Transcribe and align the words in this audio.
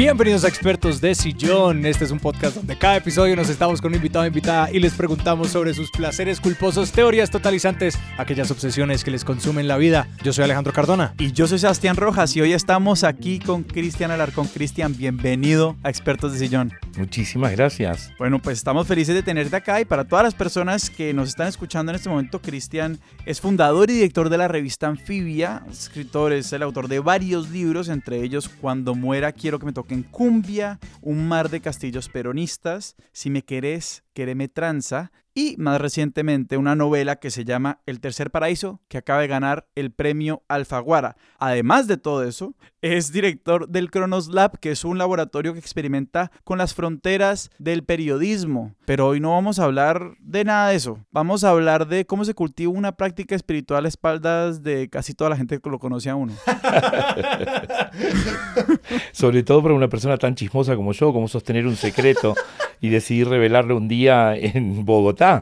Bienvenidos 0.00 0.44
a 0.44 0.48
Expertos 0.48 1.02
de 1.02 1.14
Sillón. 1.14 1.84
Este 1.84 2.06
es 2.06 2.10
un 2.10 2.20
podcast 2.20 2.56
donde 2.56 2.74
cada 2.78 2.96
episodio 2.96 3.36
nos 3.36 3.50
estamos 3.50 3.82
con 3.82 3.90
un 3.90 3.96
invitado 3.96 4.24
o 4.24 4.26
invitada 4.26 4.70
y 4.72 4.78
les 4.78 4.94
preguntamos 4.94 5.50
sobre 5.50 5.74
sus 5.74 5.90
placeres 5.90 6.40
culposos, 6.40 6.90
teorías 6.90 7.28
totalizantes, 7.28 7.98
aquellas 8.16 8.50
obsesiones 8.50 9.04
que 9.04 9.10
les 9.10 9.26
consumen 9.26 9.68
la 9.68 9.76
vida. 9.76 10.08
Yo 10.22 10.32
soy 10.32 10.44
Alejandro 10.44 10.72
Cardona. 10.72 11.12
Y 11.18 11.32
yo 11.32 11.46
soy 11.46 11.58
Sebastián 11.58 11.96
Rojas 11.96 12.34
y 12.34 12.40
hoy 12.40 12.54
estamos 12.54 13.04
aquí 13.04 13.40
con 13.40 13.62
Cristian 13.62 14.10
Alarcón. 14.10 14.48
Cristian, 14.48 14.96
bienvenido 14.96 15.76
a 15.82 15.90
Expertos 15.90 16.32
de 16.32 16.38
Sillón. 16.38 16.72
Muchísimas 16.96 17.52
gracias. 17.52 18.10
Bueno, 18.18 18.38
pues 18.38 18.56
estamos 18.56 18.86
felices 18.86 19.14
de 19.14 19.22
tenerte 19.22 19.54
acá 19.54 19.82
y 19.82 19.84
para 19.84 20.04
todas 20.04 20.24
las 20.24 20.34
personas 20.34 20.88
que 20.88 21.12
nos 21.12 21.28
están 21.28 21.46
escuchando 21.48 21.92
en 21.92 21.96
este 21.96 22.08
momento, 22.08 22.40
Cristian 22.40 22.98
es 23.26 23.42
fundador 23.42 23.90
y 23.90 23.94
director 23.94 24.30
de 24.30 24.38
la 24.38 24.48
revista 24.48 24.88
Anfibia, 24.88 25.62
escritor, 25.70 26.32
es 26.32 26.54
el 26.54 26.62
autor 26.62 26.88
de 26.88 27.00
varios 27.00 27.50
libros, 27.50 27.90
entre 27.90 28.22
ellos 28.22 28.48
Cuando 28.48 28.94
muera 28.94 29.32
quiero 29.32 29.58
que 29.58 29.66
me 29.66 29.74
toque 29.74 29.89
en 29.94 30.02
cumbia, 30.02 30.78
Un 31.00 31.26
mar 31.28 31.48
de 31.50 31.60
castillos 31.60 32.08
peronistas, 32.08 32.96
Si 33.12 33.30
me 33.30 33.42
querés, 33.42 34.04
quereme 34.20 34.48
tranza 34.48 35.12
y 35.34 35.54
más 35.56 35.80
recientemente 35.80 36.58
una 36.58 36.74
novela 36.74 37.16
que 37.16 37.30
se 37.30 37.46
llama 37.46 37.78
El 37.86 38.00
tercer 38.00 38.30
paraíso, 38.30 38.82
que 38.88 38.98
acaba 38.98 39.22
de 39.22 39.28
ganar 39.28 39.66
el 39.74 39.92
premio 39.92 40.42
Alfaguara. 40.46 41.16
Además 41.38 41.86
de 41.86 41.96
todo 41.96 42.22
eso, 42.24 42.54
es 42.82 43.12
director 43.12 43.66
del 43.66 43.90
Cronos 43.90 44.28
Lab, 44.28 44.58
que 44.58 44.72
es 44.72 44.84
un 44.84 44.98
laboratorio 44.98 45.54
que 45.54 45.58
experimenta 45.58 46.30
con 46.44 46.58
las 46.58 46.74
fronteras 46.74 47.50
del 47.58 47.82
periodismo. 47.82 48.74
Pero 48.84 49.06
hoy 49.06 49.20
no 49.20 49.30
vamos 49.30 49.58
a 49.58 49.64
hablar 49.64 50.16
de 50.20 50.44
nada 50.44 50.68
de 50.68 50.76
eso. 50.76 50.98
Vamos 51.10 51.44
a 51.44 51.50
hablar 51.50 51.88
de 51.88 52.04
cómo 52.04 52.26
se 52.26 52.34
cultiva 52.34 52.72
una 52.72 52.92
práctica 52.92 53.34
espiritual 53.34 53.86
a 53.86 53.88
espaldas 53.88 54.62
de 54.62 54.90
casi 54.90 55.14
toda 55.14 55.30
la 55.30 55.36
gente 55.36 55.60
que 55.60 55.70
lo 55.70 55.78
conoce 55.78 56.10
a 56.10 56.16
uno. 56.16 56.34
Sobre 59.12 59.42
todo 59.44 59.62
para 59.62 59.74
una 59.74 59.88
persona 59.88 60.18
tan 60.18 60.34
chismosa 60.34 60.76
como 60.76 60.92
yo, 60.92 61.10
como 61.14 61.28
sostener 61.28 61.66
un 61.66 61.76
secreto 61.76 62.34
y 62.80 62.88
decidir 62.88 63.28
revelarlo 63.28 63.76
un 63.76 63.88
día 63.88 64.09
en 64.10 64.84
Bogotá. 64.84 65.40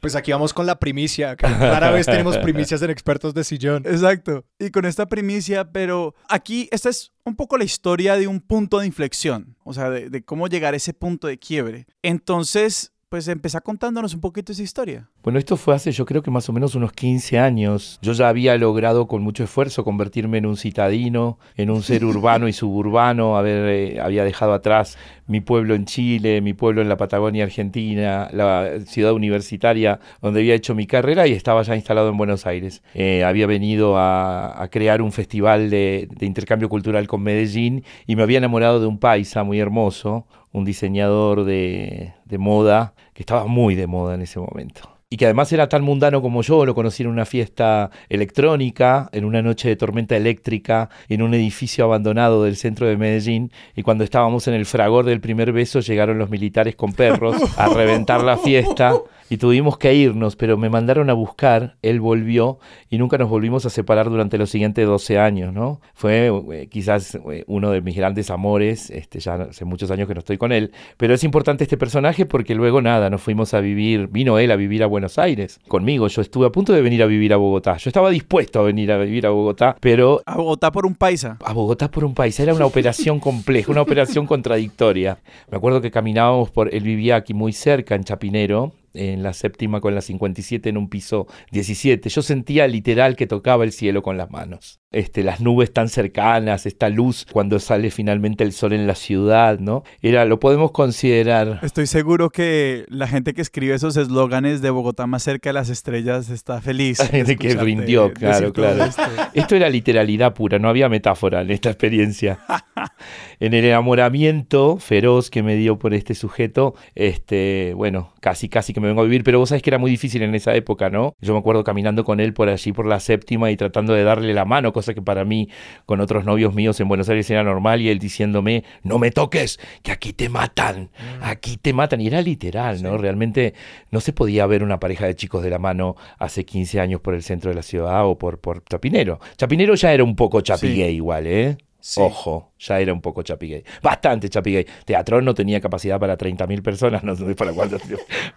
Pues 0.00 0.16
aquí 0.16 0.32
vamos 0.32 0.52
con 0.52 0.66
la 0.66 0.80
primicia. 0.80 1.36
Rara 1.36 1.90
vez 1.90 2.06
tenemos 2.06 2.36
primicias 2.38 2.82
en 2.82 2.90
expertos 2.90 3.34
de 3.34 3.44
sillón. 3.44 3.84
Exacto. 3.86 4.44
Y 4.58 4.70
con 4.70 4.84
esta 4.84 5.06
primicia, 5.06 5.70
pero 5.70 6.14
aquí 6.28 6.68
esta 6.72 6.88
es 6.88 7.12
un 7.24 7.36
poco 7.36 7.56
la 7.56 7.64
historia 7.64 8.16
de 8.16 8.26
un 8.26 8.40
punto 8.40 8.80
de 8.80 8.86
inflexión, 8.86 9.56
o 9.62 9.72
sea, 9.72 9.90
de, 9.90 10.10
de 10.10 10.24
cómo 10.24 10.48
llegar 10.48 10.74
a 10.74 10.76
ese 10.76 10.92
punto 10.92 11.28
de 11.28 11.38
quiebre. 11.38 11.86
Entonces, 12.02 12.91
pues 13.12 13.28
empezá 13.28 13.60
contándonos 13.60 14.14
un 14.14 14.22
poquito 14.22 14.52
esa 14.52 14.62
historia. 14.62 15.06
Bueno, 15.22 15.38
esto 15.38 15.58
fue 15.58 15.74
hace 15.74 15.92
yo 15.92 16.06
creo 16.06 16.22
que 16.22 16.30
más 16.30 16.48
o 16.48 16.52
menos 16.54 16.74
unos 16.74 16.94
15 16.94 17.38
años. 17.38 17.98
Yo 18.00 18.14
ya 18.14 18.30
había 18.30 18.56
logrado 18.56 19.06
con 19.06 19.20
mucho 19.20 19.44
esfuerzo 19.44 19.84
convertirme 19.84 20.38
en 20.38 20.46
un 20.46 20.56
citadino, 20.56 21.38
en 21.58 21.68
un 21.68 21.82
ser 21.82 22.06
urbano 22.06 22.48
y 22.48 22.54
suburbano, 22.54 23.36
haber, 23.36 23.68
eh, 23.68 24.00
había 24.00 24.24
dejado 24.24 24.54
atrás 24.54 24.96
mi 25.26 25.42
pueblo 25.42 25.74
en 25.74 25.84
Chile, 25.84 26.40
mi 26.40 26.54
pueblo 26.54 26.80
en 26.80 26.88
la 26.88 26.96
Patagonia 26.96 27.44
Argentina, 27.44 28.30
la 28.32 28.80
ciudad 28.86 29.12
universitaria 29.12 30.00
donde 30.22 30.40
había 30.40 30.54
hecho 30.54 30.74
mi 30.74 30.86
carrera 30.86 31.26
y 31.26 31.32
estaba 31.32 31.62
ya 31.64 31.76
instalado 31.76 32.08
en 32.08 32.16
Buenos 32.16 32.46
Aires. 32.46 32.82
Eh, 32.94 33.24
había 33.24 33.46
venido 33.46 33.98
a, 33.98 34.62
a, 34.62 34.68
crear 34.68 35.02
un 35.02 35.12
festival 35.12 35.68
de, 35.68 36.08
de 36.10 36.24
intercambio 36.24 36.70
cultural 36.70 37.06
con 37.06 37.22
Medellín 37.22 37.84
y 38.06 38.16
me 38.16 38.22
había 38.22 38.38
enamorado 38.38 38.80
de 38.80 38.86
un 38.86 38.98
paisa 38.98 39.44
muy 39.44 39.60
hermoso, 39.60 40.26
un 40.52 40.64
diseñador 40.64 41.44
de, 41.44 42.12
moda 42.38 42.94
que 43.14 43.22
estaba 43.22 43.46
muy 43.46 43.74
de 43.74 43.86
moda 43.86 44.14
en 44.14 44.22
ese 44.22 44.38
momento. 44.38 44.88
Y 45.10 45.18
que 45.18 45.26
además 45.26 45.52
era 45.52 45.68
tan 45.68 45.82
mundano 45.82 46.22
como 46.22 46.40
yo, 46.40 46.64
lo 46.64 46.74
conocí 46.74 47.02
en 47.02 47.10
una 47.10 47.26
fiesta 47.26 47.90
electrónica, 48.08 49.10
en 49.12 49.26
una 49.26 49.42
noche 49.42 49.68
de 49.68 49.76
tormenta 49.76 50.16
eléctrica, 50.16 50.88
en 51.10 51.20
un 51.20 51.34
edificio 51.34 51.84
abandonado 51.84 52.44
del 52.44 52.56
centro 52.56 52.86
de 52.86 52.96
Medellín, 52.96 53.52
y 53.76 53.82
cuando 53.82 54.04
estábamos 54.04 54.48
en 54.48 54.54
el 54.54 54.64
fragor 54.64 55.04
del 55.04 55.20
primer 55.20 55.52
beso 55.52 55.80
llegaron 55.80 56.18
los 56.18 56.30
militares 56.30 56.76
con 56.76 56.94
perros 56.94 57.36
a 57.58 57.68
reventar 57.68 58.22
la 58.22 58.38
fiesta 58.38 58.94
y 59.32 59.38
tuvimos 59.38 59.78
que 59.78 59.94
irnos, 59.94 60.36
pero 60.36 60.58
me 60.58 60.68
mandaron 60.68 61.08
a 61.08 61.14
buscar, 61.14 61.76
él 61.80 62.00
volvió 62.00 62.58
y 62.90 62.98
nunca 62.98 63.16
nos 63.16 63.30
volvimos 63.30 63.64
a 63.64 63.70
separar 63.70 64.10
durante 64.10 64.36
los 64.36 64.50
siguientes 64.50 64.86
12 64.86 65.18
años, 65.18 65.54
¿no? 65.54 65.80
Fue 65.94 66.30
eh, 66.52 66.66
quizás 66.66 67.14
eh, 67.14 67.42
uno 67.46 67.70
de 67.70 67.80
mis 67.80 67.96
grandes 67.96 68.28
amores, 68.28 68.90
este, 68.90 69.20
ya 69.20 69.36
hace 69.36 69.64
muchos 69.64 69.90
años 69.90 70.06
que 70.06 70.12
no 70.12 70.18
estoy 70.18 70.36
con 70.36 70.52
él, 70.52 70.72
pero 70.98 71.14
es 71.14 71.24
importante 71.24 71.64
este 71.64 71.78
personaje 71.78 72.26
porque 72.26 72.54
luego 72.54 72.82
nada, 72.82 73.08
nos 73.08 73.22
fuimos 73.22 73.54
a 73.54 73.60
vivir, 73.60 74.08
vino 74.08 74.38
él 74.38 74.50
a 74.50 74.56
vivir 74.56 74.82
a 74.82 74.86
Buenos 74.86 75.18
Aires 75.18 75.60
conmigo, 75.66 76.08
yo 76.08 76.20
estuve 76.20 76.48
a 76.48 76.50
punto 76.50 76.74
de 76.74 76.82
venir 76.82 77.02
a 77.02 77.06
vivir 77.06 77.32
a 77.32 77.38
Bogotá, 77.38 77.78
yo 77.78 77.88
estaba 77.88 78.10
dispuesto 78.10 78.60
a 78.60 78.64
venir 78.64 78.92
a 78.92 78.98
vivir 78.98 79.26
a 79.26 79.30
Bogotá, 79.30 79.76
pero... 79.80 80.20
A 80.26 80.36
Bogotá 80.36 80.70
por 80.72 80.84
un 80.84 80.94
paisa. 80.94 81.38
A 81.42 81.54
Bogotá 81.54 81.90
por 81.90 82.04
un 82.04 82.12
paisa, 82.12 82.42
era 82.42 82.52
una 82.52 82.66
operación 82.66 83.18
compleja, 83.18 83.72
una 83.72 83.80
operación 83.80 84.26
contradictoria. 84.26 85.20
Me 85.50 85.56
acuerdo 85.56 85.80
que 85.80 85.90
caminábamos 85.90 86.50
por, 86.50 86.74
él 86.74 86.82
vivía 86.82 87.16
aquí 87.16 87.32
muy 87.32 87.54
cerca, 87.54 87.94
en 87.94 88.04
Chapinero, 88.04 88.74
en 88.94 89.22
la 89.22 89.32
séptima 89.32 89.80
con 89.80 89.94
la 89.94 90.00
57 90.00 90.68
en 90.68 90.76
un 90.76 90.88
piso 90.88 91.26
17. 91.50 92.08
Yo 92.08 92.22
sentía 92.22 92.66
literal 92.66 93.16
que 93.16 93.26
tocaba 93.26 93.64
el 93.64 93.72
cielo 93.72 94.02
con 94.02 94.16
las 94.16 94.30
manos. 94.30 94.80
Este, 94.92 95.22
las 95.22 95.40
nubes 95.40 95.72
tan 95.72 95.88
cercanas, 95.88 96.66
esta 96.66 96.90
luz 96.90 97.26
cuando 97.32 97.58
sale 97.58 97.90
finalmente 97.90 98.44
el 98.44 98.52
sol 98.52 98.74
en 98.74 98.86
la 98.86 98.94
ciudad, 98.94 99.58
¿no? 99.58 99.84
Era, 100.02 100.26
lo 100.26 100.38
podemos 100.38 100.70
considerar. 100.72 101.60
Estoy 101.62 101.86
seguro 101.86 102.28
que 102.28 102.84
la 102.88 103.08
gente 103.08 103.32
que 103.32 103.40
escribe 103.40 103.74
esos 103.74 103.96
eslóganes 103.96 104.60
de 104.60 104.68
Bogotá 104.68 105.06
más 105.06 105.22
cerca 105.22 105.48
de 105.48 105.54
las 105.54 105.70
estrellas 105.70 106.28
está 106.28 106.60
feliz. 106.60 106.98
de 107.12 107.36
que 107.36 107.54
rindió, 107.54 108.12
claro, 108.12 108.52
claro. 108.52 108.84
Esto. 108.84 109.02
esto 109.34 109.56
era 109.56 109.70
literalidad 109.70 110.34
pura, 110.34 110.58
no 110.58 110.68
había 110.68 110.90
metáfora 110.90 111.40
en 111.40 111.50
esta 111.50 111.70
experiencia. 111.70 112.40
en 113.40 113.54
el 113.54 113.64
enamoramiento 113.64 114.76
feroz 114.76 115.30
que 115.30 115.42
me 115.42 115.56
dio 115.56 115.78
por 115.78 115.94
este 115.94 116.14
sujeto, 116.14 116.74
este, 116.94 117.72
bueno, 117.74 118.12
casi, 118.20 118.50
casi 118.50 118.74
que 118.74 118.80
me 118.82 118.88
vengo 118.88 119.00
a 119.00 119.04
vivir, 119.04 119.24
pero 119.24 119.38
vos 119.38 119.48
sabés 119.48 119.62
que 119.62 119.70
era 119.70 119.78
muy 119.78 119.90
difícil 119.90 120.22
en 120.22 120.34
esa 120.34 120.54
época, 120.54 120.90
¿no? 120.90 121.14
Yo 121.20 121.32
me 121.32 121.38
acuerdo 121.38 121.64
caminando 121.64 122.04
con 122.04 122.20
él 122.20 122.34
por 122.34 122.48
allí, 122.48 122.72
por 122.72 122.86
la 122.86 123.00
séptima 123.00 123.50
y 123.50 123.56
tratando 123.56 123.94
de 123.94 124.04
darle 124.04 124.34
la 124.34 124.44
mano, 124.44 124.72
cosa 124.72 124.92
que 124.94 125.02
para 125.02 125.24
mí, 125.24 125.48
con 125.86 126.00
otros 126.00 126.24
novios 126.24 126.54
míos 126.54 126.78
en 126.80 126.88
Buenos 126.88 127.08
Aires 127.08 127.30
era 127.30 127.42
normal, 127.42 127.80
y 127.80 127.88
él 127.88 127.98
diciéndome, 127.98 128.64
no 128.82 128.98
me 128.98 129.10
toques, 129.10 129.58
que 129.82 129.92
aquí 129.92 130.12
te 130.12 130.28
matan, 130.28 130.90
aquí 131.22 131.56
te 131.56 131.72
matan. 131.72 132.00
Y 132.00 132.08
era 132.08 132.20
literal, 132.20 132.82
¿no? 132.82 132.96
Sí. 132.96 132.98
Realmente 132.98 133.54
no 133.90 134.00
se 134.00 134.12
podía 134.12 134.46
ver 134.46 134.62
una 134.62 134.78
pareja 134.78 135.06
de 135.06 135.14
chicos 135.14 135.42
de 135.42 135.50
la 135.50 135.58
mano 135.58 135.96
hace 136.18 136.44
15 136.44 136.80
años 136.80 137.00
por 137.00 137.14
el 137.14 137.22
centro 137.22 137.50
de 137.50 137.54
la 137.54 137.62
ciudad 137.62 138.06
o 138.06 138.18
por, 138.18 138.38
por 138.38 138.64
Chapinero. 138.64 139.20
Chapinero 139.36 139.74
ya 139.74 139.92
era 139.92 140.04
un 140.04 140.16
poco 140.16 140.40
chapigué 140.40 140.88
sí. 140.88 140.96
igual, 140.96 141.26
¿eh? 141.26 141.56
Sí. 141.82 142.00
Ojo, 142.00 142.52
ya 142.60 142.78
era 142.78 142.92
un 142.92 143.00
poco 143.00 143.24
chapigay. 143.24 143.64
Bastante 143.82 144.28
chapigay. 144.28 144.64
Teatrón 144.84 145.24
no 145.24 145.34
tenía 145.34 145.60
capacidad 145.60 145.98
para 145.98 146.16
30.000 146.16 146.62
personas, 146.62 147.02
no 147.04 147.16
sé 147.16 147.34
para 147.34 147.52
cuántos, 147.52 147.82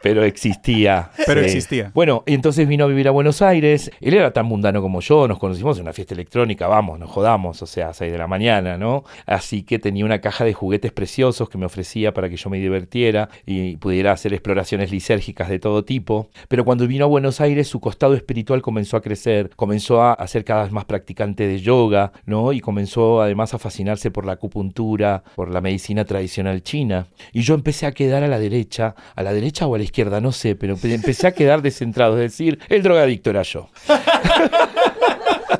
pero 0.01 0.23
existía. 0.23 1.11
Pero 1.28 1.41
existía. 1.41 1.91
Bueno, 1.94 2.23
y 2.25 2.33
entonces 2.33 2.67
vino 2.67 2.85
a 2.85 2.88
vivir 2.88 3.07
a 3.07 3.11
Buenos 3.11 3.44
Aires. 3.44 3.91
Él 4.01 4.16
era 4.16 4.33
tan 4.33 4.47
mundano 4.47 4.81
como 4.81 5.00
yo, 5.00 5.28
nos 5.28 5.38
conocimos 5.38 5.78
en 5.78 5.83
una 5.83 5.94
fiesta 5.94 6.16
electrónica, 6.16 6.67
vamos, 6.67 6.97
nos 6.97 7.11
jodamos, 7.11 7.61
o 7.61 7.67
sea, 7.67 7.89
a 7.89 7.94
6 7.94 8.11
de 8.11 8.17
la 8.17 8.25
mañana, 8.25 8.79
¿no? 8.79 9.03
Así 9.28 9.62
que 9.62 9.77
tenía 9.77 10.06
una 10.06 10.22
caja 10.22 10.44
de 10.44 10.53
juguetes 10.53 10.91
preciosos 10.91 11.47
que 11.47 11.59
me 11.59 11.67
ofrecía 11.67 12.16
para 12.16 12.27
que 12.27 12.38
yo 12.38 12.50
me 12.50 12.57
divirtiera 12.57 13.29
y 13.45 13.77
pudiera 13.77 14.12
hacer 14.12 14.33
exploraciones 14.33 14.91
lisérgicas 14.91 15.50
de 15.50 15.59
todo 15.59 15.85
tipo. 15.85 16.29
Pero 16.47 16.66
cuando 16.66 16.88
vino 16.88 17.06
a 17.06 17.07
Buenos 17.07 17.41
Aires, 17.41 17.67
su 17.67 17.79
costado 17.79 18.16
espiritual 18.16 18.63
comenzó 18.63 18.97
a 18.97 19.01
crecer, 19.01 19.51
comenzó 19.56 20.01
a 20.01 20.27
ser 20.27 20.44
cada 20.44 20.63
vez 20.63 20.72
más 20.72 20.85
practicante 20.85 21.47
de 21.47 21.59
yoga, 21.59 22.12
¿no? 22.25 22.51
Y 22.51 22.59
comenzó 22.59 23.22
a 23.22 23.34
además 23.35 23.53
a 23.53 23.59
fascinarse 23.59 24.12
por 24.12 24.25
la 24.25 24.34
acupuntura, 24.34 25.22
por 25.35 25.51
la 25.51 25.59
medicina 25.59 26.06
tradicional 26.06 26.63
china. 26.63 27.07
Y 27.34 27.41
yo 27.41 27.53
empecé 27.53 27.85
a 27.85 27.91
quedar 27.91 28.23
a 28.23 28.28
la 28.29 28.40
derecha, 28.40 28.96
a 29.13 29.23
la 29.23 29.34
derecha 29.34 29.68
o 29.68 29.75
a 29.75 29.78
la 29.78 29.84
izquierda, 29.84 30.22
no 30.22 30.31
sé, 30.31 30.56
pero 30.56 30.78
empecé 30.81 31.28
a 31.28 31.34
quedar 31.34 31.62
descentrado, 31.62 32.16
es 32.16 32.31
decir, 32.31 32.59
el 32.69 32.81
drogadicto 32.81 33.29
era 33.29 33.41
yo. 33.41 33.69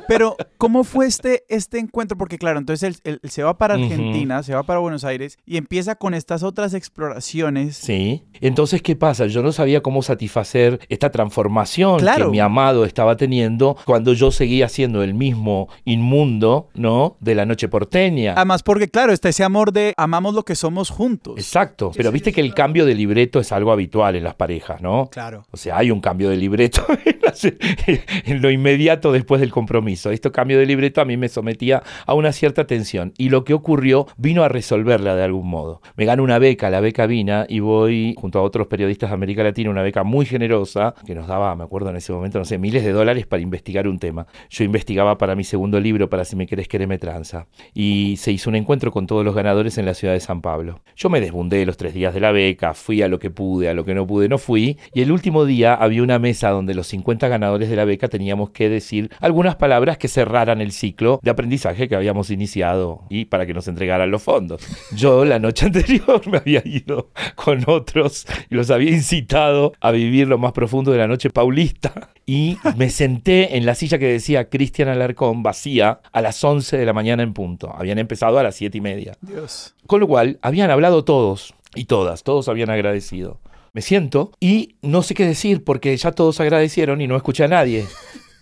Pero, 0.08 0.36
¿cómo 0.58 0.84
fue 0.84 1.06
este, 1.06 1.44
este 1.48 1.78
encuentro? 1.78 2.16
Porque, 2.16 2.38
claro, 2.38 2.58
entonces 2.58 3.00
él, 3.04 3.18
él 3.22 3.30
se 3.30 3.42
va 3.42 3.58
para 3.58 3.74
Argentina, 3.74 4.36
uh 4.36 4.40
-huh. 4.40 4.44
se 4.44 4.54
va 4.54 4.62
para 4.62 4.80
Buenos 4.80 5.04
Aires 5.04 5.38
y 5.44 5.56
empieza 5.56 5.96
con 5.96 6.14
estas 6.14 6.42
otras 6.42 6.74
exploraciones. 6.74 7.76
Sí. 7.76 8.24
Entonces, 8.40 8.82
¿qué 8.82 8.96
pasa? 8.96 9.26
Yo 9.26 9.42
no 9.42 9.52
sabía 9.52 9.82
cómo 9.82 10.02
satisfacer 10.02 10.80
esta 10.88 11.10
transformación 11.10 11.98
claro. 11.98 12.26
que 12.26 12.30
mi 12.30 12.40
amado 12.40 12.84
estaba 12.84 13.16
teniendo 13.16 13.76
cuando 13.84 14.12
yo 14.12 14.30
seguía 14.30 14.68
siendo 14.68 15.02
el 15.02 15.14
mismo 15.14 15.68
inmundo, 15.84 16.68
¿no? 16.74 17.16
De 17.20 17.34
la 17.34 17.46
noche 17.46 17.68
porteña. 17.68 18.34
Además, 18.36 18.62
porque, 18.62 18.88
claro, 18.88 19.12
está 19.12 19.28
ese 19.28 19.44
amor 19.44 19.72
de 19.72 19.94
amamos 19.96 20.34
lo 20.34 20.44
que 20.44 20.54
somos 20.54 20.90
juntos. 20.90 21.34
Exacto. 21.36 21.92
Pero 21.96 22.12
viste 22.12 22.32
que 22.32 22.40
el 22.40 22.54
cambio 22.54 22.84
de 22.84 22.94
libreto 22.94 23.40
es 23.40 23.52
algo 23.52 23.72
habitual 23.72 24.16
en 24.16 24.24
las 24.24 24.34
parejas, 24.34 24.80
¿no? 24.80 25.08
Claro. 25.10 25.44
O 25.50 25.56
sea, 25.56 25.78
hay 25.78 25.90
un 25.90 26.00
cambio 26.00 26.30
de 26.30 26.36
libreto 26.36 26.84
en 28.24 28.42
lo 28.42 28.50
inmediato 28.50 29.12
después 29.12 29.40
del 29.40 29.50
compromiso. 29.50 29.95
Permiso. 29.96 30.10
Esto 30.10 30.32
cambio 30.32 30.58
de 30.58 30.66
libreto 30.66 31.00
a 31.00 31.04
mí 31.04 31.16
me 31.16 31.28
sometía 31.28 31.82
a 32.06 32.14
una 32.14 32.32
cierta 32.32 32.66
tensión. 32.66 33.12
Y 33.18 33.30
lo 33.30 33.44
que 33.44 33.54
ocurrió 33.54 34.06
vino 34.16 34.42
a 34.42 34.48
resolverla 34.48 35.14
de 35.14 35.24
algún 35.24 35.48
modo. 35.48 35.80
Me 35.96 36.04
gano 36.04 36.22
una 36.22 36.38
beca, 36.38 36.70
la 36.70 36.80
beca 36.80 37.06
Vina, 37.06 37.46
y 37.48 37.60
voy 37.60 38.14
junto 38.18 38.38
a 38.38 38.42
otros 38.42 38.66
periodistas 38.66 39.10
de 39.10 39.14
América 39.14 39.42
Latina, 39.42 39.70
una 39.70 39.82
beca 39.82 40.04
muy 40.04 40.26
generosa, 40.26 40.94
que 41.06 41.14
nos 41.14 41.26
daba, 41.26 41.54
me 41.56 41.64
acuerdo 41.64 41.90
en 41.90 41.96
ese 41.96 42.12
momento, 42.12 42.38
no 42.38 42.44
sé, 42.44 42.58
miles 42.58 42.84
de 42.84 42.92
dólares 42.92 43.26
para 43.26 43.42
investigar 43.42 43.88
un 43.88 43.98
tema. 43.98 44.26
Yo 44.50 44.64
investigaba 44.64 45.18
para 45.18 45.34
mi 45.34 45.44
segundo 45.44 45.80
libro, 45.80 46.08
para 46.10 46.24
Si 46.24 46.36
me 46.36 46.46
querés 46.46 46.68
me 46.86 46.98
tranza. 46.98 47.46
Y 47.74 48.16
se 48.18 48.32
hizo 48.32 48.50
un 48.50 48.56
encuentro 48.56 48.90
con 48.90 49.06
todos 49.06 49.24
los 49.24 49.34
ganadores 49.34 49.78
en 49.78 49.86
la 49.86 49.94
ciudad 49.94 50.14
de 50.14 50.20
San 50.20 50.42
Pablo. 50.42 50.80
Yo 50.96 51.08
me 51.08 51.20
desbundé 51.20 51.64
los 51.64 51.76
tres 51.76 51.94
días 51.94 52.12
de 52.12 52.20
la 52.20 52.32
beca, 52.32 52.74
fui 52.74 53.02
a 53.02 53.08
lo 53.08 53.18
que 53.18 53.30
pude, 53.30 53.68
a 53.68 53.74
lo 53.74 53.84
que 53.84 53.94
no 53.94 54.06
pude, 54.06 54.28
no 54.28 54.38
fui. 54.38 54.78
Y 54.92 55.02
el 55.02 55.12
último 55.12 55.44
día 55.44 55.74
había 55.74 56.02
una 56.02 56.18
mesa 56.18 56.50
donde 56.50 56.74
los 56.74 56.88
50 56.88 57.28
ganadores 57.28 57.70
de 57.70 57.76
la 57.76 57.84
beca 57.84 58.08
teníamos 58.08 58.50
que 58.50 58.68
decir 58.68 59.10
algunas 59.20 59.56
palabras 59.56 59.85
que 59.94 60.08
cerraran 60.08 60.60
el 60.60 60.72
ciclo 60.72 61.20
de 61.22 61.30
aprendizaje 61.30 61.88
que 61.88 61.94
habíamos 61.94 62.30
iniciado 62.30 63.04
y 63.08 63.26
para 63.26 63.46
que 63.46 63.54
nos 63.54 63.68
entregaran 63.68 64.10
los 64.10 64.22
fondos. 64.22 64.62
Yo 64.94 65.24
la 65.24 65.38
noche 65.38 65.66
anterior 65.66 66.26
me 66.26 66.38
había 66.38 66.62
ido 66.64 67.10
con 67.36 67.62
otros 67.66 68.26
y 68.50 68.54
los 68.56 68.70
había 68.70 68.90
incitado 68.90 69.72
a 69.80 69.92
vivir 69.92 70.26
lo 70.26 70.38
más 70.38 70.52
profundo 70.52 70.90
de 70.90 70.98
la 70.98 71.06
noche 71.06 71.30
paulista 71.30 72.10
y 72.26 72.58
me 72.76 72.90
senté 72.90 73.56
en 73.56 73.64
la 73.64 73.76
silla 73.76 73.98
que 73.98 74.06
decía 74.06 74.48
Cristian 74.48 74.88
Alarcón 74.88 75.44
vacía 75.44 76.00
a 76.12 76.20
las 76.20 76.42
11 76.42 76.76
de 76.76 76.84
la 76.84 76.92
mañana 76.92 77.22
en 77.22 77.32
punto. 77.32 77.72
Habían 77.74 77.98
empezado 77.98 78.38
a 78.38 78.42
las 78.42 78.56
7 78.56 78.78
y 78.78 78.80
media. 78.80 79.16
Dios. 79.20 79.74
Con 79.86 80.00
lo 80.00 80.08
cual, 80.08 80.38
habían 80.42 80.70
hablado 80.70 81.04
todos 81.04 81.54
y 81.74 81.84
todas, 81.84 82.24
todos 82.24 82.48
habían 82.48 82.70
agradecido. 82.70 83.38
Me 83.72 83.82
siento 83.82 84.32
y 84.40 84.76
no 84.82 85.02
sé 85.02 85.14
qué 85.14 85.26
decir 85.26 85.62
porque 85.62 85.96
ya 85.96 86.10
todos 86.12 86.40
agradecieron 86.40 87.00
y 87.00 87.06
no 87.06 87.16
escuché 87.16 87.44
a 87.44 87.48
nadie. 87.48 87.84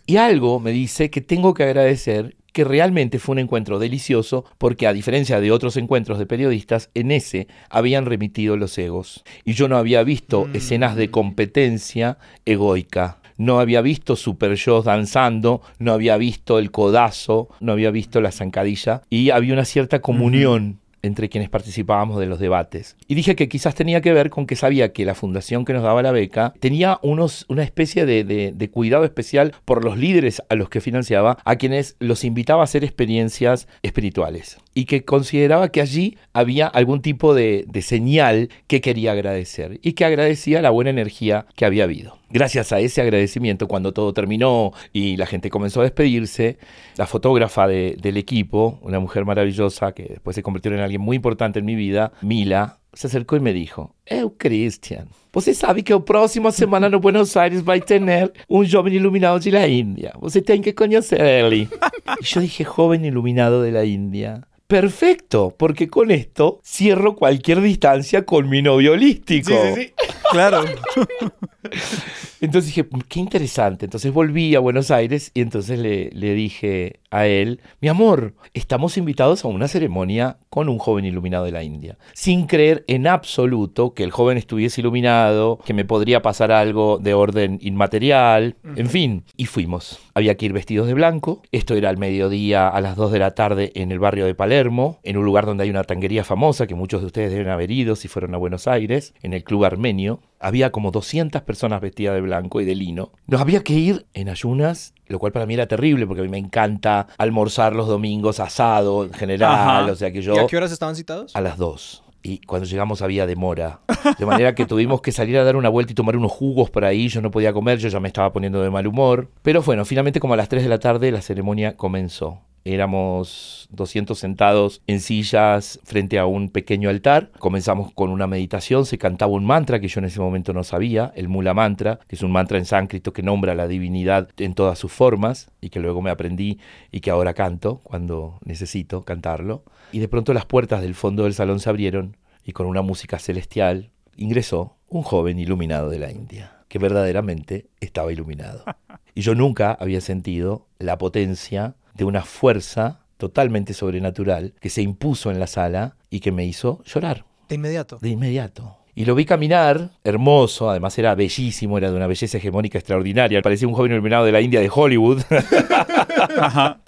Y 0.06 0.16
algo 0.16 0.60
me 0.60 0.72
dice 0.72 1.10
que 1.10 1.20
tengo 1.20 1.54
que 1.54 1.62
agradecer 1.62 2.36
que 2.54 2.64
realmente 2.64 3.18
fue 3.18 3.32
un 3.32 3.40
encuentro 3.40 3.80
delicioso 3.80 4.44
porque 4.58 4.86
a 4.86 4.92
diferencia 4.92 5.40
de 5.40 5.50
otros 5.50 5.76
encuentros 5.76 6.18
de 6.20 6.26
periodistas, 6.26 6.88
en 6.94 7.10
ese 7.10 7.48
habían 7.68 8.06
remitido 8.06 8.56
los 8.56 8.78
egos. 8.78 9.24
Y 9.44 9.54
yo 9.54 9.68
no 9.68 9.76
había 9.76 10.04
visto 10.04 10.46
mm. 10.46 10.56
escenas 10.56 10.94
de 10.94 11.10
competencia 11.10 12.18
egoica. 12.44 13.18
No 13.36 13.58
había 13.58 13.80
visto 13.80 14.14
Super 14.14 14.56
Joss 14.56 14.84
danzando, 14.84 15.62
no 15.80 15.92
había 15.92 16.16
visto 16.16 16.60
el 16.60 16.70
codazo, 16.70 17.48
no 17.58 17.72
había 17.72 17.90
visto 17.90 18.20
la 18.20 18.30
zancadilla 18.30 19.02
y 19.10 19.30
había 19.30 19.54
una 19.54 19.64
cierta 19.64 20.00
comunión 20.00 20.78
entre 21.04 21.28
quienes 21.28 21.50
participábamos 21.50 22.18
de 22.18 22.26
los 22.26 22.38
debates. 22.38 22.96
Y 23.06 23.14
dije 23.14 23.36
que 23.36 23.48
quizás 23.48 23.74
tenía 23.74 24.00
que 24.00 24.12
ver 24.12 24.30
con 24.30 24.46
que 24.46 24.56
sabía 24.56 24.92
que 24.92 25.04
la 25.04 25.14
fundación 25.14 25.64
que 25.64 25.72
nos 25.72 25.82
daba 25.82 26.02
la 26.02 26.12
beca 26.12 26.54
tenía 26.60 26.98
unos, 27.02 27.44
una 27.48 27.62
especie 27.62 28.06
de, 28.06 28.24
de, 28.24 28.70
cuidado 28.70 29.04
especial 29.04 29.52
por 29.64 29.84
los 29.84 29.98
líderes 29.98 30.42
a 30.48 30.54
los 30.54 30.68
que 30.68 30.80
financiaba, 30.80 31.38
a 31.44 31.56
quienes 31.56 31.96
los 32.00 32.24
invitaba 32.24 32.62
a 32.62 32.64
hacer 32.64 32.84
experiencias 32.84 33.68
espirituales. 33.82 34.58
Y 34.74 34.86
que 34.86 35.04
consideraba 35.04 35.68
que 35.70 35.80
allí 35.80 36.18
había 36.32 36.66
algún 36.66 37.00
tipo 37.00 37.34
de, 37.34 37.64
de 37.68 37.82
señal 37.82 38.48
que 38.66 38.80
quería 38.80 39.12
agradecer 39.12 39.78
y 39.82 39.92
que 39.92 40.04
agradecía 40.04 40.60
la 40.60 40.70
buena 40.70 40.90
energía 40.90 41.46
que 41.54 41.64
había 41.64 41.84
habido. 41.84 42.18
Gracias 42.34 42.72
a 42.72 42.80
ese 42.80 43.00
agradecimiento, 43.00 43.68
cuando 43.68 43.92
todo 43.92 44.12
terminó 44.12 44.72
y 44.92 45.16
la 45.16 45.26
gente 45.26 45.50
comenzó 45.50 45.80
a 45.80 45.84
despedirse, 45.84 46.58
la 46.96 47.06
fotógrafa 47.06 47.68
del 47.68 48.16
equipo, 48.16 48.80
una 48.82 48.98
mujer 48.98 49.24
maravillosa 49.24 49.92
que 49.92 50.02
después 50.02 50.34
se 50.34 50.42
convirtió 50.42 50.72
en 50.72 50.80
alguien 50.80 51.00
muy 51.00 51.14
importante 51.14 51.60
en 51.60 51.64
mi 51.64 51.76
vida, 51.76 52.10
Mila, 52.22 52.78
se 52.94 53.06
acercó 53.06 53.36
y 53.36 53.40
me 53.40 53.52
dijo, 53.52 53.94
Eu, 54.06 54.34
Christian, 54.36 55.08
você 55.32 55.54
sabe 55.54 55.82
que 55.82 55.92
la 55.92 56.04
próxima 56.04 56.52
semana 56.52 56.86
en 56.86 57.00
Buenos 57.00 57.36
Aires 57.36 57.62
va 57.62 57.74
a 57.74 57.80
tener 57.80 58.32
un 58.48 58.66
joven 58.68 58.94
iluminado 58.94 59.38
de 59.38 59.50
la 59.50 59.66
India. 59.66 60.12
Você 60.20 60.40
tem 60.40 60.62
que 60.62 60.74
conocerle. 60.74 61.68
y 62.20 62.24
yo 62.24 62.40
dije, 62.40 62.64
joven 62.64 63.04
iluminado 63.04 63.62
de 63.62 63.72
la 63.72 63.84
India. 63.84 64.46
Perfecto, 64.66 65.54
porque 65.56 65.88
con 65.88 66.10
esto 66.10 66.60
cierro 66.64 67.14
cualquier 67.14 67.60
distancia 67.60 68.24
con 68.24 68.48
mi 68.48 68.62
novio 68.62 68.92
holístico. 68.92 69.50
Sí, 69.50 69.56
sí, 69.74 69.82
sí. 69.82 69.92
Claro. 70.34 70.64
Entonces 72.40 72.74
dije, 72.74 72.88
qué 73.08 73.20
interesante. 73.20 73.84
Entonces 73.86 74.12
volví 74.12 74.56
a 74.56 74.60
Buenos 74.60 74.90
Aires 74.90 75.30
y 75.32 75.40
entonces 75.40 75.78
le, 75.78 76.10
le, 76.10 76.34
dije 76.34 77.00
a 77.10 77.26
él, 77.26 77.60
mi 77.80 77.88
amor, 77.88 78.34
estamos 78.52 78.98
invitados 78.98 79.44
a 79.44 79.48
una 79.48 79.68
ceremonia 79.68 80.38
con 80.50 80.68
un 80.68 80.78
joven 80.78 81.04
iluminado 81.04 81.44
de 81.44 81.52
la 81.52 81.62
India. 81.62 81.96
Sin 82.12 82.46
creer 82.46 82.84
en 82.88 83.06
absoluto 83.06 83.94
que 83.94 84.02
el 84.02 84.10
joven 84.10 84.36
estuviese 84.36 84.80
iluminado, 84.80 85.58
que 85.64 85.72
me 85.72 85.84
podría 85.84 86.20
pasar 86.20 86.52
algo 86.52 86.98
de 86.98 87.14
orden 87.14 87.58
inmaterial, 87.62 88.56
en 88.76 88.88
fin. 88.90 89.24
Y 89.36 89.46
fuimos. 89.46 90.00
Había 90.14 90.36
que 90.36 90.46
ir 90.46 90.52
vestidos 90.52 90.86
de 90.86 90.94
blanco. 90.94 91.42
Esto 91.50 91.74
era 91.74 91.88
al 91.88 91.96
mediodía 91.96 92.68
a 92.68 92.80
las 92.80 92.96
2 92.96 93.12
de 93.12 93.18
la 93.20 93.30
tarde 93.30 93.72
en 93.74 93.90
el 93.90 94.00
barrio 94.00 94.26
de 94.26 94.34
Palermo, 94.34 94.98
en 95.02 95.16
un 95.16 95.24
lugar 95.24 95.46
donde 95.46 95.64
hay 95.64 95.70
una 95.70 95.84
tanguería 95.84 96.24
famosa 96.24 96.66
que 96.66 96.74
muchos 96.74 97.00
de 97.00 97.06
ustedes 97.06 97.30
deben 97.30 97.48
haber 97.48 97.70
ido 97.70 97.96
si 97.96 98.08
fueron 98.08 98.34
a 98.34 98.38
Buenos 98.38 98.66
Aires, 98.66 99.14
en 99.22 99.32
el 99.32 99.44
Club 99.44 99.64
Armenio. 99.64 100.20
Había 100.40 100.72
como 100.72 100.90
200 100.90 101.42
personas 101.42 101.80
vestidas 101.80 102.14
de 102.14 102.20
blanco 102.20 102.60
y 102.60 102.64
de 102.64 102.74
lino. 102.74 103.12
Nos 103.26 103.40
había 103.40 103.62
que 103.62 103.74
ir 103.74 104.06
en 104.14 104.28
ayunas, 104.28 104.94
lo 105.06 105.18
cual 105.18 105.32
para 105.32 105.46
mí 105.46 105.54
era 105.54 105.66
terrible 105.66 106.06
porque 106.06 106.20
a 106.20 106.24
mí 106.24 106.30
me 106.30 106.38
encanta 106.38 107.06
almorzar 107.18 107.74
los 107.74 107.88
domingos 107.88 108.40
asado 108.40 109.04
en 109.04 109.12
general, 109.12 109.88
o 109.88 109.96
sea 109.96 110.12
que 110.12 110.22
yo... 110.22 110.34
¿Y 110.34 110.38
a 110.38 110.46
qué 110.46 110.56
horas 110.56 110.72
estaban 110.72 110.96
citados? 110.96 111.34
A 111.34 111.40
las 111.40 111.56
2 111.56 112.04
y 112.24 112.38
cuando 112.38 112.66
llegamos 112.66 113.02
había 113.02 113.26
demora. 113.26 113.80
De 114.18 114.24
manera 114.24 114.54
que 114.54 114.64
tuvimos 114.64 115.02
que 115.02 115.12
salir 115.12 115.36
a 115.36 115.44
dar 115.44 115.56
una 115.56 115.68
vuelta 115.68 115.92
y 115.92 115.94
tomar 115.94 116.16
unos 116.16 116.32
jugos 116.32 116.70
por 116.70 116.86
ahí. 116.86 117.08
Yo 117.08 117.20
no 117.20 117.30
podía 117.30 117.52
comer, 117.52 117.78
yo 117.78 117.88
ya 117.90 118.00
me 118.00 118.08
estaba 118.08 118.32
poniendo 118.32 118.62
de 118.62 118.70
mal 118.70 118.86
humor. 118.86 119.28
Pero 119.42 119.62
bueno, 119.62 119.84
finalmente 119.84 120.20
como 120.20 120.32
a 120.32 120.38
las 120.38 120.48
3 120.48 120.62
de 120.62 120.68
la 120.70 120.78
tarde 120.78 121.12
la 121.12 121.20
ceremonia 121.20 121.76
comenzó. 121.76 122.40
Éramos 122.64 123.68
200 123.72 124.18
sentados 124.18 124.80
en 124.86 125.00
sillas 125.00 125.78
frente 125.84 126.18
a 126.18 126.24
un 126.24 126.48
pequeño 126.48 126.88
altar. 126.88 127.30
Comenzamos 127.38 127.92
con 127.92 128.08
una 128.08 128.26
meditación, 128.26 128.86
se 128.86 128.96
cantaba 128.96 129.32
un 129.32 129.44
mantra 129.44 129.80
que 129.80 129.88
yo 129.88 129.98
en 129.98 130.06
ese 130.06 130.20
momento 130.20 130.54
no 130.54 130.64
sabía, 130.64 131.12
el 131.14 131.28
Mula 131.28 131.52
Mantra, 131.52 132.00
que 132.08 132.16
es 132.16 132.22
un 132.22 132.32
mantra 132.32 132.56
en 132.56 132.64
sánscrito 132.64 133.12
que 133.12 133.22
nombra 133.22 133.52
a 133.52 133.54
la 133.54 133.68
divinidad 133.68 134.30
en 134.38 134.54
todas 134.54 134.78
sus 134.78 134.92
formas 134.92 135.50
y 135.60 135.68
que 135.68 135.78
luego 135.78 136.00
me 136.00 136.10
aprendí 136.10 136.58
y 136.90 137.00
que 137.00 137.10
ahora 137.10 137.34
canto 137.34 137.80
cuando 137.82 138.38
necesito 138.44 139.04
cantarlo. 139.04 139.62
Y 139.92 139.98
de 139.98 140.08
pronto 140.08 140.32
las 140.32 140.46
puertas 140.46 140.80
del 140.80 140.94
fondo 140.94 141.24
del 141.24 141.34
salón 141.34 141.60
se 141.60 141.68
abrieron 141.68 142.16
y 142.46 142.52
con 142.52 142.66
una 142.66 142.80
música 142.80 143.18
celestial 143.18 143.90
ingresó 144.16 144.76
un 144.88 145.02
joven 145.02 145.38
iluminado 145.38 145.90
de 145.90 145.98
la 145.98 146.10
India, 146.10 146.62
que 146.68 146.78
verdaderamente 146.78 147.66
estaba 147.80 148.12
iluminado. 148.12 148.64
Y 149.16 149.20
yo 149.20 149.36
nunca 149.36 149.70
había 149.70 150.00
sentido 150.00 150.66
la 150.80 150.98
potencia 150.98 151.76
de 151.94 152.04
una 152.04 152.22
fuerza 152.22 153.00
totalmente 153.16 153.74
sobrenatural 153.74 154.54
que 154.60 154.70
se 154.70 154.82
impuso 154.82 155.30
en 155.30 155.38
la 155.38 155.46
sala 155.46 155.96
y 156.10 156.20
que 156.20 156.32
me 156.32 156.44
hizo 156.44 156.82
llorar. 156.84 157.24
De 157.48 157.54
inmediato. 157.54 157.98
De 158.00 158.08
inmediato. 158.10 158.76
Y 158.96 159.06
lo 159.06 159.14
vi 159.16 159.24
caminar, 159.24 159.90
hermoso, 160.04 160.70
además 160.70 160.96
era 160.98 161.14
bellísimo, 161.16 161.78
era 161.78 161.90
de 161.90 161.96
una 161.96 162.06
belleza 162.06 162.38
hegemónica 162.38 162.78
extraordinaria. 162.78 163.42
Parecía 163.42 163.66
un 163.66 163.74
joven 163.74 163.92
iluminado 163.92 164.24
de 164.24 164.32
la 164.32 164.40
India 164.40 164.60
de 164.60 164.70
Hollywood. 164.72 165.22
Ajá. 166.38 166.80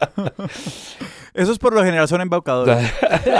Eso 1.34 1.54
por 1.56 1.74
lo 1.74 1.82
general 1.82 2.06
son 2.06 2.20
embaucadores. 2.20 2.78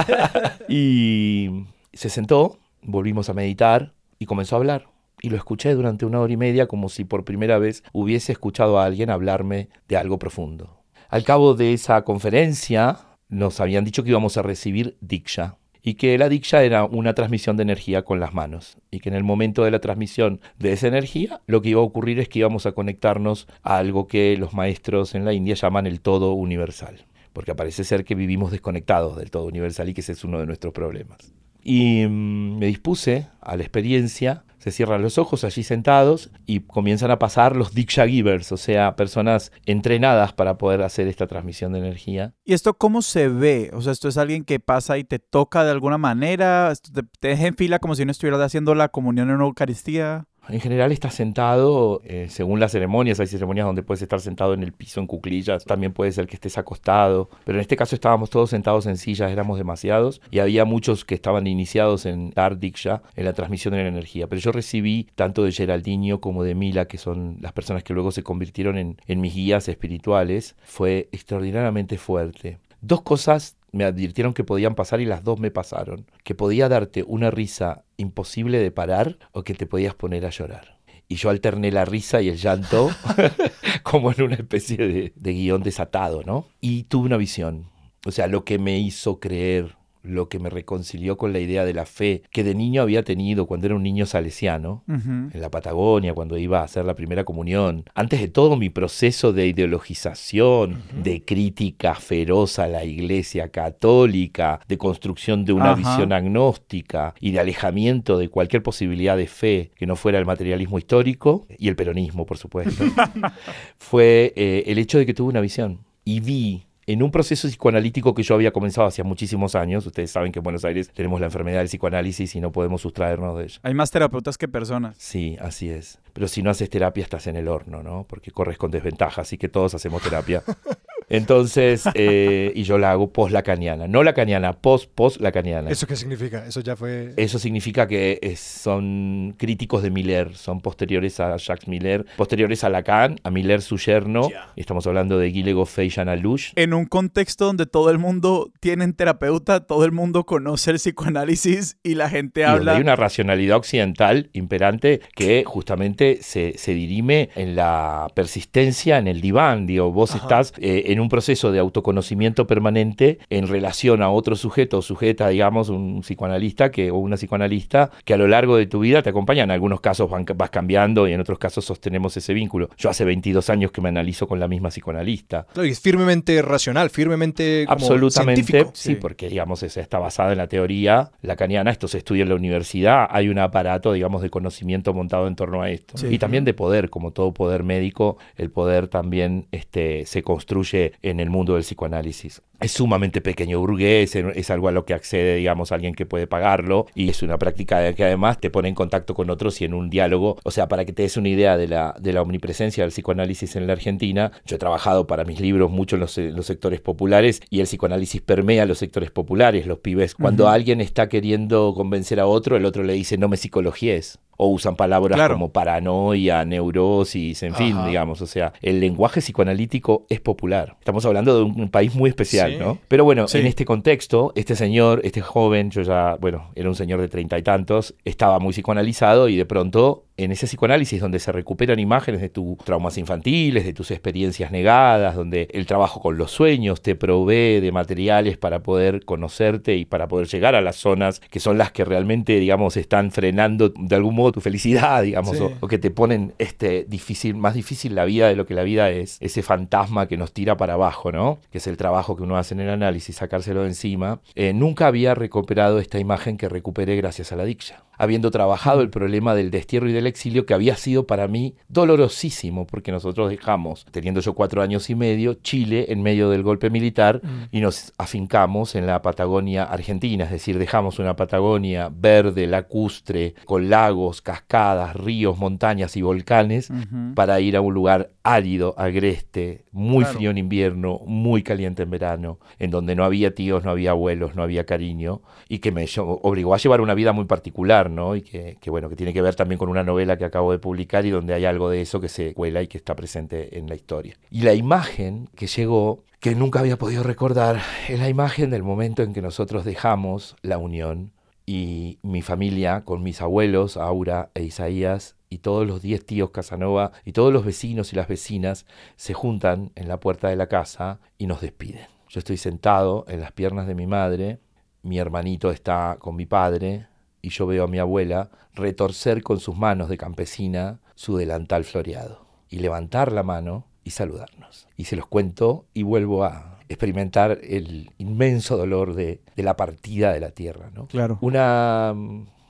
y 0.69 1.65
se 1.93 2.11
sentó, 2.11 2.59
volvimos 2.83 3.29
a 3.29 3.35
meditar 3.35 3.93
y 4.19 4.27
comenzó 4.27 4.57
a 4.57 4.59
hablar. 4.59 4.89
Y 5.23 5.31
lo 5.31 5.37
escuché 5.37 5.73
durante 5.75 6.05
una 6.05 6.21
hora 6.21 6.33
y 6.33 6.37
media 6.37 6.67
como 6.67 6.89
si 6.89 7.05
por 7.05 7.25
primera 7.25 7.59
vez 7.59 7.85
hubiese 7.93 8.33
escuchado 8.33 8.79
a 8.79 8.85
alguien 8.85 9.11
hablarme 9.11 9.69
de 9.89 9.97
algo 9.97 10.19
profundo. 10.19 10.76
Al 11.17 11.25
cabo 11.25 11.55
de 11.55 11.73
esa 11.73 12.05
conferencia 12.05 12.99
nos 13.31 13.59
habían 13.61 13.87
dicho 13.87 14.05
que 14.05 14.11
íbamos 14.11 14.37
a 14.37 14.43
recibir 14.43 14.99
Diksha 15.01 15.57
y 15.83 15.95
que 15.95 16.19
la 16.19 16.29
Diksha 16.29 16.63
era 16.63 16.85
una 16.85 17.15
transmisión 17.15 17.57
de 17.57 17.63
energía 17.63 18.05
con 18.05 18.21
las 18.21 18.35
manos 18.35 18.77
y 18.91 19.01
que 19.01 19.09
en 19.09 19.15
el 19.15 19.25
momento 19.25 19.65
de 19.65 19.71
la 19.71 19.79
transmisión 19.79 20.43
de 20.59 20.75
esa 20.75 20.89
energía 20.89 21.41
lo 21.47 21.63
que 21.63 21.71
iba 21.71 21.81
a 21.81 21.85
ocurrir 21.85 22.19
es 22.19 22.29
que 22.29 22.41
íbamos 22.41 22.67
a 22.67 22.73
conectarnos 22.73 23.49
a 23.63 23.79
algo 23.79 24.07
que 24.07 24.37
los 24.37 24.53
maestros 24.53 25.15
en 25.15 25.25
la 25.25 25.33
India 25.33 25.55
llaman 25.55 25.87
el 25.87 26.03
todo 26.03 26.35
universal, 26.35 27.07
porque 27.33 27.55
parece 27.55 27.85
ser 27.85 28.05
que 28.05 28.15
vivimos 28.15 28.51
desconectados 28.51 29.17
del 29.17 29.31
todo 29.31 29.47
universal 29.47 29.89
y 29.89 29.95
que 29.95 30.03
ese 30.03 30.13
es 30.13 30.23
uno 30.23 30.39
de 30.39 30.45
nuestros 30.45 30.75
problemas. 30.75 31.33
Y 31.63 32.05
mm, 32.07 32.59
me 32.59 32.67
dispuse 32.67 33.29
a 33.41 33.57
la 33.57 33.63
experiencia 33.63 34.45
se 34.67 34.73
cierran 34.73 35.01
los 35.01 35.17
ojos 35.17 35.45
allí 35.45 35.63
sentados 35.63 36.33
y 36.45 36.59
comienzan 36.59 37.13
a 37.13 37.21
pasar 37.21 37.55
los 37.55 37.73
Diksha 37.73 38.09
Givers, 38.09 38.51
o 38.51 38.57
sea, 38.57 38.97
personas 38.97 39.53
entrenadas 39.65 40.33
para 40.33 40.59
poder 40.59 40.83
hacer 40.83 41.07
esta 41.07 41.29
transmisión 41.29 41.73
de 41.73 41.79
energía. 41.79 42.35
¿Y 42.45 42.53
esto 42.53 42.75
cómo 42.75 43.01
se 43.01 43.29
ve? 43.29 43.71
O 43.75 43.81
sea, 43.81 43.93
esto 43.93 44.09
es 44.09 44.17
alguien 44.17 44.43
que 44.43 44.59
pasa 44.59 44.99
y 44.99 45.05
te 45.05 45.21
toca 45.21 45.63
de 45.63 45.71
alguna 45.71 45.99
manera, 45.99 46.73
te, 47.21 47.29
deja 47.29 47.47
en 47.47 47.55
fila 47.55 47.79
como 47.79 47.95
si 47.95 48.05
no 48.05 48.11
estuvieras 48.11 48.41
haciendo 48.41 48.75
la 48.75 48.89
comunión 48.89 49.29
en 49.29 49.37
una 49.37 49.45
Eucaristía. 49.45 50.27
En 50.49 50.61
general 50.61 50.93
estás 50.93 51.15
sentado, 51.15 52.01
eh, 52.05 52.27
según 52.29 52.61
las 52.61 52.71
ceremonias, 52.71 53.19
hay 53.19 53.27
ceremonias 53.27 53.67
donde 53.67 53.83
puedes 53.83 54.03
estar 54.03 54.21
sentado 54.21 54.55
en 54.55 54.63
el 54.63 54.73
piso 54.73 55.01
en 55.01 55.09
cuclillas, 55.09 55.65
también 55.65 55.93
puede 55.93 56.13
ser 56.13 56.29
que 56.29 56.37
estés 56.37 56.57
acostado, 56.57 57.29
pero 57.45 57.59
en 57.59 57.63
este 57.63 57.77
caso 57.77 57.97
estábamos 57.97 58.31
todos 58.31 58.51
sentados 58.51 58.87
en 58.87 58.97
sillas, 58.97 59.33
éramos 59.33 59.59
demasiados 59.59 60.21
y 60.31 60.39
había 60.39 60.65
muchos 60.65 61.05
que 61.05 61.17
estaban 61.17 61.49
iniciados 61.49 62.07
en 62.07 62.33
Ardiksha, 62.37 63.03
en 63.17 63.25
la 63.25 63.33
transmisión 63.33 63.75
de 63.75 63.83
la 63.83 63.89
energía, 63.89 64.29
pero 64.29 64.41
yo 64.41 64.53
recibí 64.53 65.09
tanto 65.17 65.43
de 65.43 65.51
Geraldinho 65.51 66.21
como 66.21 66.45
de 66.45 66.55
Mila, 66.55 66.87
que 66.87 66.99
son 66.99 67.39
las 67.41 67.53
personas 67.53 67.83
que 67.83 67.95
luego 67.95 68.13
se 68.13 68.23
convirtieron 68.23 68.79
en, 68.79 68.99
en 69.09 69.21
mis 69.21 69.35
guías 69.35 69.69
espirituales, 69.69 70.55
fue 70.65 71.09
extraordinariamente 71.11 71.99
fuerte. 71.99 72.59
Dos 72.81 73.03
cosas 73.03 73.56
me 73.73 73.85
advirtieron 73.85 74.35
que 74.35 74.45
podían 74.45 74.75
pasar 74.75 75.01
y 75.01 75.05
las 75.05 75.25
dos 75.25 75.39
me 75.39 75.51
pasaron. 75.51 76.07
Que 76.25 76.35
podía 76.35 76.69
darte 76.69 77.05
una 77.07 77.31
risa 77.31 77.85
imposible 77.97 78.59
de 78.59 78.71
parar 78.71 79.19
o 79.33 79.43
que 79.43 79.55
te 79.55 79.67
podías 79.67 79.95
poner 79.95 80.27
a 80.27 80.31
llorar. 80.31 80.79
Y 81.09 81.17
yo 81.17 81.31
alterné 81.31 81.71
la 81.71 81.85
risa 81.85 82.21
y 82.21 82.29
el 82.29 82.37
llanto 82.37 82.91
como 83.83 84.13
en 84.13 84.23
una 84.23 84.35
especie 84.37 84.77
de, 84.77 85.13
de 85.15 85.33
guion 85.33 85.63
desatado, 85.63 86.23
¿no? 86.25 86.49
Y 86.61 86.85
tuve 86.85 87.07
una 87.07 87.17
visión. 87.17 87.71
O 88.05 88.13
sea, 88.13 88.27
lo 88.27 88.45
que 88.45 88.59
me 88.59 88.79
hizo 88.79 89.21
creer 89.21 89.77
lo 90.07 90.29
que 90.29 90.39
me 90.39 90.51
reconcilió 90.51 91.17
con 91.17 91.33
la 91.33 91.39
idea 91.39 91.65
de 91.65 91.75
la 91.75 91.87
fe 91.87 92.23
que 92.31 92.45
de 92.45 92.55
niño 92.55 92.83
había 92.83 93.03
tenido 93.03 93.47
cuando 93.47 93.67
era 93.67 93.77
un 93.77 93.83
niño 93.83 94.07
salesiano, 94.07 94.85
en 94.89 95.31
la 95.35 95.51
Patagonia, 95.51 96.15
cuando 96.15 96.39
iba 96.39 96.61
a 96.61 96.65
hacer 96.65 96.85
la 96.85 96.95
primera 96.95 97.25
comunión. 97.25 97.85
Antes 97.95 98.21
de 98.21 98.29
todo 98.29 98.57
mi 98.57 98.71
proceso 98.71 99.33
de 99.33 99.47
ideologización, 99.47 100.83
de 101.03 101.25
crítica 101.25 101.95
feroz 101.95 102.59
a 102.59 102.69
la 102.69 102.85
iglesia 102.85 103.49
católica, 103.49 104.61
de 104.69 104.79
construcción 104.79 105.45
de 105.45 105.53
una 105.53 105.75
visión 105.75 106.13
agnóstica 106.13 107.15
y 107.21 107.33
de 107.33 107.41
alejamiento 107.41 108.19
de 108.19 108.29
cualquier 108.29 108.63
posibilidad 108.63 109.17
de 109.17 109.27
fe 109.27 109.71
que 109.77 109.87
no 109.87 109.97
fuera 109.97 110.19
el 110.19 110.27
materialismo 110.27 110.79
histórico 110.79 111.47
y 111.59 111.69
el 111.69 111.77
peronismo, 111.77 112.27
por 112.27 112.39
supuesto, 112.39 112.85
fue 113.79 114.33
eh, 114.37 114.65
el 114.67 114.79
hecho 114.79 114.99
de 114.99 115.07
que 115.07 115.15
tuve 115.15 115.31
una 115.31 115.41
visión. 115.41 115.81
Y 116.05 116.21
vi 116.21 116.67
en 116.87 117.03
un 117.03 117.11
proceso 117.11 117.49
psicoanalítico 117.49 118.15
que 118.15 118.23
yo 118.23 118.35
había 118.35 118.53
comenzado 118.53 118.87
hace 118.87 119.03
muchísimos 119.03 119.55
años. 119.57 119.85
Ustedes 119.87 120.11
saben 120.11 120.31
que 120.31 120.39
en 120.39 120.45
Buenos 120.45 120.65
Aires 120.65 120.89
tenemos 120.93 121.21
la 121.21 121.27
enfermedad 121.27 121.59
del 121.59 121.67
psicoanálisis 121.67 122.37
y 122.37 122.41
no 122.41 122.53
podemos 122.53 122.81
sustraernos 122.81 123.37
de 123.39 123.45
ella. 123.45 123.59
Hay 123.63 123.75
más 123.75 123.91
terapeutas 123.91 124.39
que 124.39 124.47
personas. 124.47 124.97
Sí, 124.99 125.37
así 125.41 125.69
es. 125.69 125.99
Pero 126.13 126.29
si 126.29 126.43
no 126.43 126.51
haces 126.51 126.71
terapia 126.71 127.03
estás 127.03 127.27
en 127.27 127.37
el 127.37 127.49
horno, 127.49 127.83
¿no? 127.83 128.07
Porque 128.09 128.31
corres 128.31 128.57
con 128.57 128.71
desventaja, 128.71 129.23
así 129.23 129.37
que 129.37 129.49
todos 129.49 129.75
hacemos 129.75 130.03
terapia. 130.03 130.43
Entonces, 131.09 131.85
eh, 131.95 132.53
y 132.55 132.63
yo 132.65 132.79
la 132.79 132.93
hago 132.93 133.13
post 133.13 133.33
lacaniana, 133.33 133.87
no 133.87 134.03
lacaniana, 134.03 134.53
post 134.53 134.91
post 134.95 135.21
lacaniana. 135.21 135.71
¿Eso 135.71 135.87
qué 135.87 135.97
significa? 135.97 136.47
Eso 136.47 136.61
ya 136.61 136.77
fue. 136.77 137.13
Eso 137.17 137.39
significa 137.39 137.87
que 137.87 138.35
son 138.37 139.35
críticos 139.39 139.83
de 139.83 139.91
Miller, 139.91 140.35
son 140.37 140.61
posteriores 140.61 141.21
a 141.21 141.37
Jacques 141.37 141.69
Miller, 141.69 142.07
posteriores 142.17 142.65
a 142.65 142.69
Lacan, 142.69 143.21
a 143.23 143.31
Miller 143.31 143.63
su 143.63 143.77
yerno. 143.79 144.29
Estamos 144.57 144.87
hablando 144.87 145.19
de 145.19 145.29
Guilego 145.29 145.67
Fey 145.67 145.93
Alush. 145.97 146.53
En 146.57 146.75
un 146.75 146.85
contexto 146.87 147.47
donde 147.47 147.67
todo 147.67 147.91
el 147.91 147.99
mundo 147.99 148.51
tiene 148.61 148.87
terapeuta, 148.93 149.61
todo 149.61 149.85
el 149.85 149.93
mundo 149.93 150.25
conoce 150.25 150.71
el 150.71 150.77
psicoanálisis 150.77 151.77
y 151.83 151.95
la 151.95 152.09
gente 152.09 152.45
habla. 152.45 152.77
hay 152.77 152.81
una 152.81 152.97
racionalidad 152.97 153.57
occidental 153.57 154.31
imperante 154.33 155.01
que 155.15 155.45
justamente 155.47 156.19
se, 156.23 156.59
se 156.59 156.75
dirime 156.75 157.31
en 157.35 157.57
la 157.57 158.09
persistencia 158.15 158.99
en 158.99 159.09
el 159.09 159.21
diván. 159.21 159.67
Digo, 159.67 159.93
vos 159.93 160.15
estás 160.15 160.53
eh, 160.59 160.85
en 160.87 160.96
un 161.01 161.09
proceso 161.09 161.53
de 161.53 161.59
autoconocimiento 161.59 162.47
permanente 162.47 163.19
en 163.31 163.49
relación 163.49 164.03
a 164.03 164.11
otro 164.11 164.37
sujeto 164.37 164.79
o 164.79 164.83
sujeta, 164.83 165.29
digamos, 165.29 165.69
un 165.69 166.01
psicoanalista 166.03 166.71
que, 166.71 166.91
o 166.91 166.97
una 166.97 167.17
psicoanalista 167.17 167.91
que 168.05 168.15
a 168.15 168.17
lo 168.17 168.29
largo 168.29 168.57
de 168.57 168.67
tu 168.67 168.81
vida 168.81 169.03
te 169.03 169.11
acompaña. 169.11 169.45
En 169.45 169.51
algunos 169.51 169.81
casos 169.81 170.11
vas 170.11 170.51
cambiando 170.51 171.09
y 171.09 171.13
en 171.13 171.21
otros 171.21 171.39
casos 171.39 171.65
sostenemos 171.65 172.17
ese 172.17 172.35
vínculo. 172.35 172.71
Yo 172.77 172.91
hace 172.91 173.05
22 173.05 173.51
años 173.51 173.73
que 173.73 173.81
me 173.81 173.89
analizo 173.89 174.27
con 174.27 174.41
la 174.41 174.49
misma 174.49 174.71
psicoanalista. 174.71 175.47
y 175.57 175.69
es 175.69 175.81
firmemente 175.81 176.41
racional, 176.43 176.91
firmemente 176.91 177.65
como 177.67 177.75
Absolutamente, 177.75 178.43
científico. 178.43 178.73
sí, 178.75 178.95
porque 178.95 179.29
digamos, 179.29 179.63
esa 179.63 179.81
está 179.81 179.99
basada 179.99 180.33
en 180.33 180.39
la 180.39 180.47
teoría 180.47 181.11
lacaniana, 181.23 181.71
esto 181.71 181.89
se 181.89 181.99
estudia 181.99 182.23
en 182.23 182.29
la 182.29 182.35
universidad, 182.35 183.07
hay 183.11 183.29
un 183.29 183.39
aparato, 183.39 183.93
digamos, 183.93 184.23
de 184.23 184.31
conocimiento 184.31 184.95
montado 184.95 185.27
en 185.27 185.37
torno 185.37 185.63
a 185.63 185.71
esto. 185.71 185.95
Y 186.09 186.19
también 186.19 186.45
de 186.45 186.55
poder, 186.55 186.91
como 186.91 187.13
todo 187.13 187.33
poder 187.33 187.63
médico, 187.63 188.19
el 188.37 188.51
poder 188.51 188.89
también 188.89 189.47
este, 189.53 190.07
se 190.07 190.23
construye 190.23 190.86
en 191.03 191.21
el 191.21 191.31
mundo 191.31 191.55
del 191.55 191.63
psicoanálisis. 191.63 192.43
Es 192.59 192.73
sumamente 192.73 193.21
pequeño, 193.21 193.61
burgués, 193.61 194.17
es 194.17 194.51
algo 194.51 194.69
a 194.69 194.73
lo 194.73 194.87
que 194.87 194.95
accede, 194.95 195.37
digamos, 195.37 195.73
alguien 195.73 195.95
que 195.95 196.07
puede 196.07 196.27
pagarlo 196.27 196.87
y 196.95 197.11
es 197.11 197.23
una 197.23 197.39
práctica 197.39 197.93
que 197.93 198.05
además 198.05 198.41
te 198.41 198.49
pone 198.49 198.69
en 198.69 198.75
contacto 198.75 199.15
con 199.15 199.29
otros 199.29 199.61
y 199.61 199.67
en 199.67 199.75
un 199.75 199.91
diálogo. 199.91 200.39
O 200.43 200.51
sea, 200.51 200.67
para 200.67 200.87
que 200.87 200.93
te 200.93 201.03
des 201.03 201.19
una 201.19 201.29
idea 201.29 201.59
de 201.59 201.69
la, 201.69 201.95
de 202.01 202.13
la 202.15 202.23
omnipresencia 202.23 202.85
del 202.85 202.93
psicoanálisis 202.93 203.57
en 203.57 203.67
la 203.67 203.75
Argentina, 203.75 204.33
yo 204.47 204.57
he 204.57 204.59
trabajado 204.59 205.07
para 205.07 205.25
mis 205.25 205.41
libros 205.41 205.71
mucho 205.71 205.97
en 205.97 206.01
los, 206.01 206.17
los 206.17 206.47
sectores 206.47 206.81
populares 206.81 207.43
y 207.51 207.61
el 207.61 207.67
psicoanálisis 207.67 208.23
permea 208.23 208.65
los 208.65 208.79
sectores 208.79 209.11
populares, 209.11 209.67
los 209.67 209.81
pibes. 209.81 210.15
Cuando 210.15 210.49
alguien 210.49 210.81
está 210.81 211.11
queriendo 211.11 211.75
convencer 211.75 212.21
a 212.21 212.27
otro, 212.27 212.57
el 212.57 212.65
otro 212.65 212.83
le 212.83 212.95
dice 212.95 213.19
no 213.19 213.29
me 213.29 213.37
psicologíes 213.37 214.19
o 214.37 214.49
usan 214.49 214.77
palabras 214.77 215.31
como 215.31 215.51
paranoia, 215.51 216.45
neurosis, 216.45 217.43
en 217.43 217.55
fin, 217.55 217.77
digamos. 217.87 218.21
O 218.21 218.27
sea, 218.27 218.53
el 218.63 218.81
lenguaje 218.81 219.21
psicoanalítico 219.21 220.07
es 220.09 220.21
popular. 220.21 220.77
Estamos 220.79 221.05
hablando 221.07 221.37
de 221.37 221.43
un 221.45 221.69
país 221.69 221.95
muy 221.95 222.11
especial, 222.11 222.59
¿no? 222.59 222.79
Pero 222.89 223.05
bueno, 223.05 223.27
en 223.33 223.47
este 223.47 223.65
contexto, 223.65 224.33
este 224.35 224.57
señor, 224.57 225.01
este 225.05 225.21
joven, 225.21 225.71
yo 225.71 225.83
ya, 225.83 226.17
bueno, 226.21 226.51
era 226.55 226.69
un 226.69 226.75
señor 226.75 227.01
de 227.01 227.09
treinta 227.09 227.39
y 227.39 227.43
tantos, 227.43 227.95
estaba 228.05 228.39
muy 228.39 228.53
psicoanalizado 228.53 229.29
y 229.29 229.37
de 229.37 229.47
pronto 229.47 230.05
en 230.19 230.33
ese 230.33 230.47
psicoanálisis 230.47 231.01
donde 231.01 231.19
se 231.19 231.31
recuperan 231.31 231.79
imágenes 231.79 232.21
de 232.21 232.31
tus 232.31 232.57
traumas 232.59 232.97
infantiles, 232.97 233.65
de 233.65 233.75
tus 233.75 233.91
experiencias 233.91 234.51
negadas, 234.51 235.15
donde 235.15 235.49
el 235.53 235.67
trabajo 235.67 236.01
con 236.01 236.17
los 236.17 236.31
sueños 236.31 236.81
te 236.81 236.95
provee 236.95 237.61
de 237.61 237.71
materiales 237.71 238.39
para 238.39 238.63
poder 238.63 239.05
conocerte 239.05 239.77
y 239.77 239.85
para 239.85 240.09
poder 240.09 240.27
llegar 240.29 240.55
a 240.55 240.63
las 240.63 240.77
zonas 240.77 241.21
que 241.21 241.41
son 241.41 241.59
las 241.59 241.71
que 241.71 241.85
realmente, 241.85 242.39
digamos, 242.39 242.77
están 242.77 243.11
frenando 243.11 243.73
de 243.77 243.97
algún 243.97 244.15
modo 244.15 244.26
tu 244.33 244.41
felicidad, 244.41 245.03
digamos, 245.03 245.41
o, 245.41 245.69
que 245.69 245.79
te 245.79 245.91
ponen 245.91 246.35
este 246.39 246.85
difícil, 246.89 247.35
más 247.37 247.55
difícil 247.55 247.95
la 247.95 248.05
vida 248.05 248.29
de 248.29 248.37
lo 248.37 248.47
que 248.47 248.55
la 248.55 248.63
vida 248.63 248.91
es, 248.91 249.19
ese 249.21 249.43
fantasma 249.43 250.07
que 250.09 250.17
nos 250.17 250.33
tira 250.33 250.57
para 250.57 250.75
abajo, 250.75 251.13
¿no? 251.13 251.39
Que 251.51 251.59
es 251.59 251.67
el 251.67 251.77
trabajo 251.77 252.17
que 252.17 252.23
uno 252.23 252.37
hace 252.37 252.55
en 252.55 252.61
el 252.61 252.71
análisis, 252.71 253.17
sacárselo 253.17 253.63
de 253.63 253.69
encima. 253.69 254.21
Eh, 254.35 254.53
nunca 254.53 254.87
había 254.87 255.15
recuperado 255.15 255.79
esta 255.79 255.99
imagen 255.99 256.37
que 256.37 256.49
recuperé 256.49 256.97
gracias 256.97 257.33
a 257.33 257.37
la 257.37 257.45
dicha 257.45 257.86
habiendo 257.99 258.31
trabajado 258.31 258.81
el 258.81 258.91
problema 258.91 259.35
del 259.35 259.51
destierro 259.51 259.89
y 259.89 259.93
del 259.93 260.07
exilio, 260.07 260.47
que 260.47 260.55
había 260.55 260.77
sido 260.77 261.07
para 261.07 261.29
mí 261.29 261.55
dolorosísimo, 261.69 262.67
porque 262.67 262.93
nosotros 262.93 263.31
dejamos, 263.31 263.87
teniendo 263.91 264.21
yo 264.21 264.35
cuatro 264.35 264.63
años 264.63 264.91
y 264.91 264.95
medio, 264.95 265.35
Chile 265.35 265.87
en 265.89 266.03
medio 266.03 266.31
del 266.31 266.43
golpe 266.43 266.71
militar 266.71 267.21
mm. 267.23 267.57
y 267.57 267.61
nos 267.61 267.93
afincamos 267.99 268.75
en 268.75 268.87
la 268.87 269.03
Patagonia 269.03 269.65
argentina, 269.65 270.25
es 270.25 270.31
decir, 270.31 270.59
dejamos 270.59 270.99
una 270.99 271.17
Patagonia 271.17 271.91
verde, 271.93 272.47
lacustre, 272.47 273.35
con 273.45 273.69
lagos, 273.71 274.23
cascadas, 274.23 274.97
ríos, 274.97 275.39
montañas 275.39 275.97
y 275.97 276.03
volcanes, 276.03 276.71
para 277.15 277.41
ir 277.41 277.57
a 277.57 277.61
un 277.61 277.75
lugar 277.75 278.11
árido, 278.23 278.75
agreste, 278.77 279.65
muy 279.73 280.05
frío 280.05 280.31
en 280.31 280.39
invierno, 280.39 281.01
muy 281.07 281.43
caliente 281.43 281.83
en 281.83 281.91
verano, 281.91 282.39
en 282.59 282.71
donde 282.71 282.95
no 282.95 283.05
había 283.05 283.35
tíos, 283.35 283.65
no 283.65 283.71
había 283.71 283.91
abuelos, 283.91 284.35
no 284.35 284.43
había 284.43 284.65
cariño, 284.65 285.23
y 285.49 285.59
que 285.59 285.73
me 285.73 285.87
obligó 285.97 286.55
a 286.55 286.59
llevar 286.59 286.81
una 286.81 286.95
vida 286.95 287.13
muy 287.13 287.25
particular 287.25 287.86
y 287.89 288.23
que, 288.23 288.59
bueno, 288.69 288.89
que 288.89 288.97
tiene 288.97 289.13
que 289.13 289.23
ver 289.23 289.35
también 289.35 289.59
con 289.59 289.69
una 289.69 289.83
novela 289.83 290.17
que 290.17 290.25
acabo 290.25 290.53
de 290.53 290.59
publicar 290.59 291.07
y 291.07 291.11
donde 291.11 291.35
hay 291.35 291.45
algo 291.45 291.71
de 291.71 291.81
eso 291.81 292.01
que 292.01 292.09
se 292.09 292.35
cuela 292.35 292.63
y 292.63 292.69
que 292.69 292.79
está 292.79 292.97
presente 292.97 293.59
en 293.59 293.69
la 293.69 293.75
historia. 293.75 294.17
Y 294.31 294.43
la 294.43 294.55
imagen 294.55 295.29
que 295.35 295.47
llegó, 295.47 296.05
que 296.21 296.35
nunca 296.35 296.61
había 296.61 296.79
podido 296.79 297.03
recordar, 297.03 297.61
es 297.89 297.99
la 297.99 298.09
imagen 298.09 298.51
del 298.51 298.63
momento 298.63 299.03
en 299.03 299.13
que 299.13 299.23
nosotros 299.23 299.65
dejamos 299.65 300.37
la 300.43 300.59
unión 300.59 301.13
y 301.47 301.99
mi 302.03 302.23
familia 302.23 302.85
con 302.85 303.03
mis 303.03 303.21
abuelos, 303.23 303.77
Aura 303.77 304.31
e 304.35 304.43
Isaías, 304.43 305.17
y 305.29 305.39
todos 305.39 305.67
los 305.67 305.83
diez 305.83 306.05
tíos 306.05 306.31
Casanova 306.31 306.93
y 307.05 307.13
todos 307.13 307.33
los 307.33 307.45
vecinos 307.45 307.93
y 307.93 307.97
las 307.97 308.09
vecinas 308.09 308.67
se 308.97 309.15
juntan 309.15 309.73
en 309.75 309.89
la 309.89 310.01
puerta 310.01 310.29
de 310.29 310.37
la 310.37 310.49
casa 310.49 311.01
y 311.19 311.27
nos 311.27 311.41
despiden. 311.41 311.87
Yo 312.09 312.21
estoy 312.21 312.37
sentado 312.37 313.05
en 313.09 313.21
las 313.21 313.33
piernas 313.33 313.67
de 313.67 313.75
mi 313.75 313.87
madre, 313.87 314.39
mi 314.83 314.99
hermanito 314.99 315.51
está 315.51 315.97
con 315.99 316.15
mi 316.15 316.27
padre, 316.27 316.87
y 317.27 317.31
yo 317.31 317.45
veo 317.45 317.65
a 317.65 317.67
mi 317.67 317.81
abuela 317.81 318.31
retorcer 318.55 319.25
con 319.25 319.41
sus 319.41 319.57
manos 319.57 319.89
de 319.89 319.99
campesina 319.99 320.79
su 320.95 321.17
delantal 321.17 321.65
floreado 321.65 322.25
y 322.49 322.61
levantar 322.61 323.11
la 323.11 323.25
mano 323.25 323.67
y 323.83 323.91
saludarnos. 323.91 324.69
Y 324.77 324.85
se 324.85 324.95
los 324.95 325.09
cuento 325.09 325.67
y 325.75 325.83
vuelvo 325.83 326.23
a 326.23 326.61
experimentar 326.69 327.41
el 327.43 327.91
inmenso 327.99 328.57
dolor 328.57 328.95
de, 328.95 329.23
la 329.35 329.57
partida 329.57 330.13
de 330.13 330.21
la 330.21 330.31
tierra. 330.31 330.71
¿no? 330.73 330.87
Claro. 330.87 331.19
Una, 331.21 331.93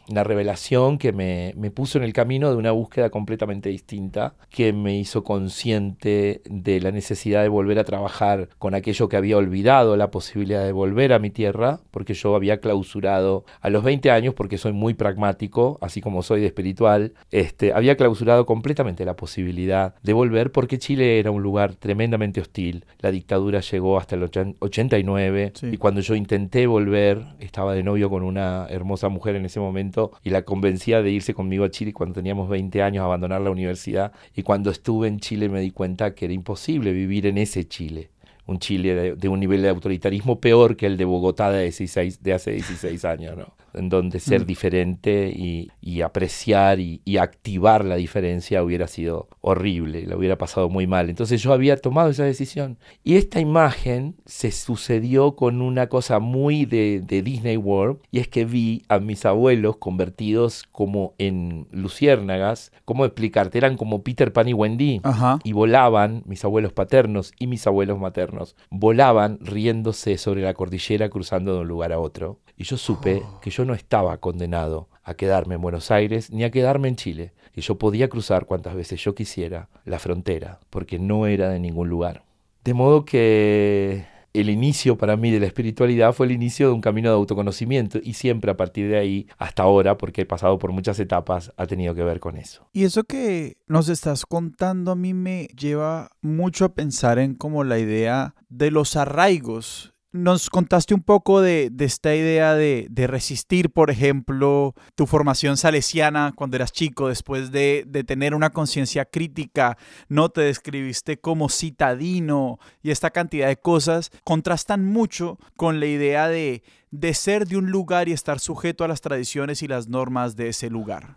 una 0.08 0.24
revelación 0.24 0.98
que 0.98 1.12
me, 1.12 1.52
me, 1.56 1.70
puso 1.70 1.98
en 1.98 2.04
el 2.04 2.12
camino 2.12 2.50
de 2.50 2.56
una 2.56 2.70
búsqueda 2.70 3.10
completamente 3.10 3.68
distinta, 3.68 4.34
que 4.50 4.72
me 4.72 4.96
hizo 4.96 5.24
consciente 5.24 6.42
de 6.48 6.80
la 6.80 6.92
necesidad 6.92 7.42
de 7.42 7.48
volver 7.48 7.78
a 7.78 7.84
trabajar 7.84 8.48
con 8.58 8.74
aquello 8.74 9.08
que 9.08 9.16
había 9.16 9.36
olvidado, 9.36 9.96
la 9.96 10.10
posibilidad 10.10 10.64
de 10.64 10.72
volver 10.72 11.12
a 11.12 11.18
mi 11.18 11.30
tierra, 11.30 11.80
porque 11.90 12.14
yo 12.14 12.34
había 12.34 12.60
clausurado 12.60 13.44
a 13.60 13.70
los 13.70 13.82
20 13.82 14.10
años, 14.10 14.34
porque 14.34 14.58
soy 14.58 14.72
muy 14.72 14.94
pragmático, 14.94 15.78
así 15.80 16.00
como 16.00 16.22
soy 16.22 16.40
de 16.40 16.46
espiritual, 16.46 17.12
este, 17.30 17.72
había 17.72 17.96
clausurado 17.96 18.46
completamente 18.46 19.04
la 19.04 19.16
posibilidad 19.16 19.94
de 20.02 20.12
volver 20.12 20.52
porque 20.52 20.78
Chile 20.78 21.18
era 21.18 21.30
un 21.30 21.42
lugar 21.42 21.74
tremendamente 21.74 22.40
hostil. 22.40 22.84
La 23.00 23.10
dictadura 23.10 23.60
llegó 23.60 23.98
hasta 23.98 24.14
el 24.14 24.22
89 24.22 25.52
y 25.62 25.76
cuando 25.76 26.00
yo 26.00 26.14
intenté 26.14 26.66
volver, 26.66 27.24
estaba 27.40 27.74
de 27.74 27.82
novio 27.82 28.08
con 28.08 28.22
una 28.22 28.66
hermosa 28.68 29.08
mujer 29.08 29.36
en 29.36 29.46
ese 29.46 29.60
momento 29.60 29.95
y 30.22 30.30
la 30.30 30.42
convencía 30.42 31.02
de 31.02 31.10
irse 31.10 31.34
conmigo 31.34 31.64
a 31.64 31.70
Chile 31.70 31.92
cuando 31.92 32.14
teníamos 32.14 32.48
20 32.48 32.82
años, 32.82 33.02
a 33.02 33.06
abandonar 33.06 33.40
la 33.40 33.50
universidad. 33.50 34.12
Y 34.34 34.42
cuando 34.42 34.70
estuve 34.70 35.08
en 35.08 35.20
Chile 35.20 35.48
me 35.48 35.60
di 35.60 35.70
cuenta 35.70 36.14
que 36.14 36.26
era 36.26 36.34
imposible 36.34 36.92
vivir 36.92 37.26
en 37.26 37.38
ese 37.38 37.66
Chile 37.68 38.10
un 38.46 38.58
Chile 38.60 39.16
de, 39.16 39.28
un 39.28 39.40
nivel 39.40 39.62
de 39.62 39.68
autoritarismo 39.68 40.40
peor 40.40 40.76
que 40.76 40.86
el 40.86 40.96
de 40.96 41.04
Bogotá 41.04 41.50
de, 41.50 41.64
16, 41.64 42.22
de 42.22 42.32
hace 42.32 42.52
16 42.52 43.04
años, 43.04 43.36
¿no? 43.36 43.54
En 43.76 43.88
donde 43.88 44.20
ser 44.20 44.42
mm. 44.42 44.46
diferente 44.46 45.32
y, 45.34 45.70
apreciar 46.02 46.80
y, 46.80 47.00
activar 47.16 47.84
la 47.84 47.96
diferencia 47.96 48.62
hubiera 48.62 48.86
sido 48.86 49.28
horrible, 49.40 50.06
la 50.06 50.16
hubiera 50.16 50.36
pasado 50.36 50.68
muy 50.68 50.86
mal. 50.86 51.08
Entonces 51.08 51.42
yo 51.42 51.52
había 51.52 51.76
tomado 51.76 52.10
esa 52.10 52.24
decisión. 52.24 52.78
Y 53.04 53.16
esta 53.16 53.40
imagen 53.40 54.16
se 54.26 54.50
sucedió 54.50 55.34
con 55.34 55.62
una 55.62 55.88
cosa 55.88 56.18
muy 56.18 56.66
de, 56.66 57.00
Disney 57.06 57.56
World, 57.56 57.98
y 58.10 58.18
es 58.18 58.28
que 58.28 58.44
vi 58.44 58.82
a 58.88 58.98
mis 58.98 59.24
abuelos 59.24 59.76
convertidos 59.76 60.64
como 60.72 61.14
en 61.18 61.66
luciérnagas, 61.70 62.72
¿cómo 62.84 63.04
explicarte? 63.04 63.58
Eran 63.58 63.76
como 63.76 64.02
Peter 64.02 64.32
Pan 64.32 64.48
y 64.48 64.52
Wendy, 64.52 65.00
y 65.42 65.52
volaban, 65.52 66.22
mis 66.26 66.44
abuelos 66.44 66.72
paternos 66.72 67.32
y 67.38 67.46
mis 67.46 67.66
abuelos 67.66 67.98
maternos, 67.98 68.56
volaban 68.70 69.38
riéndose 69.40 70.18
sobre 70.18 70.42
la 70.42 70.54
cordillera 70.54 71.08
cruzando 71.08 71.54
de 71.54 71.60
un 71.60 71.68
lugar 71.68 71.92
a 71.92 71.98
otro. 71.98 72.38
Y 72.56 72.64
yo 72.64 72.76
supe 72.76 73.22
oh. 73.22 73.40
que 73.42 73.50
yo 73.50 73.64
no 73.66 73.74
estaba 73.74 74.18
condenado 74.18 74.88
a 75.02 75.14
quedarme 75.14 75.56
en 75.56 75.60
Buenos 75.60 75.90
Aires 75.90 76.30
ni 76.30 76.44
a 76.44 76.50
quedarme 76.50 76.88
en 76.88 76.96
Chile, 76.96 77.32
y 77.54 77.60
yo 77.60 77.78
podía 77.78 78.08
cruzar 78.08 78.46
cuantas 78.46 78.74
veces 78.74 79.02
yo 79.02 79.14
quisiera 79.14 79.68
la 79.84 79.98
frontera, 79.98 80.60
porque 80.70 80.98
no 80.98 81.26
era 81.26 81.48
de 81.48 81.60
ningún 81.60 81.88
lugar. 81.88 82.24
De 82.64 82.74
modo 82.74 83.04
que 83.04 84.06
el 84.40 84.50
inicio 84.50 84.98
para 84.98 85.16
mí 85.16 85.30
de 85.30 85.40
la 85.40 85.46
espiritualidad 85.46 86.12
fue 86.12 86.26
el 86.26 86.32
inicio 86.32 86.68
de 86.68 86.74
un 86.74 86.80
camino 86.80 87.08
de 87.08 87.14
autoconocimiento 87.14 87.98
y 88.02 88.14
siempre 88.14 88.50
a 88.50 88.56
partir 88.56 88.88
de 88.90 88.98
ahí 88.98 89.26
hasta 89.38 89.62
ahora, 89.62 89.96
porque 89.96 90.22
he 90.22 90.26
pasado 90.26 90.58
por 90.58 90.72
muchas 90.72 91.00
etapas, 91.00 91.52
ha 91.56 91.66
tenido 91.66 91.94
que 91.94 92.02
ver 92.02 92.20
con 92.20 92.36
eso. 92.36 92.68
Y 92.72 92.84
eso 92.84 93.04
que 93.04 93.56
nos 93.66 93.88
estás 93.88 94.26
contando 94.26 94.90
a 94.90 94.96
mí 94.96 95.14
me 95.14 95.46
lleva 95.56 96.10
mucho 96.20 96.66
a 96.66 96.74
pensar 96.74 97.18
en 97.18 97.34
como 97.34 97.64
la 97.64 97.78
idea 97.78 98.34
de 98.48 98.70
los 98.70 98.96
arraigos 98.96 99.94
nos 100.16 100.50
contaste 100.50 100.94
un 100.94 101.02
poco 101.02 101.40
de, 101.40 101.70
esta 101.78 102.14
idea 102.14 102.54
de, 102.54 102.88
resistir, 103.06 103.70
por 103.70 103.90
ejemplo, 103.90 104.74
tu 104.94 105.06
formación 105.06 105.56
salesiana 105.56 106.32
cuando 106.34 106.56
eras 106.56 106.72
chico, 106.72 107.08
después 107.08 107.52
de, 107.52 107.84
de 107.86 108.04
tener 108.04 108.34
una 108.34 108.50
conciencia 108.50 109.04
crítica, 109.04 109.76
no 110.08 110.28
te 110.28 110.40
describiste 110.42 111.18
como 111.18 111.48
citadino 111.48 112.58
y 112.82 112.90
esta 112.90 113.10
cantidad 113.10 113.48
de 113.48 113.56
cosas 113.56 114.10
contrastan 114.24 114.84
mucho 114.84 115.38
con 115.56 115.80
la 115.80 115.86
idea 115.86 116.28
de 116.28 116.62
de 117.00 117.14
ser 117.14 117.46
de 117.46 117.56
un 117.56 117.70
lugar 117.70 118.08
y 118.08 118.12
estar 118.12 118.40
sujeto 118.40 118.84
a 118.84 118.88
las 118.88 119.00
tradiciones 119.00 119.62
y 119.62 119.68
las 119.68 119.88
normas 119.88 120.36
de 120.36 120.48
ese 120.48 120.70
lugar. 120.70 121.14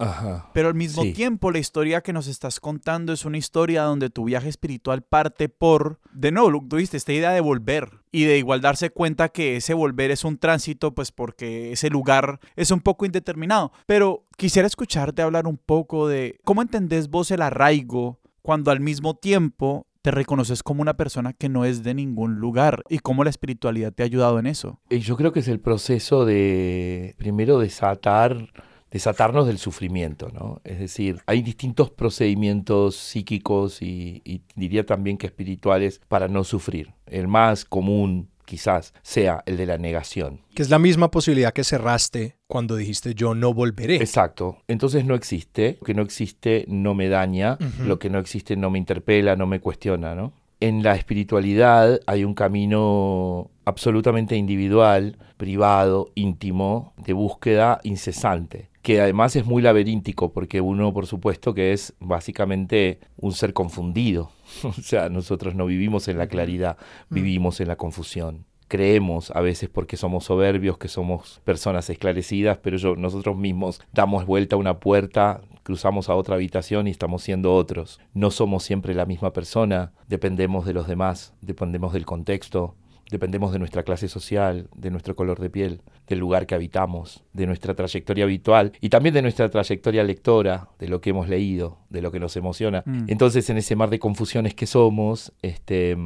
Pero 0.54 0.68
al 0.68 0.76
mismo 0.76 1.04
tiempo, 1.14 1.52
la 1.52 1.60
historia 1.60 2.02
que 2.02 2.14
nos 2.14 2.28
estás 2.28 2.60
contando 2.60 3.14
es 3.14 3.26
una 3.26 3.38
historia 3.38 3.84
donde 3.84 4.10
tu 4.10 4.26
viaje 4.26 4.50
espiritual 4.50 5.02
parte 5.02 5.50
por, 5.50 6.00
de 6.12 6.32
nuevo, 6.32 6.64
tuviste 6.68 6.98
esta 6.98 7.14
idea 7.14 7.32
de 7.32 7.42
volver 7.42 8.02
y 8.12 8.26
de 8.26 8.38
igual 8.38 8.62
darse 8.62 8.90
cuenta 8.90 9.30
que 9.30 9.58
ese 9.58 9.74
volver 9.74 10.12
es 10.12 10.24
un 10.24 10.38
tránsito, 10.38 10.94
pues 10.94 11.12
porque 11.12 11.72
ese 11.72 11.90
lugar 11.90 12.40
es 12.56 12.72
un 12.72 12.82
poco 12.82 13.06
indeterminado. 13.06 13.72
Pero 13.86 14.26
quisiera 14.38 14.68
escucharte 14.68 15.22
hablar 15.22 15.48
un 15.48 15.58
poco 15.58 16.08
de 16.08 16.40
cómo 16.44 16.62
entendés 16.62 17.10
vos 17.10 17.32
el 17.32 17.42
arraigo 17.42 18.20
cuando 18.42 18.72
al 18.72 18.80
mismo 18.80 19.16
tiempo 19.16 19.89
te 20.02 20.12
reconoces 20.12 20.64
como 20.64 20.82
una 20.82 20.96
persona 20.96 21.34
que 21.34 21.50
no 21.50 21.66
es 21.66 21.84
de 21.84 21.94
ningún 21.94 22.36
lugar 22.40 22.84
y 22.90 23.00
cómo 23.00 23.24
la 23.24 23.30
espiritualidad 23.30 23.94
te 23.94 24.04
ha 24.04 24.06
ayudado 24.06 24.40
en 24.40 24.48
eso. 24.48 24.80
Yo 24.90 25.18
creo 25.18 25.34
que 25.34 25.42
es 25.42 25.48
el 25.48 25.60
proceso 25.60 26.26
de, 26.26 27.16
primero, 27.18 27.60
desatar 27.60 28.50
desatarnos 28.92 29.46
del 29.46 29.60
sufrimiento, 29.60 30.30
¿no? 30.34 30.62
Es 30.64 30.80
decir, 30.80 31.22
hay 31.28 31.44
distintos 31.44 31.92
procedimientos 31.92 32.96
psíquicos 32.96 33.84
y, 33.84 34.22
y, 34.26 34.42
diría 34.56 34.84
también 34.86 35.18
que 35.18 35.28
espirituales 35.28 36.02
para 36.08 36.28
no 36.28 36.44
sufrir. 36.44 36.94
El 37.06 37.28
más 37.28 37.66
común 37.66 38.30
quizás 38.50 38.96
sea 39.04 39.44
el 39.46 39.58
de 39.58 39.68
la 39.68 39.78
negación. 39.78 40.42
Que 40.56 40.64
es 40.64 40.72
la 40.72 40.80
misma 40.80 41.12
posibilidad 41.12 41.54
que 41.54 41.64
cerraste 41.64 42.38
cuando 42.48 42.76
dijiste 42.76 43.14
yo 43.14 43.36
no 43.36 43.54
volveré. 43.54 43.98
Exacto. 43.98 44.58
Entonces 44.68 45.06
no 45.06 45.14
existe. 45.14 45.78
Lo 45.80 45.86
que 45.86 45.94
no 45.94 46.02
existe 46.02 46.66
no 46.68 46.96
me 46.96 47.10
daña. 47.10 47.60
Lo 47.86 48.00
que 48.00 48.10
no 48.10 48.18
existe 48.18 48.56
no 48.56 48.72
me 48.72 48.80
interpela, 48.80 49.36
no 49.36 49.46
me 49.46 49.60
cuestiona, 49.60 50.16
¿no? 50.16 50.34
En 50.60 50.82
la 50.84 50.96
espiritualidad 50.96 52.02
hay 52.08 52.26
un 52.26 52.34
camino 52.34 53.52
absolutamente 53.66 54.36
individual, 54.36 55.18
privado, 55.38 56.10
íntimo, 56.16 56.94
de 56.98 57.14
búsqueda 57.14 57.80
incesante, 57.84 58.70
que 58.82 59.00
además 59.00 59.36
es 59.38 59.46
muy 59.46 59.62
laberíntico 59.62 60.34
porque 60.34 60.60
uno, 60.60 60.92
por 60.92 61.06
supuesto, 61.06 61.54
que 61.54 61.72
es 61.72 61.94
básicamente 62.00 63.00
un 63.16 63.32
ser 63.32 63.54
confundido. 63.54 64.32
o 64.64 64.74
sea, 64.74 65.10
nosotros 65.10 65.56
no 65.56 65.66
vivimos 65.66 66.08
en 66.08 66.18
la 66.18 66.28
claridad, 66.28 66.78
mm. 67.10 67.16
vivimos 67.16 67.60
en 67.60 67.68
la 67.68 67.76
confusión 67.76 68.46
creemos 68.70 69.32
a 69.32 69.42
veces 69.42 69.68
porque 69.68 69.98
somos 69.98 70.26
soberbios, 70.26 70.78
que 70.78 70.88
somos 70.88 71.42
personas 71.44 71.90
esclarecidas, 71.90 72.60
pero 72.60 72.78
yo, 72.78 72.96
nosotros 72.96 73.36
mismos 73.36 73.82
damos 73.92 74.26
vuelta 74.26 74.56
a 74.56 74.60
una 74.60 74.80
puerta, 74.80 75.42
cruzamos 75.64 76.08
a 76.08 76.16
otra 76.16 76.36
habitación 76.36 76.88
y 76.88 76.92
estamos 76.92 77.24
siendo 77.24 77.54
otros. 77.54 78.00
No 78.14 78.32
somos 78.32 78.64
siempre 78.64 78.94
la 78.94 79.06
misma 79.06 79.34
persona, 79.34 79.92
dependemos 80.08 80.66
de 80.66 80.74
los 80.74 80.88
demás, 80.88 81.34
dependemos 81.42 81.94
del 81.94 82.06
contexto, 82.06 82.76
dependemos 83.10 83.52
de 83.52 83.60
nuestra 83.60 83.84
clase 83.84 84.08
social, 84.08 84.70
de 84.76 84.92
nuestro 84.92 85.16
color 85.16 85.40
de 85.40 85.50
piel, 85.50 85.82
del 86.08 86.20
lugar 86.20 86.46
que 86.46 86.56
habitamos, 86.56 87.24
de 87.34 87.48
nuestra 87.48 87.74
trayectoria 87.74 88.24
habitual 88.24 88.74
y 88.82 88.90
también 88.90 89.14
de 89.16 89.22
nuestra 89.22 89.50
trayectoria 89.50 90.04
lectora, 90.04 90.70
de 90.80 90.88
lo 90.88 91.02
que 91.02 91.10
hemos 91.12 91.28
leído, 91.28 91.80
de 91.90 92.02
lo 92.02 92.12
que 92.12 92.20
nos 92.20 92.36
emociona. 92.36 92.84
Mm. 92.86 93.06
Entonces, 93.08 93.50
en 93.50 93.58
ese 93.58 93.76
mar 93.76 93.90
de 93.90 94.00
confusiones 94.00 94.54
que 94.54 94.68
somos, 94.68 95.34
este, 95.42 95.98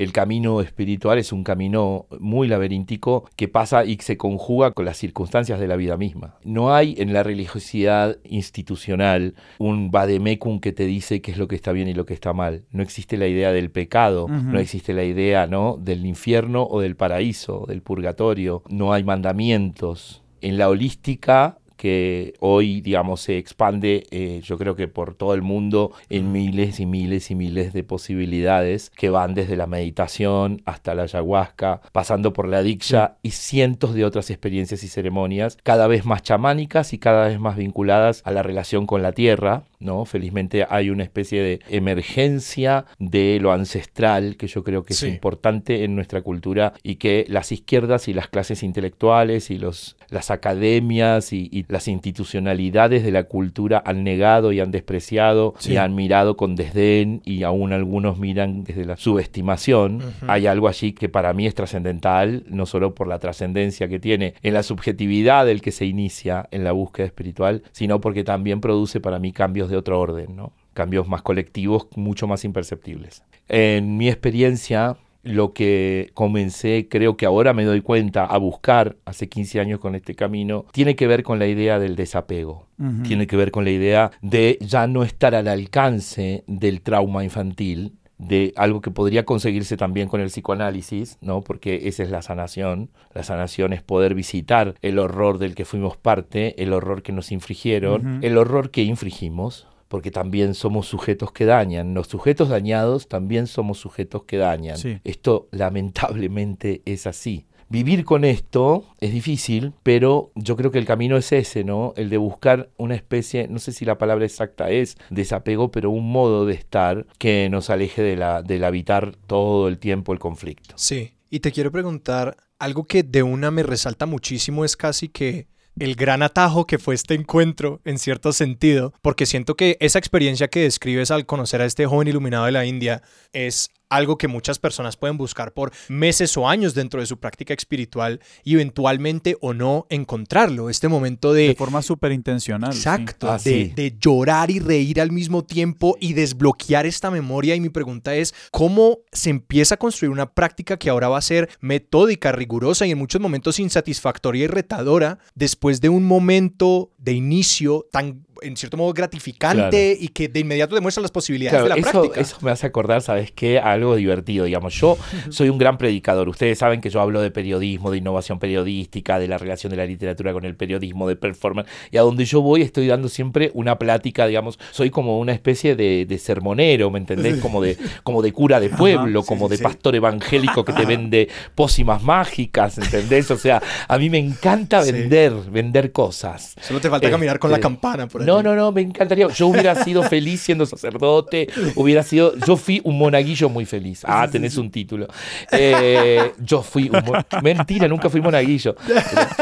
el 0.00 0.12
camino 0.12 0.62
espiritual 0.62 1.18
es 1.18 1.30
un 1.30 1.44
camino 1.44 2.06
muy 2.18 2.48
laberíntico 2.48 3.28
que 3.36 3.48
pasa 3.48 3.84
y 3.84 3.98
se 3.98 4.16
conjuga 4.16 4.70
con 4.70 4.86
las 4.86 4.96
circunstancias 4.96 5.60
de 5.60 5.68
la 5.68 5.76
vida 5.76 5.98
misma. 5.98 6.36
No 6.42 6.74
hay 6.74 6.94
en 6.96 7.12
la 7.12 7.22
religiosidad 7.22 8.16
institucional 8.24 9.34
un 9.58 9.90
vademecum 9.90 10.58
que 10.60 10.72
te 10.72 10.86
dice 10.86 11.20
qué 11.20 11.32
es 11.32 11.36
lo 11.36 11.48
que 11.48 11.56
está 11.56 11.72
bien 11.72 11.86
y 11.86 11.92
lo 11.92 12.06
que 12.06 12.14
está 12.14 12.32
mal. 12.32 12.64
No 12.70 12.82
existe 12.82 13.18
la 13.18 13.26
idea 13.26 13.52
del 13.52 13.70
pecado, 13.70 14.26
no 14.26 14.58
existe 14.58 14.94
la 14.94 15.04
idea 15.04 15.46
¿no? 15.46 15.76
del 15.78 16.06
infierno 16.06 16.66
o 16.66 16.80
del 16.80 16.96
paraíso, 16.96 17.66
del 17.68 17.82
purgatorio. 17.82 18.62
No 18.70 18.94
hay 18.94 19.04
mandamientos. 19.04 20.22
En 20.40 20.56
la 20.56 20.70
holística 20.70 21.58
que 21.80 22.34
hoy, 22.40 22.82
digamos, 22.82 23.22
se 23.22 23.38
expande, 23.38 24.04
eh, 24.10 24.42
yo 24.44 24.58
creo 24.58 24.76
que 24.76 24.86
por 24.86 25.14
todo 25.14 25.32
el 25.32 25.40
mundo, 25.40 25.92
en 26.10 26.30
miles 26.30 26.78
y 26.78 26.84
miles 26.84 27.30
y 27.30 27.34
miles 27.34 27.72
de 27.72 27.84
posibilidades 27.84 28.90
que 28.90 29.08
van 29.08 29.32
desde 29.32 29.56
la 29.56 29.66
meditación 29.66 30.60
hasta 30.66 30.94
la 30.94 31.04
ayahuasca, 31.04 31.80
pasando 31.92 32.34
por 32.34 32.48
la 32.48 32.62
diksha 32.62 33.16
y 33.22 33.30
cientos 33.30 33.94
de 33.94 34.04
otras 34.04 34.28
experiencias 34.28 34.84
y 34.84 34.88
ceremonias, 34.88 35.56
cada 35.62 35.86
vez 35.86 36.04
más 36.04 36.22
chamánicas 36.22 36.92
y 36.92 36.98
cada 36.98 37.28
vez 37.28 37.40
más 37.40 37.56
vinculadas 37.56 38.20
a 38.26 38.30
la 38.30 38.42
relación 38.42 38.86
con 38.86 39.00
la 39.00 39.12
tierra, 39.12 39.62
¿no? 39.80 40.04
Felizmente 40.04 40.66
hay 40.68 40.90
una 40.90 41.02
especie 41.02 41.42
de 41.42 41.60
emergencia 41.68 42.84
de 42.98 43.38
lo 43.40 43.52
ancestral 43.52 44.36
que 44.36 44.46
yo 44.46 44.62
creo 44.62 44.84
que 44.84 44.92
es 44.92 45.02
importante 45.02 45.84
en 45.84 45.96
nuestra 45.96 46.22
cultura 46.22 46.74
y 46.82 46.96
que 46.96 47.24
las 47.28 47.50
izquierdas 47.50 48.06
y 48.08 48.14
las 48.14 48.28
clases 48.28 48.62
intelectuales 48.62 49.50
y 49.50 49.58
los, 49.58 49.96
las 50.10 50.30
academias 50.30 51.32
y, 51.32 51.48
y 51.50 51.64
las 51.68 51.88
institucionalidades 51.88 53.02
de 53.02 53.10
la 53.10 53.24
cultura 53.24 53.82
han 53.84 54.04
negado 54.04 54.52
y 54.52 54.60
han 54.60 54.70
despreciado 54.70 55.54
y 55.66 55.76
han 55.76 55.94
mirado 55.94 56.36
con 56.36 56.56
desdén 56.56 57.22
y 57.24 57.42
aún 57.42 57.72
algunos 57.72 58.18
miran 58.18 58.64
desde 58.64 58.84
la 58.84 58.96
subestimación. 58.96 60.00
Hay 60.26 60.46
algo 60.46 60.68
allí 60.68 60.92
que 60.92 61.08
para 61.08 61.32
mí 61.32 61.46
es 61.46 61.54
trascendental, 61.54 62.44
no 62.48 62.66
solo 62.66 62.94
por 62.94 63.08
la 63.08 63.18
trascendencia 63.18 63.88
que 63.88 63.98
tiene 63.98 64.34
en 64.42 64.54
la 64.54 64.62
subjetividad 64.62 65.46
del 65.46 65.62
que 65.62 65.72
se 65.72 65.86
inicia 65.86 66.48
en 66.50 66.64
la 66.64 66.72
búsqueda 66.72 67.06
espiritual, 67.06 67.62
sino 67.72 68.00
porque 68.00 68.24
también 68.24 68.60
produce 68.60 69.00
para 69.00 69.18
mí 69.18 69.32
cambios 69.32 69.69
de 69.70 69.76
otro 69.76 69.98
orden, 69.98 70.36
¿no? 70.36 70.52
cambios 70.74 71.08
más 71.08 71.22
colectivos, 71.22 71.88
mucho 71.96 72.26
más 72.26 72.44
imperceptibles. 72.44 73.22
En 73.48 73.96
mi 73.96 74.08
experiencia, 74.08 74.96
lo 75.22 75.52
que 75.52 76.10
comencé, 76.14 76.88
creo 76.88 77.16
que 77.16 77.26
ahora 77.26 77.52
me 77.52 77.64
doy 77.64 77.82
cuenta, 77.82 78.24
a 78.24 78.38
buscar 78.38 78.96
hace 79.04 79.28
15 79.28 79.60
años 79.60 79.80
con 79.80 79.94
este 79.94 80.14
camino, 80.14 80.64
tiene 80.72 80.96
que 80.96 81.06
ver 81.06 81.22
con 81.22 81.38
la 81.38 81.46
idea 81.46 81.78
del 81.78 81.96
desapego. 81.96 82.66
Tiene 83.02 83.26
que 83.26 83.36
ver 83.36 83.50
con 83.50 83.64
la 83.64 83.72
idea 83.72 84.10
de 84.22 84.56
ya 84.62 84.86
no 84.86 85.02
estar 85.02 85.34
al 85.34 85.48
alcance 85.48 86.44
del 86.46 86.80
trauma 86.80 87.24
infantil, 87.24 87.92
de 88.20 88.52
algo 88.56 88.80
que 88.80 88.90
podría 88.90 89.24
conseguirse 89.24 89.76
también 89.76 90.08
con 90.08 90.20
el 90.20 90.28
psicoanálisis, 90.28 91.16
¿no? 91.20 91.40
Porque 91.40 91.88
esa 91.88 92.02
es 92.02 92.10
la 92.10 92.22
sanación. 92.22 92.90
La 93.14 93.22
sanación 93.22 93.72
es 93.72 93.82
poder 93.82 94.14
visitar 94.14 94.74
el 94.82 94.98
horror 94.98 95.38
del 95.38 95.54
que 95.54 95.64
fuimos 95.64 95.96
parte, 95.96 96.62
el 96.62 96.72
horror 96.72 97.02
que 97.02 97.12
nos 97.12 97.32
infligieron, 97.32 98.20
el 98.22 98.36
horror 98.36 98.70
que 98.70 98.82
infligimos, 98.82 99.66
porque 99.88 100.10
también 100.10 100.54
somos 100.54 100.86
sujetos 100.86 101.32
que 101.32 101.46
dañan. 101.46 101.94
Los 101.94 102.08
sujetos 102.08 102.50
dañados 102.50 103.08
también 103.08 103.46
somos 103.46 103.78
sujetos 103.78 104.24
que 104.24 104.36
dañan. 104.36 104.76
Esto 105.02 105.48
lamentablemente 105.50 106.82
es 106.84 107.06
así. 107.06 107.46
Vivir 107.72 108.04
con 108.04 108.24
esto 108.24 108.84
es 108.98 109.12
difícil, 109.12 109.72
pero 109.84 110.32
yo 110.34 110.56
creo 110.56 110.72
que 110.72 110.78
el 110.78 110.86
camino 110.86 111.16
es 111.16 111.30
ese, 111.30 111.62
¿no? 111.62 111.94
El 111.96 112.10
de 112.10 112.16
buscar 112.16 112.68
una 112.76 112.96
especie, 112.96 113.46
no 113.46 113.60
sé 113.60 113.70
si 113.70 113.84
la 113.84 113.96
palabra 113.96 114.24
exacta 114.24 114.70
es 114.70 114.96
desapego, 115.08 115.70
pero 115.70 115.88
un 115.90 116.10
modo 116.10 116.46
de 116.46 116.54
estar 116.54 117.06
que 117.16 117.48
nos 117.48 117.70
aleje 117.70 118.02
de 118.02 118.16
la, 118.16 118.42
del 118.42 118.64
habitar 118.64 119.14
todo 119.28 119.68
el 119.68 119.78
tiempo 119.78 120.12
el 120.12 120.18
conflicto. 120.18 120.74
Sí, 120.76 121.12
y 121.30 121.38
te 121.38 121.52
quiero 121.52 121.70
preguntar, 121.70 122.36
algo 122.58 122.88
que 122.88 123.04
de 123.04 123.22
una 123.22 123.52
me 123.52 123.62
resalta 123.62 124.04
muchísimo 124.04 124.64
es 124.64 124.76
casi 124.76 125.08
que 125.08 125.46
el 125.78 125.94
gran 125.94 126.24
atajo 126.24 126.66
que 126.66 126.78
fue 126.78 126.96
este 126.96 127.14
encuentro 127.14 127.80
en 127.84 127.98
cierto 127.98 128.32
sentido, 128.32 128.92
porque 129.00 129.26
siento 129.26 129.54
que 129.54 129.76
esa 129.78 130.00
experiencia 130.00 130.48
que 130.48 130.62
describes 130.62 131.12
al 131.12 131.24
conocer 131.24 131.62
a 131.62 131.66
este 131.66 131.86
joven 131.86 132.08
iluminado 132.08 132.46
de 132.46 132.52
la 132.52 132.66
India 132.66 133.02
es 133.32 133.70
algo 133.90 134.16
que 134.16 134.28
muchas 134.28 134.58
personas 134.58 134.96
pueden 134.96 135.18
buscar 135.18 135.52
por 135.52 135.72
meses 135.88 136.36
o 136.36 136.48
años 136.48 136.74
dentro 136.74 137.00
de 137.00 137.06
su 137.06 137.18
práctica 137.18 137.52
espiritual 137.52 138.20
y 138.44 138.54
eventualmente 138.54 139.36
o 139.40 139.52
no 139.52 139.86
encontrarlo. 139.90 140.70
Este 140.70 140.88
momento 140.88 141.32
de... 141.32 141.48
De 141.48 141.54
forma 141.54 141.82
súper 141.82 142.12
intencional. 142.12 142.72
Exacto, 142.72 143.36
de, 143.44 143.72
de, 143.74 143.96
llorar 144.00 144.50
y 144.50 144.60
reír 144.60 145.00
al 145.00 145.10
mismo 145.10 145.44
tiempo 145.44 145.96
y 146.00 146.14
desbloquear 146.14 146.86
esta 146.86 147.10
memoria. 147.10 147.54
Y 147.54 147.60
mi 147.60 147.68
pregunta 147.68 148.14
es, 148.14 148.34
¿cómo 148.50 149.00
se 149.12 149.30
empieza 149.30 149.74
a 149.74 149.78
construir 149.78 150.10
una 150.10 150.32
práctica 150.32 150.78
que 150.78 150.88
ahora 150.88 151.08
va 151.08 151.18
a 151.18 151.22
ser 151.22 151.50
metódica, 151.60 152.32
rigurosa 152.32 152.86
y 152.86 152.92
en 152.92 152.98
muchos 152.98 153.20
momentos 153.20 153.58
insatisfactoria 153.58 154.44
y 154.44 154.46
retadora 154.46 155.18
después 155.34 155.80
de 155.80 155.88
un 155.88 156.04
momento 156.04 156.92
de 156.98 157.12
inicio 157.12 157.86
tan 157.90 158.24
en 158.42 158.56
cierto 158.56 158.76
modo 158.76 158.92
gratificante 158.92 159.96
y 159.98 160.08
que 160.08 160.28
de 160.28 160.40
inmediato 160.40 160.74
demuestra 160.74 161.02
las 161.02 161.10
posibilidades 161.10 161.62
de 161.62 161.68
la 161.68 161.74
eso, 161.76 161.90
práctica. 161.90 162.20
Eso 162.20 162.36
me 162.42 162.50
hace 162.50 162.66
acordar, 162.66 163.02
¿sabes 163.02 163.32
qué? 163.32 163.58
Algo 163.58 163.96
divertido, 163.96 164.44
digamos. 164.44 164.74
Yo 164.74 164.96
soy 165.30 165.48
un 165.48 165.58
gran 165.58 165.78
predicador. 165.78 166.28
Ustedes 166.28 166.58
saben 166.58 166.80
que 166.80 166.90
yo 166.90 167.00
hablo 167.00 167.20
de 167.20 167.30
periodismo, 167.30 167.90
de 167.90 167.98
innovación 167.98 168.38
periodística, 168.38 169.18
de 169.18 169.28
la 169.28 169.38
relación 169.38 169.70
de 169.70 169.76
la 169.76 169.86
literatura 169.86 170.32
con 170.32 170.44
el 170.44 170.56
periodismo, 170.56 171.08
de 171.08 171.16
performance. 171.16 171.68
Y 171.90 171.96
a 171.96 172.02
donde 172.02 172.24
yo 172.24 172.40
voy 172.42 172.62
estoy 172.62 172.86
dando 172.86 173.08
siempre 173.08 173.50
una 173.54 173.78
plática, 173.78 174.26
digamos. 174.26 174.58
Soy 174.70 174.90
como 174.90 175.18
una 175.18 175.32
especie 175.32 175.76
de, 175.76 176.18
sermonero, 176.18 176.90
¿me 176.90 176.98
entendés? 176.98 177.38
Como 177.40 177.62
de, 177.62 177.76
como 178.02 178.22
de 178.22 178.32
cura 178.32 178.60
de 178.60 178.68
pueblo, 178.68 179.22
como 179.22 179.48
de 179.48 179.58
pastor 179.58 179.94
evangélico 179.94 180.64
que 180.64 180.72
te 180.72 180.84
vende 180.86 181.28
pócimas 181.54 182.02
mágicas, 182.02 182.78
¿entendés? 182.78 183.30
O 183.30 183.38
sea, 183.38 183.62
a 183.88 183.98
mí 183.98 184.10
me 184.10 184.18
encanta 184.18 184.82
vender, 184.82 185.32
vender 185.50 185.92
cosas. 185.92 186.54
Solo 186.60 186.80
te 186.80 186.90
falta 186.90 187.10
caminar 187.10 187.38
con 187.38 187.50
la 187.50 187.56
este, 187.56 187.62
campana 187.62 188.06
por 188.06 188.22
ahí. 188.22 188.26
No, 188.30 188.42
no, 188.42 188.54
no, 188.54 188.72
me 188.72 188.82
encantaría. 188.82 189.28
Yo 189.28 189.48
hubiera 189.48 189.74
sido 189.84 190.02
feliz 190.04 190.40
siendo 190.40 190.66
sacerdote, 190.66 191.48
hubiera 191.74 192.02
sido, 192.02 192.34
yo 192.46 192.56
fui 192.56 192.80
un 192.84 192.98
monaguillo 192.98 193.48
muy 193.48 193.64
feliz. 193.64 194.02
Ah, 194.04 194.28
tenés 194.30 194.56
un 194.56 194.70
título. 194.70 195.06
Eh, 195.52 196.32
yo 196.38 196.62
fui 196.62 196.90
un 196.90 197.02
mentira, 197.42 197.88
nunca 197.88 198.08
fui 198.08 198.20
monaguillo. 198.20 198.76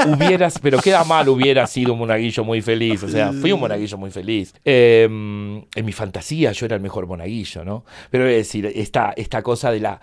hubieras, 0.07 0.59
pero 0.61 0.79
queda 0.79 1.05
mal 1.05 1.29
hubiera 1.29 1.66
sido 1.66 1.92
un 1.92 2.01
monaguillo 2.01 2.44
muy 2.44 2.62
feliz. 2.62 3.03
O 3.03 3.09
sea, 3.09 3.33
fui 3.33 3.53
un 3.53 3.61
monaguillo 3.61 3.98
muy 3.98 4.11
feliz. 4.11 4.55
Em, 4.64 5.59
en 5.74 5.85
mi 5.85 5.92
fantasía 5.92 6.53
yo 6.53 6.66
era 6.66 6.77
el 6.77 6.83
mejor 6.83 7.07
monaguillo, 7.07 7.64
¿no? 7.64 7.85
Pero 8.11 8.27
es 8.27 8.37
decir, 8.37 8.66
esta, 8.66 9.12
esta 9.16 9.42
cosa 9.42 9.70
de, 9.70 9.81
la, 9.81 10.01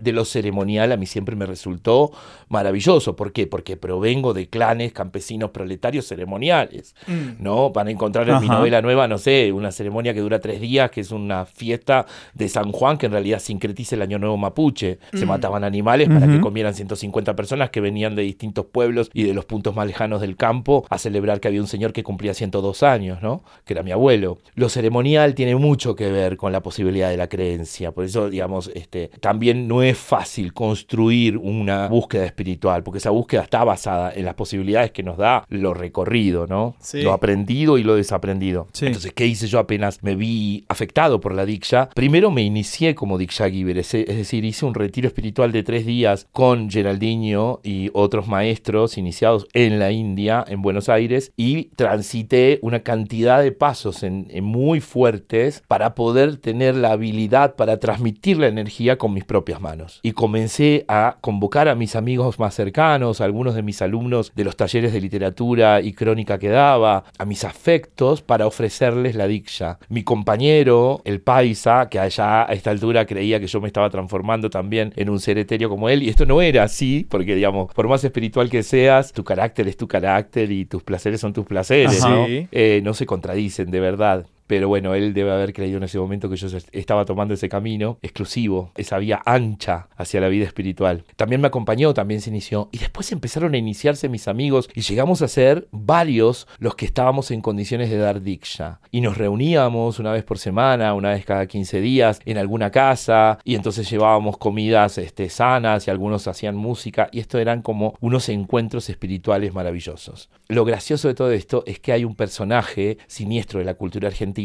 de 0.00 0.12
lo 0.12 0.24
ceremonial 0.24 0.92
a 0.92 0.96
mí 0.96 1.06
siempre 1.06 1.36
me 1.36 1.46
resultó 1.46 2.12
maravilloso. 2.48 3.16
¿Por 3.16 3.32
qué? 3.32 3.46
Porque 3.46 3.76
provengo 3.76 4.34
de 4.34 4.48
clanes 4.48 4.92
campesinos 4.92 5.50
proletarios 5.50 6.06
ceremoniales, 6.06 6.94
mm. 7.06 7.42
¿no? 7.42 7.70
Van 7.70 7.88
a 7.88 7.90
encontrar 7.90 8.15
en 8.22 8.40
mi 8.40 8.48
novela 8.48 8.82
nueva, 8.82 9.08
no 9.08 9.18
sé, 9.18 9.52
una 9.52 9.72
ceremonia 9.72 10.14
que 10.14 10.20
dura 10.20 10.40
tres 10.40 10.60
días, 10.60 10.90
que 10.90 11.00
es 11.00 11.10
una 11.10 11.44
fiesta 11.44 12.06
de 12.34 12.48
San 12.48 12.72
Juan, 12.72 12.98
que 12.98 13.06
en 13.06 13.12
realidad 13.12 13.38
sincretiza 13.38 13.96
el 13.96 14.02
Año 14.02 14.18
Nuevo 14.18 14.36
Mapuche. 14.36 14.98
Se 15.12 15.24
mm. 15.24 15.28
mataban 15.28 15.64
animales 15.64 16.08
para 16.08 16.26
que 16.26 16.40
comieran 16.40 16.74
150 16.74 17.36
personas 17.36 17.70
que 17.70 17.80
venían 17.80 18.14
de 18.14 18.22
distintos 18.22 18.66
pueblos 18.66 19.10
y 19.12 19.24
de 19.24 19.34
los 19.34 19.44
puntos 19.44 19.74
más 19.74 19.86
lejanos 19.86 20.20
del 20.20 20.36
campo 20.36 20.84
a 20.90 20.98
celebrar 20.98 21.40
que 21.40 21.48
había 21.48 21.60
un 21.60 21.66
señor 21.66 21.92
que 21.92 22.02
cumplía 22.02 22.34
102 22.34 22.82
años, 22.82 23.22
¿no? 23.22 23.42
Que 23.64 23.74
era 23.74 23.82
mi 23.82 23.92
abuelo. 23.92 24.38
Lo 24.54 24.68
ceremonial 24.68 25.34
tiene 25.34 25.56
mucho 25.56 25.94
que 25.94 26.10
ver 26.10 26.36
con 26.36 26.52
la 26.52 26.62
posibilidad 26.62 27.10
de 27.10 27.16
la 27.16 27.28
creencia. 27.28 27.92
Por 27.92 28.04
eso, 28.04 28.30
digamos, 28.30 28.70
este, 28.74 29.10
también 29.20 29.68
no 29.68 29.82
es 29.82 29.98
fácil 29.98 30.52
construir 30.52 31.36
una 31.38 31.88
búsqueda 31.88 32.24
espiritual, 32.24 32.82
porque 32.82 32.98
esa 32.98 33.10
búsqueda 33.10 33.42
está 33.42 33.64
basada 33.64 34.12
en 34.14 34.24
las 34.24 34.34
posibilidades 34.34 34.90
que 34.90 35.02
nos 35.02 35.16
da 35.16 35.44
lo 35.48 35.74
recorrido, 35.74 36.46
¿no? 36.46 36.76
Lo 36.92 37.12
aprendido 37.12 37.78
y 37.78 37.82
lo 37.82 37.94
desaprendido. 38.06 38.68
Entonces, 38.80 39.12
¿qué 39.12 39.26
hice 39.26 39.46
yo 39.46 39.58
apenas 39.58 40.02
me 40.02 40.14
vi 40.14 40.64
afectado 40.68 41.20
por 41.20 41.34
la 41.34 41.44
Diksha? 41.44 41.90
Primero 41.90 42.30
me 42.30 42.42
inicié 42.42 42.94
como 42.94 43.18
Diksha 43.18 43.50
Giver, 43.50 43.78
es, 43.78 43.92
decir, 43.92 44.44
hice 44.44 44.64
un 44.64 44.74
retiro 44.74 45.08
espiritual 45.08 45.52
de 45.52 45.62
tres 45.62 45.84
días 45.84 46.26
con 46.32 46.70
Geraldinho 46.70 47.60
y 47.62 47.90
otros 47.92 48.28
maestros 48.28 48.96
iniciados 48.96 49.46
en 49.52 49.78
la 49.78 49.90
India, 49.90 50.44
en 50.46 50.62
Buenos 50.62 50.88
Aires, 50.88 51.32
y 51.36 51.64
transité 51.76 52.58
una 52.62 52.80
cantidad 52.80 53.42
de 53.42 53.52
pasos 53.52 54.02
en, 54.02 54.26
muy 54.42 54.80
fuertes 54.80 55.62
para 55.66 55.94
poder 55.94 56.36
tener 56.36 56.76
la 56.76 56.92
habilidad 56.92 57.56
para 57.56 57.78
transmitir 57.78 58.38
la 58.38 58.46
energía 58.46 58.98
con 58.98 59.12
mis 59.12 59.24
propias 59.24 59.60
manos. 59.60 60.00
Y 60.02 60.12
comencé 60.12 60.84
a 60.88 61.16
convocar 61.20 61.68
a 61.68 61.74
mis 61.74 61.96
amigos 61.96 62.38
más 62.38 62.54
cercanos, 62.54 63.20
a 63.20 63.24
algunos 63.24 63.54
de 63.54 63.62
mis 63.62 63.82
alumnos 63.82 64.32
de 64.34 64.44
los 64.44 64.56
talleres 64.56 64.92
de 64.92 65.00
literatura 65.00 65.80
y 65.80 65.92
crónica 65.92 66.38
que 66.38 66.48
daba, 66.48 67.04
a 67.18 67.24
mis 67.24 67.44
afectos, 67.44 67.95
para 68.26 68.46
ofrecerles 68.46 69.14
la 69.14 69.26
diksha. 69.26 69.78
Mi 69.88 70.02
compañero, 70.02 71.00
el 71.04 71.20
paisa, 71.20 71.88
que 71.88 71.98
allá 71.98 72.48
a 72.48 72.52
esta 72.52 72.70
altura 72.70 73.06
creía 73.06 73.40
que 73.40 73.46
yo 73.46 73.60
me 73.60 73.66
estaba 73.66 73.90
transformando 73.90 74.50
también 74.50 74.92
en 74.96 75.08
un 75.08 75.18
ser 75.18 75.38
etéreo 75.38 75.68
como 75.68 75.88
él, 75.88 76.02
y 76.02 76.08
esto 76.08 76.26
no 76.26 76.42
era 76.42 76.62
así, 76.64 77.06
porque 77.08 77.34
digamos, 77.34 77.72
por 77.72 77.88
más 77.88 78.04
espiritual 78.04 78.50
que 78.50 78.62
seas, 78.62 79.12
tu 79.12 79.24
carácter 79.24 79.66
es 79.68 79.76
tu 79.76 79.88
carácter 79.88 80.52
y 80.52 80.66
tus 80.66 80.82
placeres 80.82 81.20
son 81.20 81.32
tus 81.32 81.46
placeres, 81.46 82.02
¿no? 82.02 82.26
Eh, 82.28 82.80
no 82.84 82.94
se 82.94 83.06
contradicen, 83.06 83.70
de 83.70 83.80
verdad. 83.80 84.26
Pero 84.46 84.68
bueno, 84.68 84.94
él 84.94 85.12
debe 85.12 85.32
haber 85.32 85.52
creído 85.52 85.78
en 85.78 85.84
ese 85.84 85.98
momento 85.98 86.30
que 86.30 86.36
yo 86.36 86.48
estaba 86.72 87.04
tomando 87.04 87.34
ese 87.34 87.48
camino 87.48 87.98
exclusivo, 88.02 88.70
esa 88.76 88.98
vía 88.98 89.20
ancha 89.24 89.88
hacia 89.96 90.20
la 90.20 90.28
vida 90.28 90.44
espiritual. 90.44 91.04
También 91.16 91.40
me 91.40 91.48
acompañó, 91.48 91.94
también 91.94 92.20
se 92.20 92.30
inició. 92.30 92.68
Y 92.72 92.78
después 92.78 93.10
empezaron 93.12 93.54
a 93.54 93.58
iniciarse 93.58 94.08
mis 94.08 94.28
amigos 94.28 94.68
y 94.74 94.82
llegamos 94.82 95.22
a 95.22 95.28
ser 95.28 95.66
varios 95.72 96.46
los 96.58 96.76
que 96.76 96.86
estábamos 96.86 97.30
en 97.30 97.40
condiciones 97.40 97.90
de 97.90 97.98
dar 97.98 98.22
diksha. 98.22 98.80
Y 98.90 99.00
nos 99.00 99.18
reuníamos 99.18 99.98
una 99.98 100.12
vez 100.12 100.22
por 100.22 100.38
semana, 100.38 100.94
una 100.94 101.10
vez 101.10 101.24
cada 101.24 101.46
15 101.46 101.80
días, 101.80 102.20
en 102.24 102.38
alguna 102.38 102.70
casa. 102.70 103.38
Y 103.44 103.56
entonces 103.56 103.90
llevábamos 103.90 104.38
comidas 104.38 104.98
este, 104.98 105.28
sanas 105.28 105.86
y 105.86 105.90
algunos 105.90 106.28
hacían 106.28 106.56
música. 106.56 107.08
Y 107.10 107.18
esto 107.18 107.38
eran 107.38 107.62
como 107.62 107.94
unos 108.00 108.28
encuentros 108.28 108.88
espirituales 108.90 109.54
maravillosos. 109.54 110.28
Lo 110.48 110.64
gracioso 110.64 111.08
de 111.08 111.14
todo 111.14 111.32
esto 111.32 111.64
es 111.66 111.80
que 111.80 111.92
hay 111.92 112.04
un 112.04 112.14
personaje 112.14 112.98
siniestro 113.08 113.58
de 113.58 113.64
la 113.64 113.74
cultura 113.74 114.08
argentina 114.08 114.35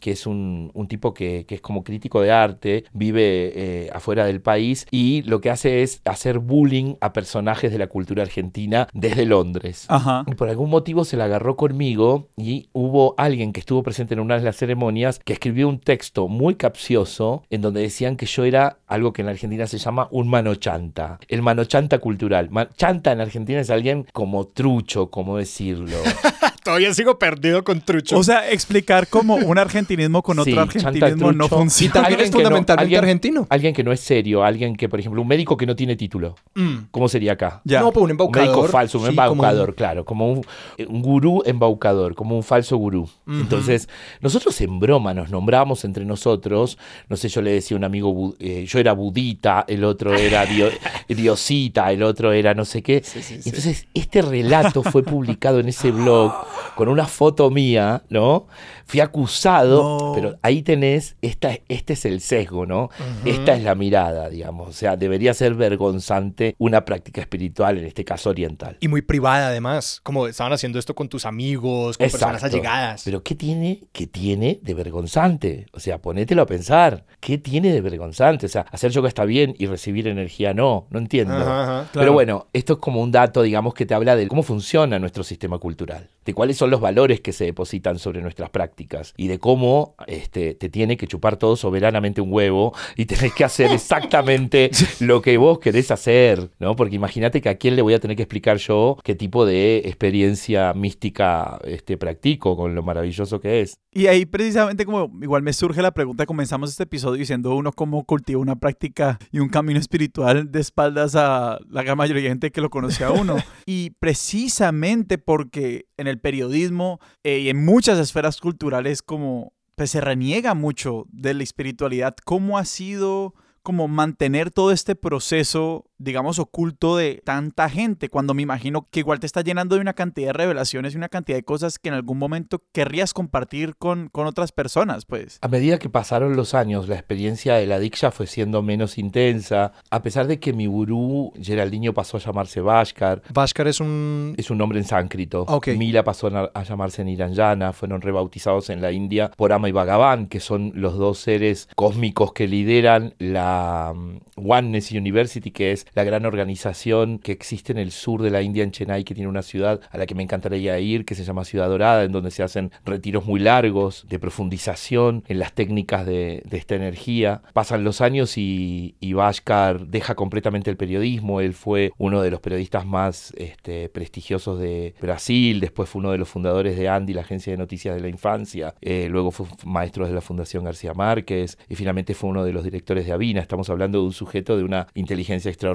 que 0.00 0.10
es 0.10 0.26
un, 0.26 0.72
tipo 0.88 1.14
que, 1.14 1.46
es 1.48 1.60
como 1.60 1.84
crítico 1.84 2.20
de 2.20 2.32
arte, 2.32 2.84
vive 2.92 3.52
eh, 3.54 3.90
afuera 3.92 4.24
del 4.24 4.40
país 4.40 4.86
y 4.90 5.22
lo 5.22 5.40
que 5.40 5.50
hace 5.50 5.82
es 5.82 6.00
hacer 6.04 6.38
bullying 6.38 6.94
a 7.00 7.12
personajes 7.12 7.70
de 7.70 7.78
la 7.78 7.86
cultura 7.86 8.22
argentina 8.22 8.88
desde 8.92 9.26
Londres. 9.26 9.86
Y 10.26 10.34
por 10.34 10.48
algún 10.48 10.70
motivo 10.70 11.04
se 11.04 11.16
la 11.16 11.24
agarró 11.24 11.56
conmigo 11.56 12.28
y 12.36 12.68
hubo 12.72 13.14
alguien 13.18 13.52
que 13.52 13.60
estuvo 13.60 13.82
presente 13.82 14.14
en 14.14 14.20
una 14.20 14.36
de 14.36 14.44
las 14.44 14.56
ceremonias 14.56 15.20
que 15.24 15.34
escribió 15.34 15.68
un 15.68 15.78
texto 15.78 16.28
muy 16.28 16.54
capcioso 16.54 17.42
en 17.50 17.60
donde 17.60 17.82
decían 17.82 18.16
que 18.16 18.26
yo 18.26 18.44
era 18.44 18.78
algo 18.86 19.12
que 19.12 19.22
en 19.22 19.26
la 19.26 19.32
Argentina 19.32 19.66
se 19.66 19.78
llama 19.78 20.08
un 20.10 20.28
manochanta, 20.28 21.18
el 21.28 21.42
manochanta 21.42 21.98
cultural. 21.98 22.50
chanta 22.76 23.12
en 23.12 23.20
Argentina 23.20 23.60
es 23.60 23.70
alguien 23.70 24.06
como 24.12 24.46
trucho, 24.46 25.10
como 25.10 25.36
decirlo. 25.36 25.96
Todavía 26.64 26.92
sigo 26.94 27.18
perdido 27.18 27.62
con 27.62 27.80
trucho. 27.80 28.18
O 28.18 28.22
sea, 28.24 28.50
explicar 28.50 29.06
cómo 29.08 29.34
un 29.36 29.58
argentinismo 29.58 30.22
con 30.22 30.38
otro 30.38 30.60
argentinismo 30.60 31.32
no 31.32 31.48
funciona. 31.48 31.92
también 31.92 32.12
alguien 32.14 32.20
es 32.26 32.30
no- 32.30 32.36
fundamentalmente 32.38 32.72
alguien- 32.82 32.98
argentino. 33.00 33.46
Alguien 33.50 33.74
que 33.74 33.84
no 33.84 33.92
es 33.92 34.00
serio, 34.00 34.42
alguien 34.44 34.74
que, 34.76 34.88
por 34.88 34.98
ejemplo, 34.98 35.20
un 35.22 35.28
médico 35.28 35.56
que 35.56 35.66
no 35.66 35.76
tiene 35.76 35.94
título. 35.96 36.34
Mm. 36.54 36.76
¿Cómo 36.90 37.08
sería 37.08 37.32
acá? 37.34 37.60
Ya. 37.64 37.80
No, 37.80 37.92
pues 37.92 37.98
un 38.00 38.04
Un 38.04 38.10
embaucador. 38.12 38.48
médico 38.48 38.68
falso, 38.68 38.98
un 38.98 39.04
Sí, 39.04 39.14
como 39.14 39.22
embaucador, 39.32 39.74
claro, 39.74 40.04
como 40.04 40.32
un, 40.32 40.40
un 40.88 41.02
gurú 41.02 41.42
embaucador, 41.44 42.14
como 42.14 42.36
un 42.36 42.42
falso 42.42 42.76
gurú. 42.76 43.08
Entonces, 43.26 43.88
nosotros 44.20 44.58
en 44.60 44.78
broma 44.80 45.12
nos 45.14 45.30
nombrábamos 45.30 45.84
entre 45.84 46.04
nosotros, 46.04 46.78
no 47.08 47.16
sé, 47.16 47.28
yo 47.28 47.42
le 47.42 47.52
decía 47.52 47.76
a 47.76 47.78
un 47.78 47.84
amigo, 47.84 48.34
eh, 48.40 48.64
yo 48.66 48.78
era 48.78 48.92
budita, 48.94 49.64
el 49.68 49.84
otro 49.84 50.14
era 50.14 50.46
dio- 50.46 50.70
diosita, 51.08 51.92
el 51.92 52.02
otro 52.02 52.32
era 52.32 52.54
no 52.54 52.64
sé 52.64 52.82
qué. 52.82 53.02
Entonces, 53.44 53.86
este 53.94 54.22
relato 54.22 54.82
fue 54.82 55.02
publicado 55.02 55.60
en 55.60 55.68
ese 55.68 55.90
blog 55.90 56.32
con 56.74 56.88
una 56.88 57.06
foto 57.06 57.50
mía, 57.50 58.02
¿no? 58.08 58.46
Fui 58.86 59.00
acusado, 59.00 59.82
No. 59.82 60.12
pero 60.14 60.36
ahí 60.42 60.62
tenés, 60.62 61.16
esta, 61.22 61.56
este 61.68 61.94
es 61.94 62.04
el 62.04 62.20
sesgo, 62.20 62.66
¿no? 62.66 62.90
Esta 63.24 63.54
es 63.54 63.62
la 63.62 63.74
mirada, 63.74 64.28
digamos. 64.28 64.68
O 64.68 64.72
sea, 64.72 64.96
debería 64.96 65.32
ser 65.34 65.54
vergonzante 65.54 66.54
una 66.58 66.84
práctica 66.84 67.20
espiritual, 67.20 67.78
en 67.78 67.86
este 67.86 68.04
caso 68.04 68.30
oriental. 68.30 68.76
Y 68.80 68.88
muy 68.88 69.02
privada 69.02 69.48
además. 69.48 70.00
Como 70.02 70.26
estaban 70.26 70.52
haciendo 70.52 70.78
esto 70.78 70.94
con 70.94 71.08
tus 71.08 71.24
amigos, 71.26 71.96
con 71.96 72.04
personas 72.10 72.36
Exacto. 72.36 72.56
allegadas. 72.56 73.02
Pero 73.04 73.22
¿qué 73.22 73.34
tiene, 73.34 73.84
qué 73.92 74.06
tiene 74.06 74.58
de 74.62 74.74
vergonzante? 74.74 75.66
O 75.72 75.80
sea, 75.80 75.98
ponételo 75.98 76.42
a 76.42 76.46
pensar. 76.46 77.04
¿Qué 77.20 77.38
tiene 77.38 77.72
de 77.72 77.80
vergonzante? 77.80 78.46
O 78.46 78.48
sea, 78.48 78.66
hacer 78.70 78.90
yoga 78.90 79.08
está 79.08 79.24
bien 79.24 79.54
y 79.58 79.66
recibir 79.66 80.08
energía 80.08 80.52
no. 80.54 80.86
No 80.90 80.98
entiendo. 80.98 81.34
Ajá, 81.34 81.62
ajá. 81.62 81.88
Pero 81.92 82.12
bueno, 82.12 82.48
esto 82.52 82.74
es 82.74 82.78
como 82.80 83.00
un 83.02 83.10
dato, 83.12 83.42
digamos, 83.42 83.74
que 83.74 83.86
te 83.86 83.94
habla 83.94 84.16
de 84.16 84.28
cómo 84.28 84.42
funciona 84.42 84.98
nuestro 84.98 85.24
sistema 85.24 85.58
cultural, 85.58 86.10
de 86.24 86.34
cuáles 86.44 86.58
son 86.58 86.68
los 86.68 86.82
valores 86.82 87.22
que 87.22 87.32
se 87.32 87.46
depositan 87.46 87.98
sobre 87.98 88.20
nuestras 88.20 88.50
prácticas 88.50 89.14
y 89.16 89.28
de 89.28 89.38
cómo 89.38 89.94
este, 90.06 90.52
te 90.52 90.68
tiene 90.68 90.98
que 90.98 91.06
chupar 91.06 91.38
todo 91.38 91.56
soberanamente 91.56 92.20
un 92.20 92.30
huevo 92.30 92.74
y 92.96 93.06
tenés 93.06 93.32
que 93.32 93.44
hacer 93.44 93.70
exactamente 93.72 94.70
lo 95.00 95.22
que 95.22 95.38
vos 95.38 95.58
querés 95.58 95.90
hacer, 95.90 96.50
¿no? 96.58 96.76
Porque 96.76 96.96
imagínate 96.96 97.40
que 97.40 97.48
a 97.48 97.54
quién 97.54 97.76
le 97.76 97.82
voy 97.82 97.94
a 97.94 97.98
tener 97.98 98.14
que 98.14 98.24
explicar 98.24 98.58
yo 98.58 98.98
qué 99.02 99.14
tipo 99.14 99.46
de 99.46 99.78
experiencia 99.86 100.74
mística 100.74 101.58
este, 101.64 101.96
practico 101.96 102.58
con 102.58 102.74
lo 102.74 102.82
maravilloso 102.82 103.40
que 103.40 103.62
es. 103.62 103.78
Y 103.90 104.08
ahí 104.08 104.26
precisamente 104.26 104.84
como 104.84 105.10
igual 105.22 105.42
me 105.42 105.54
surge 105.54 105.80
la 105.80 105.92
pregunta, 105.94 106.26
comenzamos 106.26 106.68
este 106.68 106.82
episodio 106.82 107.20
diciendo 107.20 107.54
uno 107.56 107.72
cómo 107.72 108.04
cultiva 108.04 108.38
una 108.38 108.56
práctica 108.56 109.18
y 109.32 109.38
un 109.38 109.48
camino 109.48 109.80
espiritual 109.80 110.52
de 110.52 110.60
espaldas 110.60 111.16
a 111.16 111.58
la 111.70 111.82
gran 111.82 111.96
mayoría 111.96 112.24
de 112.24 112.28
gente 112.28 112.50
que 112.50 112.60
lo 112.60 112.68
conoce 112.68 113.02
a 113.02 113.12
uno. 113.12 113.36
y 113.64 113.90
precisamente 113.98 115.16
porque 115.16 115.86
en 115.96 116.06
el 116.06 116.18
periodismo 116.34 116.98
eh, 117.22 117.38
y 117.38 117.48
en 117.48 117.64
muchas 117.64 117.98
esferas 117.98 118.40
culturales 118.40 119.02
como 119.02 119.52
pues 119.76 119.90
se 119.90 120.00
reniega 120.00 120.54
mucho 120.54 121.06
de 121.10 121.34
la 121.34 121.42
espiritualidad, 121.42 122.16
¿cómo 122.24 122.58
ha 122.58 122.64
sido 122.64 123.34
como 123.62 123.88
mantener 123.88 124.50
todo 124.50 124.72
este 124.72 124.94
proceso, 124.94 125.86
digamos, 125.98 126.38
oculto 126.38 126.96
de 126.96 127.22
tanta 127.24 127.68
gente, 127.68 128.08
cuando 128.08 128.34
me 128.34 128.42
imagino 128.42 128.88
que 128.90 129.00
igual 129.00 129.20
te 129.20 129.26
está 129.26 129.42
llenando 129.42 129.76
de 129.76 129.80
una 129.80 129.94
cantidad 129.94 130.28
de 130.28 130.32
revelaciones 130.32 130.94
y 130.94 130.96
una 130.96 131.08
cantidad 131.08 131.38
de 131.38 131.44
cosas 131.44 131.78
que 131.78 131.88
en 131.88 131.94
algún 131.94 132.18
momento 132.18 132.62
querrías 132.72 133.14
compartir 133.14 133.76
con, 133.76 134.08
con 134.08 134.26
otras 134.26 134.52
personas, 134.52 135.04
pues. 135.06 135.38
A 135.40 135.48
medida 135.48 135.78
que 135.78 135.88
pasaron 135.88 136.36
los 136.36 136.54
años, 136.54 136.88
la 136.88 136.96
experiencia 136.96 137.54
de 137.54 137.66
la 137.66 137.78
Diksha 137.78 138.10
fue 138.10 138.26
siendo 138.26 138.62
menos 138.62 138.98
intensa, 138.98 139.72
a 139.90 140.02
pesar 140.02 140.26
de 140.26 140.38
que 140.38 140.52
mi 140.52 140.66
gurú, 140.66 141.32
Geraldinho, 141.40 141.94
pasó 141.94 142.16
a 142.16 142.20
llamarse 142.20 142.60
Bhaskar, 142.60 143.22
Bhaskar 143.32 143.68
es 143.68 143.80
un... 143.80 144.34
es 144.36 144.50
un 144.50 144.58
nombre 144.58 144.78
en 144.78 144.84
sánscrito. 144.84 145.42
Ok. 145.48 145.68
Mila 145.76 146.04
pasó 146.04 146.26
a, 146.28 146.50
a 146.54 146.62
llamarse 146.62 147.04
Niranjana, 147.04 147.72
fueron 147.72 148.00
rebautizados 148.00 148.70
en 148.70 148.80
la 148.80 148.92
India 148.92 149.30
por 149.36 149.52
Ama 149.52 149.68
y 149.68 149.72
Bhagavan, 149.72 150.26
que 150.26 150.40
son 150.40 150.72
los 150.74 150.96
dos 150.96 151.18
seres 151.18 151.68
cósmicos 151.76 152.32
que 152.32 152.48
lideran 152.48 153.14
la 153.18 153.92
um, 153.94 154.20
Oneness 154.36 154.90
University, 154.92 155.50
que 155.50 155.72
es 155.72 155.83
la 155.94 156.04
gran 156.04 156.26
organización 156.26 157.18
que 157.18 157.32
existe 157.32 157.72
en 157.72 157.78
el 157.78 157.90
sur 157.90 158.22
de 158.22 158.30
la 158.30 158.42
India, 158.42 158.64
en 158.64 158.70
Chennai, 158.70 159.04
que 159.04 159.14
tiene 159.14 159.28
una 159.28 159.42
ciudad 159.42 159.80
a 159.90 159.98
la 159.98 160.06
que 160.06 160.14
me 160.14 160.22
encantaría 160.22 160.78
ir, 160.78 161.04
que 161.04 161.14
se 161.14 161.24
llama 161.24 161.44
Ciudad 161.44 161.68
Dorada, 161.68 162.04
en 162.04 162.12
donde 162.12 162.30
se 162.30 162.42
hacen 162.42 162.70
retiros 162.84 163.26
muy 163.26 163.40
largos 163.40 164.06
de 164.08 164.18
profundización 164.18 165.24
en 165.28 165.38
las 165.38 165.52
técnicas 165.52 166.06
de, 166.06 166.42
esta 166.50 166.76
energía. 166.76 167.42
Pasan 167.52 167.82
los 167.82 168.00
años 168.00 168.38
y, 168.38 168.94
y 169.00 169.12
Bhaskar 169.12 169.86
deja 169.86 170.14
completamente 170.14 170.70
el 170.70 170.76
periodismo. 170.76 171.40
Él 171.40 171.52
fue 171.52 171.92
uno 171.98 172.22
de 172.22 172.30
los 172.30 172.40
periodistas 172.40 172.86
más 172.86 173.32
este, 173.36 173.88
prestigiosos 173.88 174.58
de 174.60 174.94
Brasil, 175.00 175.60
después 175.60 175.88
fue 175.88 176.00
uno 176.00 176.12
de 176.12 176.18
los 176.18 176.28
fundadores 176.28 176.76
de 176.76 176.88
Andy, 176.88 177.12
la 177.12 177.22
agencia 177.22 177.52
de 177.52 177.56
noticias 177.56 177.94
de 177.94 178.00
la 178.00 178.08
infancia, 178.08 178.74
eh, 178.80 179.08
luego 179.10 179.30
fue 179.30 179.46
maestro 179.64 180.06
de 180.06 180.12
la 180.12 180.20
Fundación 180.20 180.64
García 180.64 180.94
Márquez 180.94 181.58
y 181.68 181.74
finalmente 181.74 182.14
fue 182.14 182.30
uno 182.30 182.44
de 182.44 182.52
los 182.52 182.64
directores 182.64 183.06
de 183.06 183.12
Avina. 183.12 183.40
Estamos 183.40 183.70
hablando 183.70 183.98
de 183.98 184.04
un 184.06 184.12
sujeto 184.12 184.56
de 184.56 184.64
una 184.64 184.86
inteligencia 184.94 185.50
extraordinaria, 185.50 185.73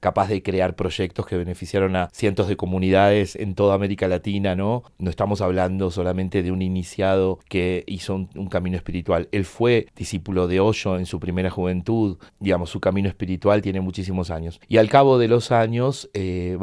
capaz 0.00 0.28
de 0.28 0.42
crear 0.42 0.74
proyectos 0.74 1.26
que 1.26 1.36
beneficiaron 1.36 1.96
a 1.96 2.08
cientos 2.12 2.48
de 2.48 2.56
comunidades 2.56 3.36
en 3.36 3.54
toda 3.54 3.74
América 3.74 4.08
Latina, 4.08 4.54
¿no? 4.54 4.82
No 4.98 5.10
estamos 5.10 5.40
hablando 5.40 5.90
solamente 5.90 6.42
de 6.42 6.52
un 6.52 6.62
iniciado 6.62 7.38
que 7.48 7.84
hizo 7.86 8.14
un, 8.14 8.48
camino 8.48 8.76
espiritual. 8.76 9.28
Él 9.30 9.44
fue 9.44 9.86
discípulo 9.94 10.48
de 10.48 10.60
Osho 10.60 10.98
en 10.98 11.06
su 11.06 11.20
primera 11.20 11.50
juventud, 11.50 12.18
digamos, 12.40 12.70
su 12.70 12.80
camino 12.80 13.08
espiritual 13.08 13.60
tiene 13.62 13.80
muchísimos 13.80 14.30
años. 14.30 14.60
Y 14.68 14.78
al 14.78 14.88
cabo 14.88 15.18
de 15.18 15.28
los 15.28 15.52
años, 15.52 16.08
eh, 16.14 16.56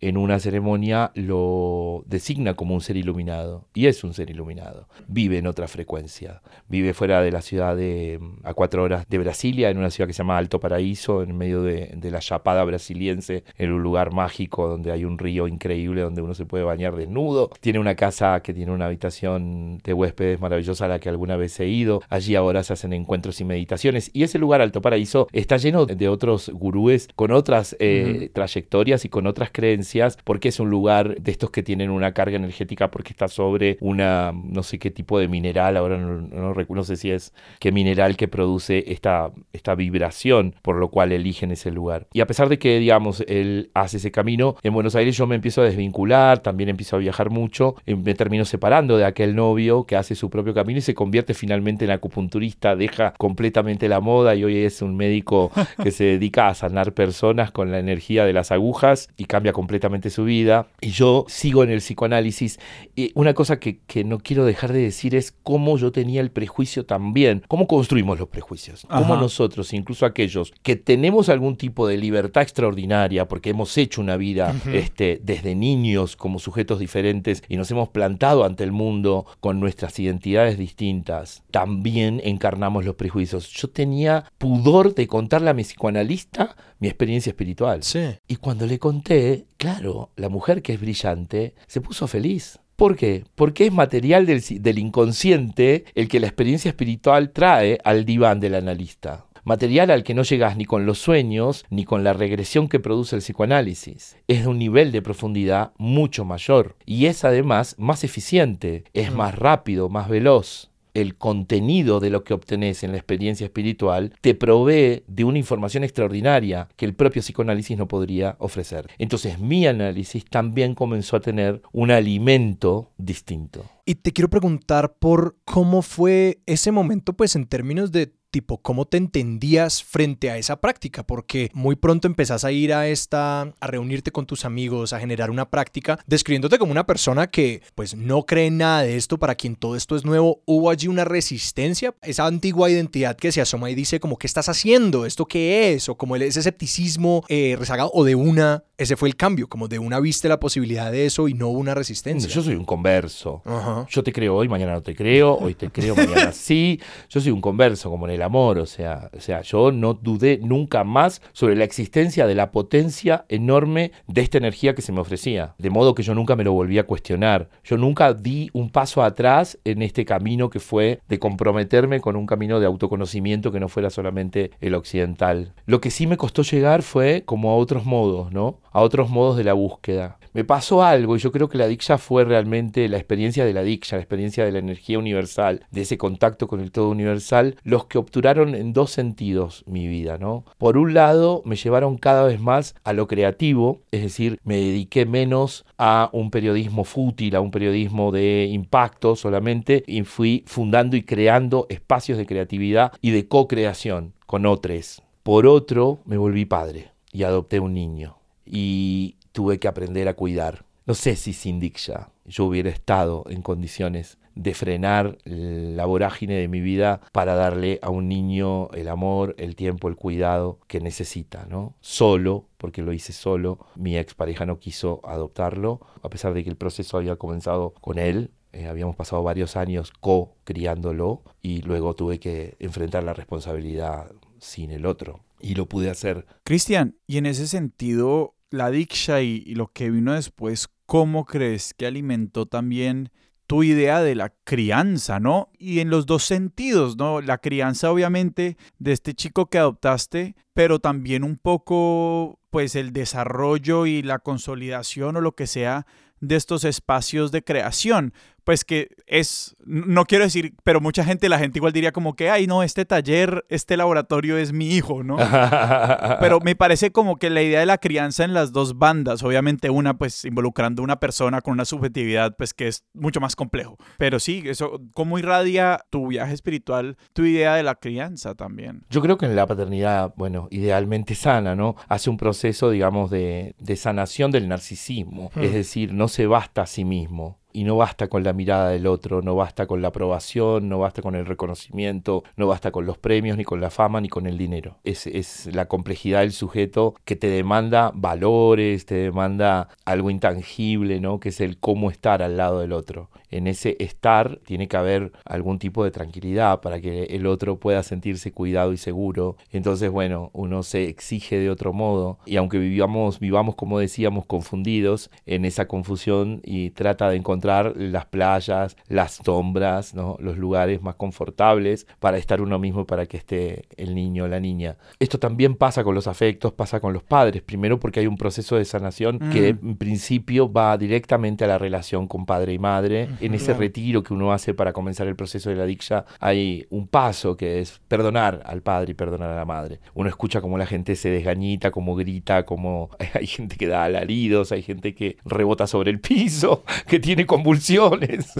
en 0.00 0.16
una 0.16 0.38
ceremonia 0.38 1.10
lo 1.14 2.04
designa 2.06 2.54
como 2.54 2.74
un 2.74 2.80
ser 2.80 2.96
iluminado. 2.96 3.66
Y 3.74 3.86
es 3.86 4.04
un 4.04 4.14
ser 4.14 4.30
iluminado. 4.30 4.88
Vive 5.08 5.38
en 5.38 5.46
otra 5.46 5.68
frecuencia. 5.68 6.42
Vive 6.68 6.94
fuera 6.94 7.20
de 7.22 7.32
la 7.32 7.42
ciudad 7.42 7.76
de, 7.76 8.20
a 8.44 8.54
cuatro 8.54 8.82
horas 8.82 9.06
de 9.08 9.18
Brasilia, 9.18 9.70
en 9.70 9.78
una 9.78 9.90
ciudad 9.90 10.06
que 10.06 10.12
se 10.12 10.18
llama 10.18 10.38
Alto 10.38 10.60
Paraíso, 10.60 11.22
en 11.22 11.36
medio 11.36 11.62
de, 11.62 11.63
de 11.64 12.10
la 12.10 12.20
chapada 12.20 12.64
brasiliense, 12.64 13.44
en 13.58 13.72
un 13.72 13.82
lugar 13.82 14.12
mágico 14.12 14.68
donde 14.68 14.92
hay 14.92 15.04
un 15.04 15.18
río 15.18 15.48
increíble 15.48 16.02
donde 16.02 16.22
uno 16.22 16.34
se 16.34 16.46
puede 16.46 16.64
bañar 16.64 16.96
desnudo. 16.96 17.50
Tiene 17.60 17.78
una 17.78 17.94
casa 17.94 18.40
que 18.40 18.54
tiene 18.54 18.72
una 18.72 18.86
habitación 18.86 19.78
de 19.78 19.92
huéspedes 19.92 20.40
maravillosa 20.40 20.84
a 20.86 20.88
la 20.88 20.98
que 20.98 21.08
alguna 21.08 21.36
vez 21.36 21.58
he 21.60 21.66
ido. 21.66 22.02
Allí 22.08 22.34
ahora 22.34 22.62
se 22.62 22.72
hacen 22.72 22.92
encuentros 22.92 23.40
y 23.40 23.44
meditaciones. 23.44 24.10
Y 24.12 24.22
ese 24.22 24.38
lugar, 24.38 24.60
Alto 24.60 24.80
Paraíso, 24.80 25.28
está 25.32 25.56
lleno 25.56 25.86
de 25.86 26.08
otros 26.08 26.50
gurúes 26.50 27.08
con 27.14 27.32
otras 27.32 27.76
eh, 27.78 28.30
trayectorias 28.32 29.04
y 29.04 29.08
con 29.08 29.26
otras 29.26 29.50
creencias, 29.52 30.18
porque 30.24 30.48
es 30.48 30.60
un 30.60 30.70
lugar 30.70 31.16
de 31.20 31.30
estos 31.30 31.50
que 31.50 31.62
tienen 31.62 31.90
una 31.90 32.12
carga 32.12 32.36
energética 32.36 32.90
porque 32.90 33.12
está 33.12 33.28
sobre 33.28 33.76
una, 33.80 34.32
no 34.32 34.62
sé 34.62 34.78
qué 34.78 34.90
tipo 34.90 35.18
de 35.18 35.28
mineral, 35.28 35.76
ahora 35.76 35.98
no, 35.98 36.20
no, 36.20 36.54
no 36.54 36.84
sé 36.84 36.96
si 36.96 37.10
es 37.10 37.32
qué 37.58 37.72
mineral 37.72 38.16
que 38.16 38.28
produce 38.28 38.92
esta, 38.92 39.32
esta 39.52 39.74
vibración, 39.74 40.54
por 40.62 40.76
lo 40.76 40.88
cual 40.88 41.12
eligen 41.12 41.50
ese 41.54 41.70
lugar. 41.70 42.06
Y 42.12 42.20
a 42.20 42.26
pesar 42.26 42.48
de 42.48 42.58
que, 42.58 42.78
digamos, 42.78 43.24
él 43.26 43.70
hace 43.74 43.96
ese 43.96 44.10
camino, 44.10 44.56
en 44.62 44.74
Buenos 44.74 44.94
Aires 44.94 45.16
yo 45.16 45.26
me 45.26 45.34
empiezo 45.34 45.62
a 45.62 45.64
desvincular, 45.64 46.40
también 46.40 46.68
empiezo 46.68 46.96
a 46.96 46.98
viajar 46.98 47.30
mucho, 47.30 47.76
me 47.86 48.14
termino 48.14 48.44
separando 48.44 48.96
de 48.96 49.04
aquel 49.04 49.34
novio 49.34 49.84
que 49.84 49.96
hace 49.96 50.14
su 50.14 50.30
propio 50.30 50.54
camino 50.54 50.78
y 50.78 50.82
se 50.82 50.94
convierte 50.94 51.34
finalmente 51.34 51.84
en 51.84 51.90
acupunturista, 51.90 52.76
deja 52.76 53.12
completamente 53.18 53.88
la 53.88 54.00
moda 54.00 54.34
y 54.34 54.44
hoy 54.44 54.58
es 54.58 54.82
un 54.82 54.96
médico 54.96 55.50
que 55.82 55.90
se 55.90 56.04
dedica 56.04 56.48
a 56.48 56.54
sanar 56.54 56.92
personas 56.92 57.50
con 57.50 57.70
la 57.70 57.78
energía 57.78 58.24
de 58.24 58.32
las 58.32 58.52
agujas 58.52 59.08
y 59.16 59.24
cambia 59.24 59.52
completamente 59.52 60.10
su 60.10 60.24
vida. 60.24 60.68
Y 60.80 60.90
yo 60.90 61.24
sigo 61.28 61.62
en 61.64 61.70
el 61.70 61.78
psicoanálisis. 61.78 62.58
Y 62.96 63.12
una 63.14 63.34
cosa 63.34 63.58
que, 63.58 63.80
que 63.86 64.04
no 64.04 64.18
quiero 64.18 64.44
dejar 64.44 64.72
de 64.72 64.80
decir 64.80 65.14
es 65.14 65.32
cómo 65.42 65.76
yo 65.78 65.92
tenía 65.92 66.20
el 66.20 66.30
prejuicio 66.30 66.86
también, 66.86 67.42
cómo 67.48 67.66
construimos 67.66 68.18
los 68.18 68.28
prejuicios, 68.28 68.86
cómo 68.88 69.14
Ajá. 69.14 69.22
nosotros, 69.22 69.72
incluso 69.72 70.06
aquellos 70.06 70.52
que 70.62 70.76
tenemos 70.76 71.28
algún 71.28 71.43
tipo 71.56 71.86
de 71.86 71.96
libertad 71.96 72.42
extraordinaria 72.42 73.28
porque 73.28 73.50
hemos 73.50 73.76
hecho 73.78 74.00
una 74.00 74.16
vida 74.16 74.54
este, 74.72 75.20
desde 75.22 75.54
niños 75.54 76.16
como 76.16 76.38
sujetos 76.38 76.78
diferentes 76.78 77.42
y 77.48 77.56
nos 77.56 77.70
hemos 77.70 77.88
plantado 77.90 78.44
ante 78.44 78.64
el 78.64 78.72
mundo 78.72 79.26
con 79.40 79.60
nuestras 79.60 79.98
identidades 79.98 80.58
distintas, 80.58 81.42
también 81.50 82.20
encarnamos 82.24 82.84
los 82.84 82.96
prejuicios. 82.96 83.48
Yo 83.50 83.68
tenía 83.68 84.24
pudor 84.38 84.94
de 84.94 85.06
contarle 85.06 85.50
a 85.50 85.54
mi 85.54 85.62
psicoanalista 85.62 86.56
mi 86.78 86.88
experiencia 86.88 87.30
espiritual. 87.30 87.82
Sí. 87.82 88.04
Y 88.28 88.36
cuando 88.36 88.66
le 88.66 88.78
conté, 88.78 89.46
claro, 89.56 90.10
la 90.16 90.28
mujer 90.28 90.62
que 90.62 90.74
es 90.74 90.80
brillante 90.80 91.54
se 91.66 91.80
puso 91.80 92.06
feliz. 92.06 92.58
¿Por 92.76 92.96
qué? 92.96 93.24
Porque 93.36 93.66
es 93.66 93.72
material 93.72 94.26
del, 94.26 94.42
del 94.60 94.78
inconsciente 94.78 95.84
el 95.94 96.08
que 96.08 96.20
la 96.20 96.26
experiencia 96.26 96.68
espiritual 96.68 97.30
trae 97.30 97.78
al 97.84 98.04
diván 98.04 98.40
del 98.40 98.56
analista. 98.56 99.26
Material 99.46 99.90
al 99.90 100.04
que 100.04 100.14
no 100.14 100.22
llegas 100.22 100.56
ni 100.56 100.64
con 100.64 100.86
los 100.86 100.98
sueños 100.98 101.66
ni 101.68 101.84
con 101.84 102.02
la 102.02 102.14
regresión 102.14 102.66
que 102.66 102.80
produce 102.80 103.14
el 103.14 103.20
psicoanálisis. 103.20 104.16
Es 104.26 104.42
de 104.42 104.48
un 104.48 104.58
nivel 104.58 104.90
de 104.90 105.02
profundidad 105.02 105.72
mucho 105.76 106.24
mayor 106.24 106.76
y 106.86 107.06
es 107.06 107.24
además 107.24 107.76
más 107.78 108.04
eficiente, 108.04 108.84
es 108.94 109.12
más 109.12 109.34
rápido, 109.34 109.90
más 109.90 110.08
veloz. 110.08 110.70
el 110.94 111.16
contenido 111.16 112.00
de 112.00 112.08
lo 112.08 112.24
que 112.24 112.32
obtenés 112.34 112.84
en 112.84 112.92
la 112.92 112.98
experiencia 112.98 113.44
espiritual 113.44 114.14
te 114.20 114.34
provee 114.34 115.02
de 115.08 115.24
una 115.24 115.38
información 115.38 115.82
extraordinaria 115.84 116.68
que 116.76 116.86
el 116.86 116.94
propio 116.94 117.20
psicoanálisis 117.20 117.76
no 117.76 117.88
podría 117.88 118.36
ofrecer. 118.38 118.86
Entonces 118.98 119.40
mi 119.40 119.66
análisis 119.66 120.24
también 120.24 120.74
comenzó 120.74 121.16
a 121.16 121.20
tener 121.20 121.60
un 121.72 121.90
alimento 121.90 122.92
distinto. 122.96 123.64
Y 123.84 123.96
te 123.96 124.12
quiero 124.12 124.30
preguntar 124.30 124.94
por 124.98 125.36
cómo 125.44 125.82
fue 125.82 126.38
ese 126.46 126.70
momento, 126.70 127.12
pues 127.12 127.36
en 127.36 127.46
términos 127.46 127.92
de 127.92 128.14
tipo 128.34 128.58
cómo 128.58 128.84
te 128.84 128.96
entendías 128.96 129.84
frente 129.84 130.28
a 130.28 130.36
esa 130.38 130.60
práctica, 130.60 131.06
porque 131.06 131.50
muy 131.54 131.76
pronto 131.76 132.08
empezás 132.08 132.44
a 132.44 132.50
ir 132.50 132.74
a 132.74 132.88
esta, 132.88 133.42
a 133.42 133.66
reunirte 133.68 134.10
con 134.10 134.26
tus 134.26 134.44
amigos, 134.44 134.92
a 134.92 134.98
generar 134.98 135.30
una 135.30 135.48
práctica, 135.50 136.00
describiéndote 136.08 136.58
como 136.58 136.72
una 136.72 136.84
persona 136.84 137.28
que 137.28 137.62
pues 137.76 137.94
no 137.94 138.26
cree 138.26 138.46
en 138.46 138.58
nada 138.58 138.82
de 138.82 138.96
esto, 138.96 139.18
para 139.18 139.36
quien 139.36 139.54
todo 139.54 139.76
esto 139.76 139.94
es 139.94 140.04
nuevo, 140.04 140.42
hubo 140.46 140.70
allí 140.70 140.88
una 140.88 141.04
resistencia, 141.04 141.94
esa 142.02 142.26
antigua 142.26 142.68
identidad 142.68 143.16
que 143.16 143.30
se 143.30 143.40
asoma 143.40 143.70
y 143.70 143.76
dice 143.76 144.00
como, 144.00 144.18
¿qué 144.18 144.26
estás 144.26 144.48
haciendo? 144.48 145.06
¿Esto 145.06 145.26
qué 145.26 145.72
es? 145.72 145.88
O 145.88 145.94
como 145.94 146.16
ese 146.16 146.40
escepticismo 146.40 147.22
eh, 147.28 147.54
rezagado, 147.56 147.92
o 147.94 148.02
de 148.02 148.16
una, 148.16 148.64
ese 148.78 148.96
fue 148.96 149.08
el 149.08 149.14
cambio, 149.14 149.48
como 149.48 149.68
de 149.68 149.78
una 149.78 150.00
viste 150.00 150.28
la 150.28 150.40
posibilidad 150.40 150.90
de 150.90 151.06
eso 151.06 151.28
y 151.28 151.34
no 151.34 151.50
una 151.50 151.74
resistencia. 151.74 152.28
Yo 152.28 152.42
soy 152.42 152.56
un 152.56 152.64
converso. 152.64 153.42
Yo 153.88 154.02
te 154.02 154.12
creo 154.12 154.34
hoy, 154.34 154.48
mañana 154.48 154.72
no 154.72 154.82
te 154.82 154.96
creo, 154.96 155.38
hoy 155.38 155.54
te 155.54 155.70
creo, 155.70 155.94
mañana 155.94 156.32
sí. 156.32 156.80
Yo 157.08 157.20
soy 157.20 157.30
un 157.30 157.40
converso, 157.40 157.90
como 157.90 158.08
en 158.08 158.14
el 158.14 158.22
amor, 158.24 158.58
o 158.58 158.66
sea, 158.66 159.10
o 159.16 159.20
sea, 159.20 159.42
yo 159.42 159.70
no 159.70 159.94
dudé 159.94 160.38
nunca 160.42 160.84
más 160.84 161.22
sobre 161.32 161.56
la 161.56 161.64
existencia 161.64 162.26
de 162.26 162.34
la 162.34 162.50
potencia 162.50 163.24
enorme 163.28 163.92
de 164.06 164.22
esta 164.22 164.38
energía 164.38 164.74
que 164.74 164.82
se 164.82 164.92
me 164.92 165.00
ofrecía, 165.00 165.54
de 165.58 165.70
modo 165.70 165.94
que 165.94 166.02
yo 166.02 166.14
nunca 166.14 166.36
me 166.36 166.44
lo 166.44 166.52
volví 166.52 166.78
a 166.78 166.86
cuestionar. 166.86 167.48
Yo 167.62 167.76
nunca 167.76 168.12
di 168.14 168.50
un 168.52 168.70
paso 168.70 169.02
atrás 169.02 169.58
en 169.64 169.82
este 169.82 170.04
camino 170.04 170.50
que 170.50 170.60
fue 170.60 171.00
de 171.08 171.18
comprometerme 171.18 172.00
con 172.00 172.16
un 172.16 172.26
camino 172.26 172.60
de 172.60 172.66
autoconocimiento 172.66 173.52
que 173.52 173.60
no 173.60 173.68
fuera 173.68 173.90
solamente 173.90 174.50
el 174.60 174.74
occidental. 174.74 175.52
Lo 175.66 175.80
que 175.80 175.90
sí 175.90 176.06
me 176.06 176.16
costó 176.16 176.42
llegar 176.42 176.82
fue 176.82 177.22
como 177.24 177.50
a 177.50 177.56
otros 177.56 177.84
modos, 177.84 178.32
¿no? 178.32 178.60
A 178.74 178.80
otros 178.80 179.08
modos 179.08 179.36
de 179.36 179.44
la 179.44 179.52
búsqueda 179.52 180.18
me 180.32 180.42
pasó 180.42 180.82
algo 180.82 181.14
y 181.14 181.20
yo 181.20 181.30
creo 181.30 181.48
que 181.48 181.58
la 181.58 181.68
Diksha 181.68 181.96
fue 181.96 182.24
realmente 182.24 182.88
la 182.88 182.96
experiencia 182.96 183.44
de 183.44 183.52
la 183.52 183.62
Diksha, 183.62 183.94
la 183.94 184.02
experiencia 184.02 184.44
de 184.44 184.50
la 184.50 184.58
energía 184.58 184.98
universal, 184.98 185.64
de 185.70 185.82
ese 185.82 185.96
contacto 185.96 186.48
con 186.48 186.58
el 186.58 186.72
todo 186.72 186.88
universal, 186.88 187.54
los 187.62 187.86
que 187.86 187.98
obturaron 187.98 188.56
en 188.56 188.72
dos 188.72 188.90
sentidos 188.90 189.62
mi 189.68 189.86
vida, 189.86 190.18
¿no? 190.18 190.44
Por 190.58 190.76
un 190.76 190.92
lado, 190.92 191.40
me 191.44 191.54
llevaron 191.54 191.98
cada 191.98 192.24
vez 192.24 192.40
más 192.40 192.74
a 192.82 192.92
lo 192.92 193.06
creativo, 193.06 193.82
es 193.92 194.02
decir, 194.02 194.40
me 194.42 194.56
dediqué 194.56 195.06
menos 195.06 195.64
a 195.78 196.10
un 196.12 196.32
periodismo 196.32 196.82
fútil, 196.82 197.36
a 197.36 197.40
un 197.40 197.52
periodismo 197.52 198.10
de 198.10 198.48
impacto 198.50 199.14
solamente, 199.14 199.84
y 199.86 200.02
fui 200.02 200.42
fundando 200.48 200.96
y 200.96 201.04
creando 201.04 201.66
espacios 201.68 202.18
de 202.18 202.26
creatividad 202.26 202.90
y 203.00 203.12
de 203.12 203.28
co-creación 203.28 204.14
con 204.26 204.46
otros. 204.46 205.00
Por 205.22 205.46
otro, 205.46 206.00
me 206.06 206.16
volví 206.16 206.44
padre 206.44 206.90
y 207.12 207.22
adopté 207.22 207.60
un 207.60 207.72
niño. 207.72 208.23
Y 208.44 209.16
tuve 209.32 209.58
que 209.58 209.68
aprender 209.68 210.08
a 210.08 210.14
cuidar. 210.14 210.64
No 210.86 210.94
sé 210.94 211.16
si 211.16 211.32
sin 211.32 211.60
Diksha 211.60 212.10
yo 212.26 212.44
hubiera 212.44 212.70
estado 212.70 213.24
en 213.28 213.42
condiciones 213.42 214.18
de 214.34 214.54
frenar 214.54 215.18
la 215.24 215.84
vorágine 215.86 216.34
de 216.34 216.48
mi 216.48 216.60
vida 216.60 217.00
para 217.12 217.34
darle 217.34 217.78
a 217.82 217.90
un 217.90 218.08
niño 218.08 218.70
el 218.72 218.88
amor, 218.88 219.34
el 219.38 219.54
tiempo, 219.54 219.88
el 219.88 219.96
cuidado 219.96 220.58
que 220.66 220.80
necesita, 220.80 221.46
¿no? 221.48 221.74
Solo, 221.80 222.48
porque 222.58 222.82
lo 222.82 222.92
hice 222.92 223.12
solo, 223.12 223.58
mi 223.76 223.96
expareja 223.96 224.44
no 224.44 224.58
quiso 224.58 225.00
adoptarlo, 225.04 225.80
a 226.02 226.08
pesar 226.08 226.34
de 226.34 226.42
que 226.42 226.50
el 226.50 226.56
proceso 226.56 226.96
había 226.96 227.16
comenzado 227.16 227.74
con 227.80 227.98
él, 227.98 228.32
eh, 228.52 228.66
habíamos 228.66 228.96
pasado 228.96 229.22
varios 229.22 229.56
años 229.56 229.92
co-criándolo 230.00 231.22
y 231.42 231.62
luego 231.62 231.94
tuve 231.94 232.18
que 232.18 232.56
enfrentar 232.58 233.04
la 233.04 233.14
responsabilidad 233.14 234.10
sin 234.38 234.70
el 234.70 234.86
otro. 234.86 235.20
Y 235.40 235.54
lo 235.54 235.66
pude 235.66 235.90
hacer. 235.90 236.26
Cristian, 236.42 236.96
y 237.06 237.18
en 237.18 237.26
ese 237.26 237.46
sentido, 237.46 238.33
la 238.50 238.70
Diksha 238.70 239.22
y, 239.22 239.54
lo 239.54 239.68
que 239.68 239.90
vino 239.90 240.12
después, 240.12 240.68
¿cómo 240.86 241.24
crees 241.24 241.74
que 241.74 241.86
alimentó 241.86 242.46
también 242.46 243.10
tu 243.46 243.62
idea 243.62 244.00
de 244.02 244.14
la 244.14 244.32
crianza, 244.44 245.20
¿no? 245.20 245.50
Y 245.58 245.80
en 245.80 245.90
los 245.90 246.06
dos 246.06 246.24
sentidos, 246.24 246.96
¿no? 246.96 247.20
La 247.20 247.38
crianza 247.38 247.90
obviamente 247.90 248.56
de 248.78 248.92
este 248.92 249.14
chico 249.14 249.46
que 249.46 249.58
adoptaste, 249.58 250.34
pero 250.54 250.78
también 250.78 251.24
un 251.24 251.36
poco 251.36 252.38
pues 252.50 252.74
el 252.74 252.92
desarrollo 252.92 253.84
y 253.86 254.02
la 254.02 254.18
consolidación 254.20 255.16
o 255.16 255.20
lo 255.20 255.32
que 255.32 255.46
sea 255.46 255.86
de 256.20 256.36
estos 256.36 256.64
espacios 256.64 257.32
de 257.32 257.44
creación, 257.44 258.14
pues 258.44 258.64
que 258.64 258.88
es, 259.06 259.56
no 259.64 260.04
quiero 260.04 260.24
decir, 260.24 260.54
pero 260.62 260.80
mucha 260.80 261.04
gente, 261.04 261.28
la 261.28 261.38
gente 261.38 261.58
igual 261.58 261.72
diría 261.72 261.92
como 261.92 262.14
que, 262.14 262.30
ay, 262.30 262.46
no, 262.46 262.62
este 262.62 262.84
taller, 262.84 263.44
este 263.48 263.76
laboratorio 263.76 264.36
es 264.36 264.52
mi 264.52 264.70
hijo, 264.70 265.02
¿no? 265.02 265.16
pero 266.20 266.40
me 266.40 266.54
parece 266.54 266.92
como 266.92 267.16
que 267.16 267.30
la 267.30 267.42
idea 267.42 267.60
de 267.60 267.66
la 267.66 267.78
crianza 267.78 268.24
en 268.24 268.34
las 268.34 268.52
dos 268.52 268.78
bandas, 268.78 269.22
obviamente 269.22 269.70
una 269.70 269.94
pues 269.96 270.24
involucrando 270.24 270.82
a 270.82 270.84
una 270.84 271.00
persona 271.00 271.40
con 271.40 271.52
una 271.52 271.64
subjetividad, 271.64 272.36
pues 272.36 272.52
que 272.52 272.68
es 272.68 272.84
mucho 272.92 273.20
más 273.20 273.34
complejo. 273.34 273.78
Pero 273.98 274.20
sí, 274.20 274.42
eso, 274.46 274.80
¿cómo 274.92 275.18
irradia 275.18 275.84
tu 275.90 276.08
viaje 276.08 276.34
espiritual 276.34 276.96
tu 277.14 277.24
idea 277.24 277.54
de 277.54 277.62
la 277.62 277.76
crianza 277.76 278.34
también? 278.34 278.84
Yo 278.90 279.00
creo 279.00 279.16
que 279.16 279.26
en 279.26 279.36
la 279.36 279.46
paternidad, 279.46 280.12
bueno, 280.16 280.48
idealmente 280.50 281.14
sana, 281.14 281.54
¿no? 281.54 281.76
Hace 281.88 282.10
un 282.10 282.18
proceso, 282.18 282.70
digamos, 282.70 283.10
de, 283.10 283.54
de 283.58 283.76
sanación 283.76 284.30
del 284.30 284.48
narcisismo, 284.48 285.30
es 285.36 285.50
hmm. 285.50 285.54
decir, 285.54 285.94
no 285.94 286.08
se 286.08 286.26
basta 286.26 286.62
a 286.62 286.66
sí 286.66 286.84
mismo 286.84 287.38
y 287.54 287.62
no 287.62 287.76
basta 287.76 288.08
con 288.08 288.24
la 288.24 288.32
mirada 288.32 288.70
del 288.70 288.88
otro, 288.88 289.22
no 289.22 289.36
basta 289.36 289.66
con 289.66 289.80
la 289.80 289.88
aprobación, 289.88 290.68
no 290.68 290.80
basta 290.80 291.02
con 291.02 291.14
el 291.14 291.24
reconocimiento, 291.24 292.24
no 292.36 292.48
basta 292.48 292.72
con 292.72 292.84
los 292.84 292.98
premios, 292.98 293.38
ni 293.38 293.44
con 293.44 293.60
la 293.60 293.70
fama, 293.70 294.00
ni 294.00 294.08
con 294.08 294.26
el 294.26 294.36
dinero. 294.36 294.78
Es, 294.82 295.06
es 295.06 295.54
la 295.54 295.66
complejidad 295.66 296.20
del 296.20 296.32
sujeto 296.32 296.96
que 297.04 297.14
te 297.14 297.28
demanda 297.28 297.92
valores, 297.94 298.86
te 298.86 298.96
demanda 298.96 299.68
algo 299.84 300.10
intangible, 300.10 300.98
¿no? 300.98 301.20
Que 301.20 301.28
es 301.28 301.40
el 301.40 301.56
cómo 301.58 301.92
estar 301.92 302.22
al 302.22 302.36
lado 302.36 302.58
del 302.58 302.72
otro. 302.72 303.08
En 303.30 303.46
ese 303.46 303.76
estar 303.78 304.38
tiene 304.44 304.68
que 304.68 304.76
haber 304.76 305.12
algún 305.24 305.58
tipo 305.58 305.84
de 305.84 305.90
tranquilidad 305.90 306.60
para 306.60 306.80
que 306.80 307.04
el 307.04 307.26
otro 307.26 307.58
pueda 307.58 307.82
sentirse 307.82 308.32
cuidado 308.32 308.72
y 308.72 308.76
seguro. 308.76 309.36
Entonces, 309.50 309.90
bueno, 309.90 310.30
uno 310.32 310.62
se 310.62 310.88
exige 310.88 311.38
de 311.38 311.50
otro 311.50 311.72
modo 311.72 312.18
y 312.26 312.36
aunque 312.36 312.58
vivamos, 312.58 313.20
vivamos 313.20 313.54
como 313.54 313.78
decíamos, 313.78 314.26
confundidos 314.26 315.10
en 315.26 315.44
esa 315.44 315.66
confusión 315.66 316.40
y 316.44 316.70
trata 316.70 317.08
de 317.10 317.16
encontrar 317.16 317.74
las 317.76 318.06
playas, 318.06 318.76
las 318.88 319.20
sombras, 319.24 319.94
¿no? 319.94 320.16
los 320.20 320.36
lugares 320.38 320.82
más 320.82 320.94
confortables 320.96 321.86
para 321.98 322.18
estar 322.18 322.40
uno 322.40 322.58
mismo, 322.58 322.86
para 322.86 323.06
que 323.06 323.16
esté 323.16 323.64
el 323.76 323.94
niño 323.94 324.24
o 324.24 324.28
la 324.28 324.40
niña. 324.40 324.76
Esto 324.98 325.18
también 325.18 325.54
pasa 325.54 325.84
con 325.84 325.94
los 325.94 326.06
afectos, 326.06 326.52
pasa 326.52 326.80
con 326.80 326.92
los 326.92 327.02
padres. 327.02 327.42
Primero 327.42 327.78
porque 327.80 328.00
hay 328.00 328.06
un 328.06 328.16
proceso 328.16 328.56
de 328.56 328.64
sanación 328.64 329.18
que 329.18 329.54
mm. 329.54 329.68
en 329.68 329.76
principio 329.76 330.52
va 330.52 330.76
directamente 330.76 331.44
a 331.44 331.48
la 331.48 331.58
relación 331.58 332.06
con 332.06 332.26
padre 332.26 332.52
y 332.52 332.58
madre. 332.58 333.08
En 333.20 333.34
ese 333.34 333.54
retiro 333.54 334.02
que 334.02 334.14
uno 334.14 334.32
hace 334.32 334.54
para 334.54 334.72
comenzar 334.72 335.06
el 335.06 335.16
proceso 335.16 335.50
de 335.50 335.56
la 335.56 335.64
dicha 335.64 336.04
hay 336.20 336.66
un 336.70 336.86
paso 336.88 337.36
que 337.36 337.60
es 337.60 337.80
perdonar 337.88 338.42
al 338.44 338.62
padre 338.62 338.92
y 338.92 338.94
perdonar 338.94 339.30
a 339.30 339.36
la 339.36 339.44
madre. 339.44 339.80
Uno 339.94 340.08
escucha 340.08 340.40
como 340.40 340.58
la 340.58 340.66
gente 340.66 340.96
se 340.96 341.10
desgañita, 341.10 341.70
como 341.70 341.94
grita, 341.96 342.44
como 342.44 342.90
hay 343.14 343.26
gente 343.26 343.56
que 343.56 343.66
da 343.66 343.84
alaridos, 343.84 344.52
hay 344.52 344.62
gente 344.62 344.94
que 344.94 345.16
rebota 345.24 345.66
sobre 345.66 345.90
el 345.90 346.00
piso, 346.00 346.64
que 346.86 347.00
tiene 347.00 347.26
convulsiones. 347.26 348.32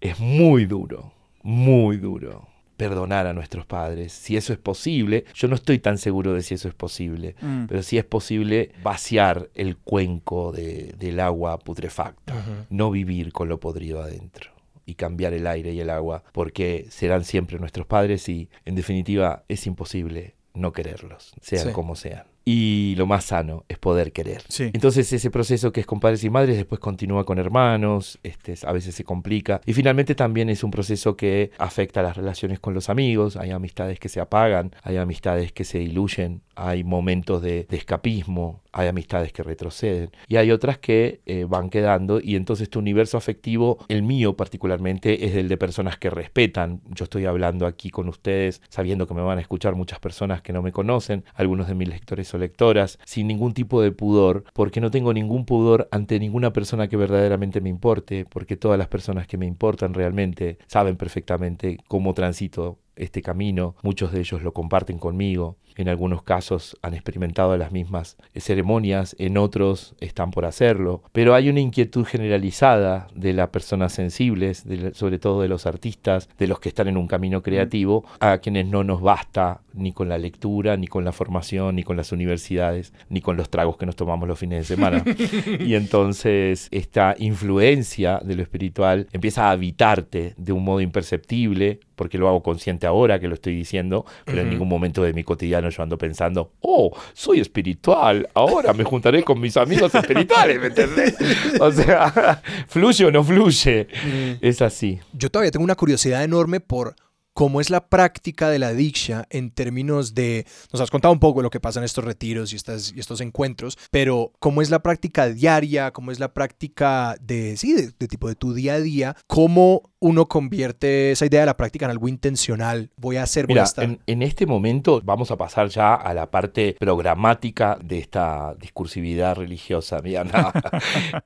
Es 0.00 0.20
muy 0.20 0.66
duro, 0.66 1.12
muy 1.42 1.96
duro 1.96 2.53
perdonar 2.76 3.26
a 3.26 3.32
nuestros 3.32 3.66
padres. 3.66 4.12
Si 4.12 4.36
eso 4.36 4.52
es 4.52 4.58
posible, 4.58 5.24
yo 5.34 5.48
no 5.48 5.54
estoy 5.54 5.78
tan 5.78 5.98
seguro 5.98 6.34
de 6.34 6.42
si 6.42 6.54
eso 6.54 6.68
es 6.68 6.74
posible, 6.74 7.36
mm. 7.40 7.66
pero 7.66 7.82
si 7.82 7.98
es 7.98 8.04
posible 8.04 8.72
vaciar 8.82 9.48
el 9.54 9.76
cuenco 9.76 10.52
del 10.52 11.20
agua 11.20 11.58
putrefacta, 11.58 12.34
no 12.70 12.90
vivir 12.90 13.32
con 13.32 13.48
lo 13.48 13.60
podrido 13.60 14.02
adentro 14.02 14.50
y 14.86 14.94
cambiar 14.94 15.32
el 15.32 15.46
aire 15.46 15.72
y 15.72 15.80
el 15.80 15.90
agua, 15.90 16.24
porque 16.32 16.86
serán 16.90 17.24
siempre 17.24 17.58
nuestros 17.58 17.86
padres 17.86 18.28
y 18.28 18.50
en 18.64 18.74
definitiva 18.74 19.44
es 19.48 19.66
imposible 19.66 20.34
no 20.52 20.72
quererlos, 20.72 21.32
sean 21.40 21.72
como 21.72 21.96
sean 21.96 22.33
y 22.44 22.94
lo 22.96 23.06
más 23.06 23.24
sano 23.24 23.64
es 23.68 23.78
poder 23.78 24.12
querer. 24.12 24.42
Entonces 24.58 25.12
ese 25.12 25.30
proceso 25.30 25.72
que 25.72 25.80
es 25.80 25.86
con 25.86 26.00
padres 26.00 26.24
y 26.24 26.30
madres 26.30 26.56
después 26.56 26.80
continúa 26.80 27.24
con 27.24 27.38
hermanos, 27.38 28.18
este, 28.22 28.54
a 28.66 28.72
veces 28.72 28.94
se 28.94 29.04
complica. 29.04 29.60
Y 29.64 29.72
finalmente 29.72 30.14
también 30.14 30.50
es 30.50 30.62
un 30.62 30.70
proceso 30.70 31.16
que 31.16 31.50
afecta 31.58 32.02
las 32.02 32.16
relaciones 32.16 32.60
con 32.60 32.74
los 32.74 32.90
amigos, 32.90 33.36
hay 33.36 33.50
amistades 33.50 33.98
que 33.98 34.08
se 34.08 34.20
apagan, 34.20 34.74
hay 34.82 34.96
amistades 34.98 35.52
que 35.52 35.64
se 35.64 35.78
diluyen, 35.78 36.42
hay 36.54 36.84
momentos 36.84 37.42
de, 37.42 37.66
escapismo, 37.70 38.62
hay 38.74 38.88
amistades 38.88 39.32
que 39.32 39.42
retroceden 39.42 40.10
y 40.28 40.36
hay 40.36 40.50
otras 40.50 40.78
que 40.78 41.20
eh, 41.26 41.46
van 41.48 41.70
quedando 41.70 42.20
y 42.20 42.36
entonces 42.36 42.68
tu 42.68 42.80
universo 42.80 43.16
afectivo, 43.16 43.78
el 43.88 44.02
mío 44.02 44.36
particularmente, 44.36 45.26
es 45.26 45.36
el 45.36 45.48
de 45.48 45.56
personas 45.56 45.96
que 45.96 46.10
respetan. 46.10 46.82
Yo 46.90 47.04
estoy 47.04 47.24
hablando 47.24 47.66
aquí 47.66 47.90
con 47.90 48.08
ustedes 48.08 48.60
sabiendo 48.68 49.06
que 49.06 49.14
me 49.14 49.22
van 49.22 49.38
a 49.38 49.40
escuchar 49.40 49.76
muchas 49.76 50.00
personas 50.00 50.42
que 50.42 50.52
no 50.52 50.60
me 50.60 50.72
conocen, 50.72 51.24
algunos 51.34 51.68
de 51.68 51.74
mis 51.74 51.88
lectores 51.88 52.34
o 52.34 52.38
lectoras, 52.38 52.98
sin 53.04 53.28
ningún 53.28 53.54
tipo 53.54 53.80
de 53.80 53.92
pudor, 53.92 54.44
porque 54.52 54.80
no 54.80 54.90
tengo 54.90 55.14
ningún 55.14 55.44
pudor 55.44 55.88
ante 55.92 56.18
ninguna 56.18 56.52
persona 56.52 56.88
que 56.88 56.96
verdaderamente 56.96 57.60
me 57.60 57.70
importe, 57.70 58.26
porque 58.28 58.56
todas 58.56 58.78
las 58.78 58.88
personas 58.88 59.26
que 59.26 59.38
me 59.38 59.46
importan 59.46 59.94
realmente 59.94 60.58
saben 60.66 60.96
perfectamente 60.96 61.78
cómo 61.86 62.12
transito 62.14 62.78
este 62.96 63.22
camino, 63.22 63.76
muchos 63.82 64.12
de 64.12 64.20
ellos 64.20 64.42
lo 64.42 64.52
comparten 64.52 64.98
conmigo, 64.98 65.56
en 65.76 65.88
algunos 65.88 66.22
casos 66.22 66.76
han 66.82 66.94
experimentado 66.94 67.56
las 67.56 67.72
mismas 67.72 68.16
ceremonias, 68.36 69.16
en 69.18 69.36
otros 69.36 69.94
están 70.00 70.30
por 70.30 70.44
hacerlo, 70.44 71.02
pero 71.12 71.34
hay 71.34 71.48
una 71.48 71.60
inquietud 71.60 72.04
generalizada 72.04 73.08
de 73.14 73.32
las 73.32 73.48
personas 73.48 73.92
sensibles, 73.92 74.64
sobre 74.92 75.18
todo 75.18 75.42
de 75.42 75.48
los 75.48 75.66
artistas, 75.66 76.28
de 76.38 76.46
los 76.46 76.60
que 76.60 76.68
están 76.68 76.88
en 76.88 76.96
un 76.96 77.08
camino 77.08 77.42
creativo, 77.42 78.04
a 78.20 78.38
quienes 78.38 78.66
no 78.66 78.84
nos 78.84 79.00
basta 79.00 79.62
ni 79.72 79.92
con 79.92 80.08
la 80.08 80.18
lectura, 80.18 80.76
ni 80.76 80.86
con 80.86 81.04
la 81.04 81.12
formación, 81.12 81.76
ni 81.76 81.82
con 81.82 81.96
las 81.96 82.12
universidades, 82.12 82.92
ni 83.08 83.20
con 83.20 83.36
los 83.36 83.50
tragos 83.50 83.76
que 83.76 83.86
nos 83.86 83.96
tomamos 83.96 84.28
los 84.28 84.38
fines 84.38 84.60
de 84.60 84.76
semana. 84.76 85.04
y 85.60 85.74
entonces 85.74 86.68
esta 86.70 87.16
influencia 87.18 88.20
de 88.24 88.36
lo 88.36 88.42
espiritual 88.42 89.08
empieza 89.12 89.48
a 89.48 89.50
habitarte 89.50 90.34
de 90.36 90.52
un 90.52 90.64
modo 90.64 90.80
imperceptible, 90.80 91.80
porque 91.94 92.18
lo 92.18 92.28
hago 92.28 92.42
consciente 92.42 92.86
ahora 92.86 93.18
que 93.18 93.28
lo 93.28 93.34
estoy 93.34 93.54
diciendo, 93.54 94.04
pero 94.24 94.40
en 94.40 94.50
ningún 94.50 94.68
momento 94.68 95.02
de 95.02 95.12
mi 95.12 95.24
cotidiano 95.24 95.68
yo 95.70 95.82
ando 95.82 95.98
pensando, 95.98 96.52
oh, 96.60 96.96
soy 97.12 97.40
espiritual, 97.40 98.28
ahora 98.34 98.72
me 98.72 98.84
juntaré 98.84 99.22
con 99.22 99.40
mis 99.40 99.56
amigos 99.56 99.94
espirituales, 99.94 100.60
¿me 100.60 100.66
entendés? 100.68 101.16
O 101.60 101.70
sea, 101.70 102.42
fluye 102.68 103.04
o 103.04 103.10
no 103.10 103.22
fluye. 103.22 103.86
Mm. 104.04 104.32
Es 104.40 104.60
así. 104.62 105.00
Yo 105.12 105.30
todavía 105.30 105.50
tengo 105.50 105.64
una 105.64 105.74
curiosidad 105.74 106.24
enorme 106.24 106.60
por 106.60 106.96
cómo 107.34 107.60
es 107.60 107.68
la 107.68 107.88
práctica 107.88 108.48
de 108.48 108.58
la 108.58 108.72
diksha 108.72 109.26
en 109.28 109.50
términos 109.50 110.14
de, 110.14 110.46
nos 110.72 110.80
has 110.80 110.90
contado 110.90 111.12
un 111.12 111.18
poco 111.18 111.42
lo 111.42 111.50
que 111.50 111.60
pasa 111.60 111.80
en 111.80 111.84
estos 111.84 112.04
retiros 112.04 112.52
y, 112.52 112.56
estas, 112.56 112.92
y 112.94 113.00
estos 113.00 113.20
encuentros, 113.20 113.76
pero 113.90 114.32
cómo 114.38 114.62
es 114.62 114.70
la 114.70 114.82
práctica 114.82 115.28
diaria, 115.28 115.90
cómo 115.90 116.12
es 116.12 116.20
la 116.20 116.32
práctica 116.32 117.16
de, 117.20 117.56
sí, 117.56 117.74
de, 117.74 118.08
tipo 118.08 118.28
de 118.28 118.36
tu 118.36 118.54
día 118.54 118.74
a 118.74 118.80
día, 118.80 119.16
cómo 119.26 119.90
uno 120.04 120.26
convierte 120.26 121.12
esa 121.12 121.24
idea 121.24 121.40
de 121.40 121.46
la 121.46 121.56
práctica 121.56 121.86
en 121.86 121.90
algo 121.90 122.08
intencional. 122.08 122.90
Voy 122.98 123.16
a 123.16 123.22
hacer, 123.22 123.48
Mira, 123.48 123.64
En, 123.78 124.22
este 124.22 124.44
momento 124.44 125.00
vamos 125.02 125.30
a 125.30 125.36
pasar 125.38 125.68
ya 125.70 125.94
a 125.94 126.12
la 126.12 126.30
parte 126.30 126.76
programática 126.78 127.78
de 127.82 128.00
esta 128.00 128.54
discursividad 128.60 129.34
religiosa. 129.34 130.02
Mira, 130.04 130.26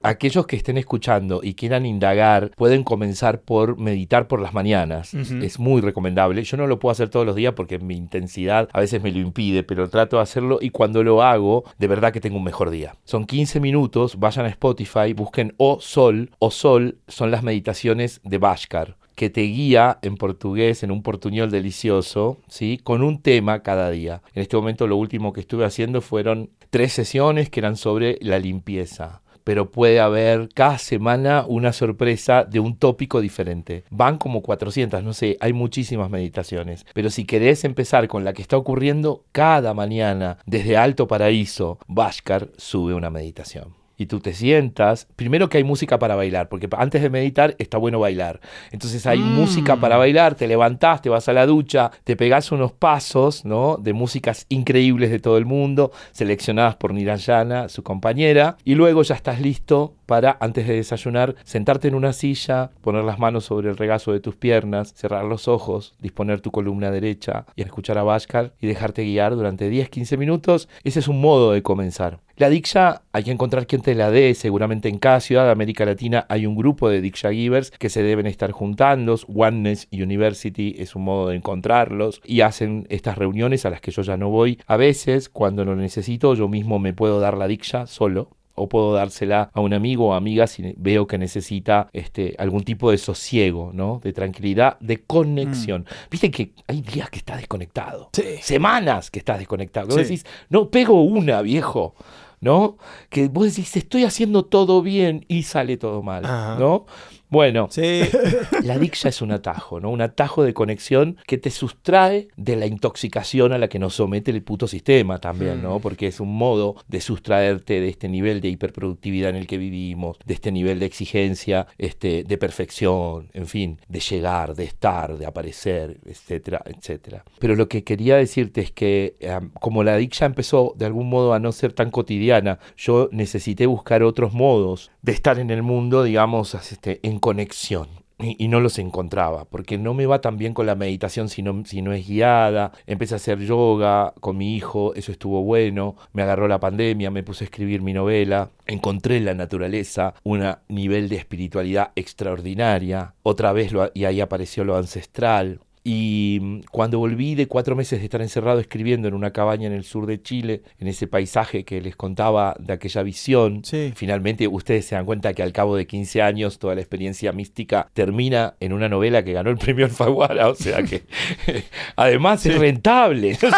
Aquellos 0.03 0.47
que 0.47 0.55
estén 0.55 0.79
escuchando 0.79 1.41
y 1.43 1.55
quieran 1.55 1.87
indagar 1.87 2.53
pueden 2.53 2.85
comenzar 2.85 3.41
por 3.41 3.77
meditar 3.79 4.29
por 4.29 4.41
las 4.41 4.55
mañanas. 4.55 5.13
Es 5.13 5.59
muy 5.59 5.81
recomendable. 5.81 6.45
Yo 6.45 6.57
no 6.57 6.69
lo 6.69 6.79
puedo 6.79 6.93
hacer 6.93 7.09
todos 7.09 7.27
los 7.27 7.35
días 7.35 7.55
porque 7.55 7.81
mi 7.81 7.97
intensidad 7.97 8.69
a 8.73 8.79
veces 8.79 9.03
me 9.03 9.11
lo 9.11 9.19
impide, 9.19 9.65
pero 9.65 9.91
trato 9.91 10.19
de 10.19 10.23
hacerlo 10.23 10.59
y 10.61 10.71
cuando 10.71 11.03
lo 11.03 11.25
hago, 11.25 11.65
de 11.79 11.89
verdad 11.89 12.13
que 12.13 12.21
tengo 12.21 12.37
un 12.37 12.45
mejor 12.45 12.71
día. 12.71 12.95
Son 13.03 13.27
15 13.27 13.59
minutos, 13.59 14.21
vayan 14.21 14.47
a 14.47 14.51
Spotify, 14.51 15.15
busquen 15.15 15.55
O 15.57 15.81
Sol. 15.81 16.31
O 16.39 16.53
Sol 16.53 16.99
son 17.09 17.33
las 17.33 17.43
meditaciones 17.43 18.21
de 18.23 18.39
Bashkar 18.69 18.97
que 19.15 19.31
te 19.31 19.43
guía 19.43 19.99
en 20.03 20.17
portugués, 20.17 20.85
en 20.85 20.93
un 20.93 21.03
portuñol 21.03 21.51
delicioso, 21.51 22.39
¿sí? 22.47 22.79
con 22.85 23.03
un 23.03 23.21
tema 23.21 23.65
cada 23.65 23.91
día. 23.91 24.23
En 24.33 24.43
este 24.43 24.57
momento 24.57 24.87
lo 24.87 24.97
último 24.97 25.33
que 25.33 25.41
estuve 25.41 25.65
haciendo 25.65 26.01
fueron 26.01 26.51
tres 26.71 26.93
sesiones 26.93 27.51
que 27.51 27.59
eran 27.59 27.77
sobre 27.77 28.19
la 28.21 28.39
limpieza 28.39 29.23
pero 29.43 29.71
puede 29.71 29.99
haber 29.99 30.51
cada 30.53 30.77
semana 30.77 31.47
una 31.49 31.73
sorpresa 31.73 32.45
de 32.45 32.61
un 32.61 32.77
tópico 32.77 33.23
diferente. 33.23 33.83
Van 33.89 34.19
como 34.19 34.43
400, 34.43 35.03
no 35.03 35.15
sé, 35.15 35.39
hay 35.41 35.55
muchísimas 35.55 36.11
meditaciones, 36.11 36.85
pero 36.93 37.09
si 37.09 37.25
querés 37.25 37.65
empezar 37.65 38.09
con 38.09 38.27
la 38.27 38.35
que 38.35 38.43
está 38.43 38.59
ocurriendo 38.59 39.25
cada 39.33 39.73
mañana 39.73 40.37
desde 40.45 40.77
Alto 40.77 41.09
Paraíso, 41.09 41.79
Bhaskar 41.87 42.51
sube 42.59 42.93
una 42.93 43.09
meditación 43.09 43.78
y 43.99 44.07
tú 44.07 44.21
te 44.21 44.33
sientas, 44.33 45.09
primero 45.17 45.49
que 45.49 45.59
hay 45.59 45.65
música 45.65 45.99
para 45.99 46.15
bailar, 46.15 46.49
porque 46.49 46.69
antes 46.79 47.03
de 47.03 47.11
meditar 47.11 47.57
está 47.59 47.77
bueno 47.77 47.99
bailar. 47.99 48.41
Entonces 48.71 49.05
hay 49.07 49.19
mm. 49.19 49.35
música 49.35 49.77
para 49.77 49.97
bailar, 49.97 50.37
te 50.37 50.47
levantás, 50.47 51.03
te 51.03 51.11
vas 51.11 51.29
a 51.29 51.33
la 51.33 51.45
ducha, 51.47 51.91
te 52.05 52.17
pegás 52.17 52.53
unos 52.53 52.73
pasos, 52.73 53.45
¿no? 53.45 53.77
De 53.77 53.93
músicas 53.93 54.47
increíbles 54.49 55.11
de 55.11 55.19
todo 55.19 55.37
el 55.37 55.45
mundo, 55.45 55.91
seleccionadas 56.13 56.77
por 56.77 56.95
Nirayana, 56.95 57.69
su 57.69 57.83
compañera, 57.83 58.57
y 58.65 58.77
luego 58.77 59.03
ya 59.03 59.17
estás 59.17 59.41
listo 59.41 59.95
para, 60.07 60.39
antes 60.41 60.67
de 60.67 60.77
desayunar, 60.77 61.35
sentarte 61.45 61.89
en 61.89 61.95
una 61.95 62.13
silla, 62.13 62.71
poner 62.81 63.05
las 63.05 63.19
manos 63.19 63.45
sobre 63.45 63.69
el 63.69 63.77
regazo 63.77 64.13
de 64.13 64.21
tus 64.21 64.37
piernas, 64.37 64.95
cerrar 64.95 65.25
los 65.25 65.49
ojos, 65.49 65.95
disponer 66.01 66.41
tu 66.41 66.51
columna 66.51 66.91
derecha 66.91 67.45
y 67.57 67.63
escuchar 67.63 67.99
a 67.99 68.05
Bhaskar 68.05 68.53
y 68.61 68.69
dejarte 68.69 69.03
guiar 69.03 69.35
durante 69.35 69.71
10-15 69.71 70.17
minutos. 70.17 70.69
Ese 70.85 71.01
es 71.01 71.09
un 71.09 71.21
modo 71.21 71.53
de 71.53 71.63
comenzar. 71.63 72.21
La 72.39 72.49
Diksha 72.49 73.03
hay 73.13 73.25
que 73.25 73.33
encontrar 73.33 73.67
quien 73.67 73.83
te 73.83 73.97
la 73.97 74.13
dé, 74.13 74.33
seguramente 74.33 74.89
en 74.89 74.99
cada 74.99 75.19
ciudad 75.19 75.47
de 75.47 75.51
América 75.51 75.85
Latina 75.85 76.25
hay 76.29 76.47
un 76.47 76.55
grupo 76.55 76.89
de 76.89 77.01
Diksha 77.01 77.33
Givers 77.33 77.73
que 77.73 77.89
se 77.89 78.05
deben 78.05 78.29
estar 78.29 78.53
juntando, 78.53 79.17
Oneness 79.27 79.89
University 79.91 80.77
es 80.79 80.95
un 80.95 81.03
modo 81.03 81.31
de 81.31 81.37
encontrarlos 81.37 82.21
y 82.25 82.43
hacen 82.43 82.87
estas 82.91 83.19
reuniones 83.19 83.67
a 83.67 83.71
las 83.71 83.81
que 83.81 83.91
yo 83.91 84.03
ya 84.03 84.17
no 84.17 84.29
voy. 84.29 84.61
A 84.69 84.77
veces, 84.77 85.29
cuando 85.29 85.65
lo 85.65 85.75
necesito, 85.75 86.35
yo 86.35 86.47
mismo 86.47 86.79
me 86.79 86.93
puedo 86.93 87.19
dar 87.19 87.37
la 87.37 87.49
Diksha 87.49 87.89
solo, 87.89 88.29
o 88.55 88.69
puedo 88.69 88.93
dársela 88.93 89.51
a 89.53 89.61
un 89.61 89.73
amigo 89.73 90.09
o 90.09 90.15
amiga 90.15 90.47
si 90.47 90.75
veo 90.77 91.07
que 91.07 91.19
necesita 91.19 91.89
este, 91.93 92.35
algún 92.39 92.63
tipo 92.63 92.91
de 92.91 92.99
sosiego, 92.99 93.71
¿no? 93.73 94.01
De 94.03 94.13
tranquilidad, 94.13 94.79
de 94.81 94.99
conexión. 95.03 95.83
Mm. 95.83 96.11
Viste 96.11 96.31
que 96.31 96.53
hay 96.67 96.83
días 96.83 97.11
que 97.11 97.19
estás 97.19 97.39
desconectado, 97.39 98.11
semanas 98.41 99.11
que 99.11 99.19
estás 99.19 99.39
desconectado. 99.39 99.89
Vos 99.89 99.97
decís, 99.97 100.25
no 100.51 100.71
pego 100.71 101.03
una, 101.03 101.43
viejo. 101.43 101.95
¿No? 102.41 102.79
Que 103.11 103.29
vos 103.29 103.47
decís, 103.47 103.77
estoy 103.77 104.05
haciendo 104.05 104.45
todo 104.45 104.83
bien 104.83 105.25
y 105.29 105.43
sale 105.43 105.77
todo 105.77 106.03
mal, 106.03 106.23
¿no? 106.23 106.87
Bueno, 107.31 107.69
la 108.63 108.79
diksha 108.79 109.11
es 109.11 109.21
un 109.21 109.33
atajo, 109.33 109.81
¿no? 109.81 109.91
Un 109.91 110.01
atajo 110.01 110.43
de 110.43 110.55
conexión 110.55 111.19
que 111.27 111.39
te 111.39 111.51
sustrae 111.51 112.29
de 112.37 112.57
la 112.57 112.67
intoxicación 112.67 113.53
a 113.53 113.59
la 113.59 113.69
que 113.69 113.79
nos 113.79 113.95
somete 113.95 114.31
el 114.31 114.43
puto 114.43 114.67
sistema 114.67 115.19
también, 115.19 115.63
¿no? 115.63 115.79
Mm. 115.79 115.83
Porque 115.83 116.07
es 116.07 116.21
un 116.21 116.35
modo 116.35 116.77
de 116.89 117.01
sustraerte 117.01 117.81
de 117.81 117.89
este 117.89 118.09
nivel 118.09 118.41
de 118.41 118.49
hiperproductividad 118.49 119.31
en 119.31 119.37
el 119.37 119.47
que 119.47 119.59
vivimos, 119.59 120.19
de 120.25 120.35
este 120.35 120.53
nivel 120.53 120.79
de 120.79 120.87
exigencia, 120.87 121.67
este, 121.77 122.25
de 122.25 122.39
perfección, 122.39 123.29
en 123.35 123.47
fin, 123.47 123.79
de 123.89 124.01
llegar, 124.01 124.55
de 124.55 124.65
estar, 124.65 125.19
de 125.19 125.27
aparecer, 125.27 125.99
etcétera, 126.07 126.63
etcétera. 126.65 127.25
Pero 127.39 127.57
lo 127.57 127.69
que 127.69 127.85
quería 127.85 128.17
decirte 128.17 128.61
es 128.61 128.71
que 128.71 129.17
como 129.61 129.85
la 129.85 129.97
diksha 129.97 130.27
empezó 130.27 130.75
de 130.77 130.87
algún 130.87 131.09
modo 131.09 131.35
a 131.35 131.41
no 131.41 131.53
ser 131.53 131.73
tan 131.73 131.91
cotidiana, 131.91 132.59
yo 132.77 133.09
necesité 133.13 133.67
buscar 133.67 134.03
otros 134.03 134.33
modos 134.33 134.91
de 135.03 135.13
estar 135.13 135.39
en 135.39 135.51
el 135.51 135.63
mundo, 135.63 136.03
digamos, 136.03 136.55
este, 136.55 137.01
en 137.03 137.18
conexión. 137.19 137.89
Y, 138.21 138.49
no 138.49 138.59
los 138.59 138.81
encontraba, 138.81 139.45
porque 139.45 139.79
no 139.79 139.95
me 139.95 140.07
va 140.07 140.21
tan 140.21 140.39
bien 140.39 140.53
con 140.53 140.67
la 140.67 140.75
meditación 140.75 141.29
si 141.29 141.41
no, 141.41 141.65
si 141.65 141.83
no 141.83 141.93
es 141.93 142.09
guiada. 142.09 142.73
Empecé 142.85 143.15
a 143.15 143.17
hacer 143.19 143.39
yoga 143.39 144.13
con 144.19 144.37
mi 144.37 144.57
hijo, 144.57 144.93
eso 144.97 145.13
estuvo 145.13 145.45
bueno. 145.45 145.95
Me 146.13 146.23
agarró 146.23 146.49
la 146.49 146.59
pandemia, 146.59 147.13
me 147.13 147.23
puse 147.23 147.45
a 147.45 147.47
escribir 147.47 147.81
mi 147.81 147.93
novela. 147.93 148.51
Encontré 148.67 149.19
en 149.19 149.25
la 149.25 149.35
naturaleza 149.35 150.15
un 150.25 150.45
nivel 150.69 151.09
de 151.09 151.15
espiritualidad 151.15 151.93
extraordinaria. 151.95 153.15
Otra 153.23 153.53
vez, 153.53 153.71
lo, 153.71 153.89
y 153.95 154.05
ahí 154.05 154.21
apareció 154.21 154.65
lo 154.65 154.77
ancestral. 154.77 155.61
Y 155.91 156.39
mm, 156.43 156.61
cuando 156.71 156.99
volví 156.99 157.35
de 157.35 157.49
cuatro 157.49 157.75
meses 157.75 157.99
de 158.01 158.05
estar 158.05 158.21
encerrado 158.21 158.61
escribiendo 158.61 159.09
en 159.09 159.15
una 159.15 159.31
cabaña 159.31 159.69
en 159.69 159.73
el 159.73 159.85
sur 159.85 160.05
de 160.05 160.21
Chile, 160.21 160.61
en 160.79 160.87
ese 160.87 161.07
paisaje 161.07 161.65
que 161.65 161.81
les 161.81 161.97
contaba 161.97 162.55
de 162.59 162.75
aquella 162.75 163.03
visión, 163.03 163.63
finalmente 163.95 164.47
ustedes 164.49 164.85
se 164.85 164.97
dan 164.97 165.07
cuenta 165.07 165.33
que 165.33 165.43
al 165.43 165.55
cabo 165.55 165.77
de 165.77 165.87
15 165.87 166.21
años 166.21 166.59
toda 166.59 166.75
la 166.75 166.83
experiencia 166.83 167.33
mística 167.33 167.89
termina 167.95 168.55
en 168.61 168.75
una 168.75 168.91
novela 168.91 169.25
que 169.25 169.33
ganó 169.33 169.49
el 169.49 169.57
premio 169.57 169.87
Alfaguara, 169.87 170.51
o 170.51 170.55
sea 170.55 170.83
que 170.83 171.05
además 171.97 172.45
es 172.45 172.59
rentable. 172.59 173.39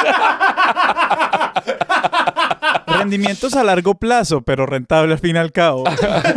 Rendimientos 3.00 3.54
a 3.54 3.64
largo 3.64 3.94
plazo, 3.94 4.42
pero 4.42 4.66
rentable 4.66 5.14
al 5.14 5.18
fin 5.18 5.36
y 5.36 5.38
al 5.38 5.52
cabo. 5.52 5.84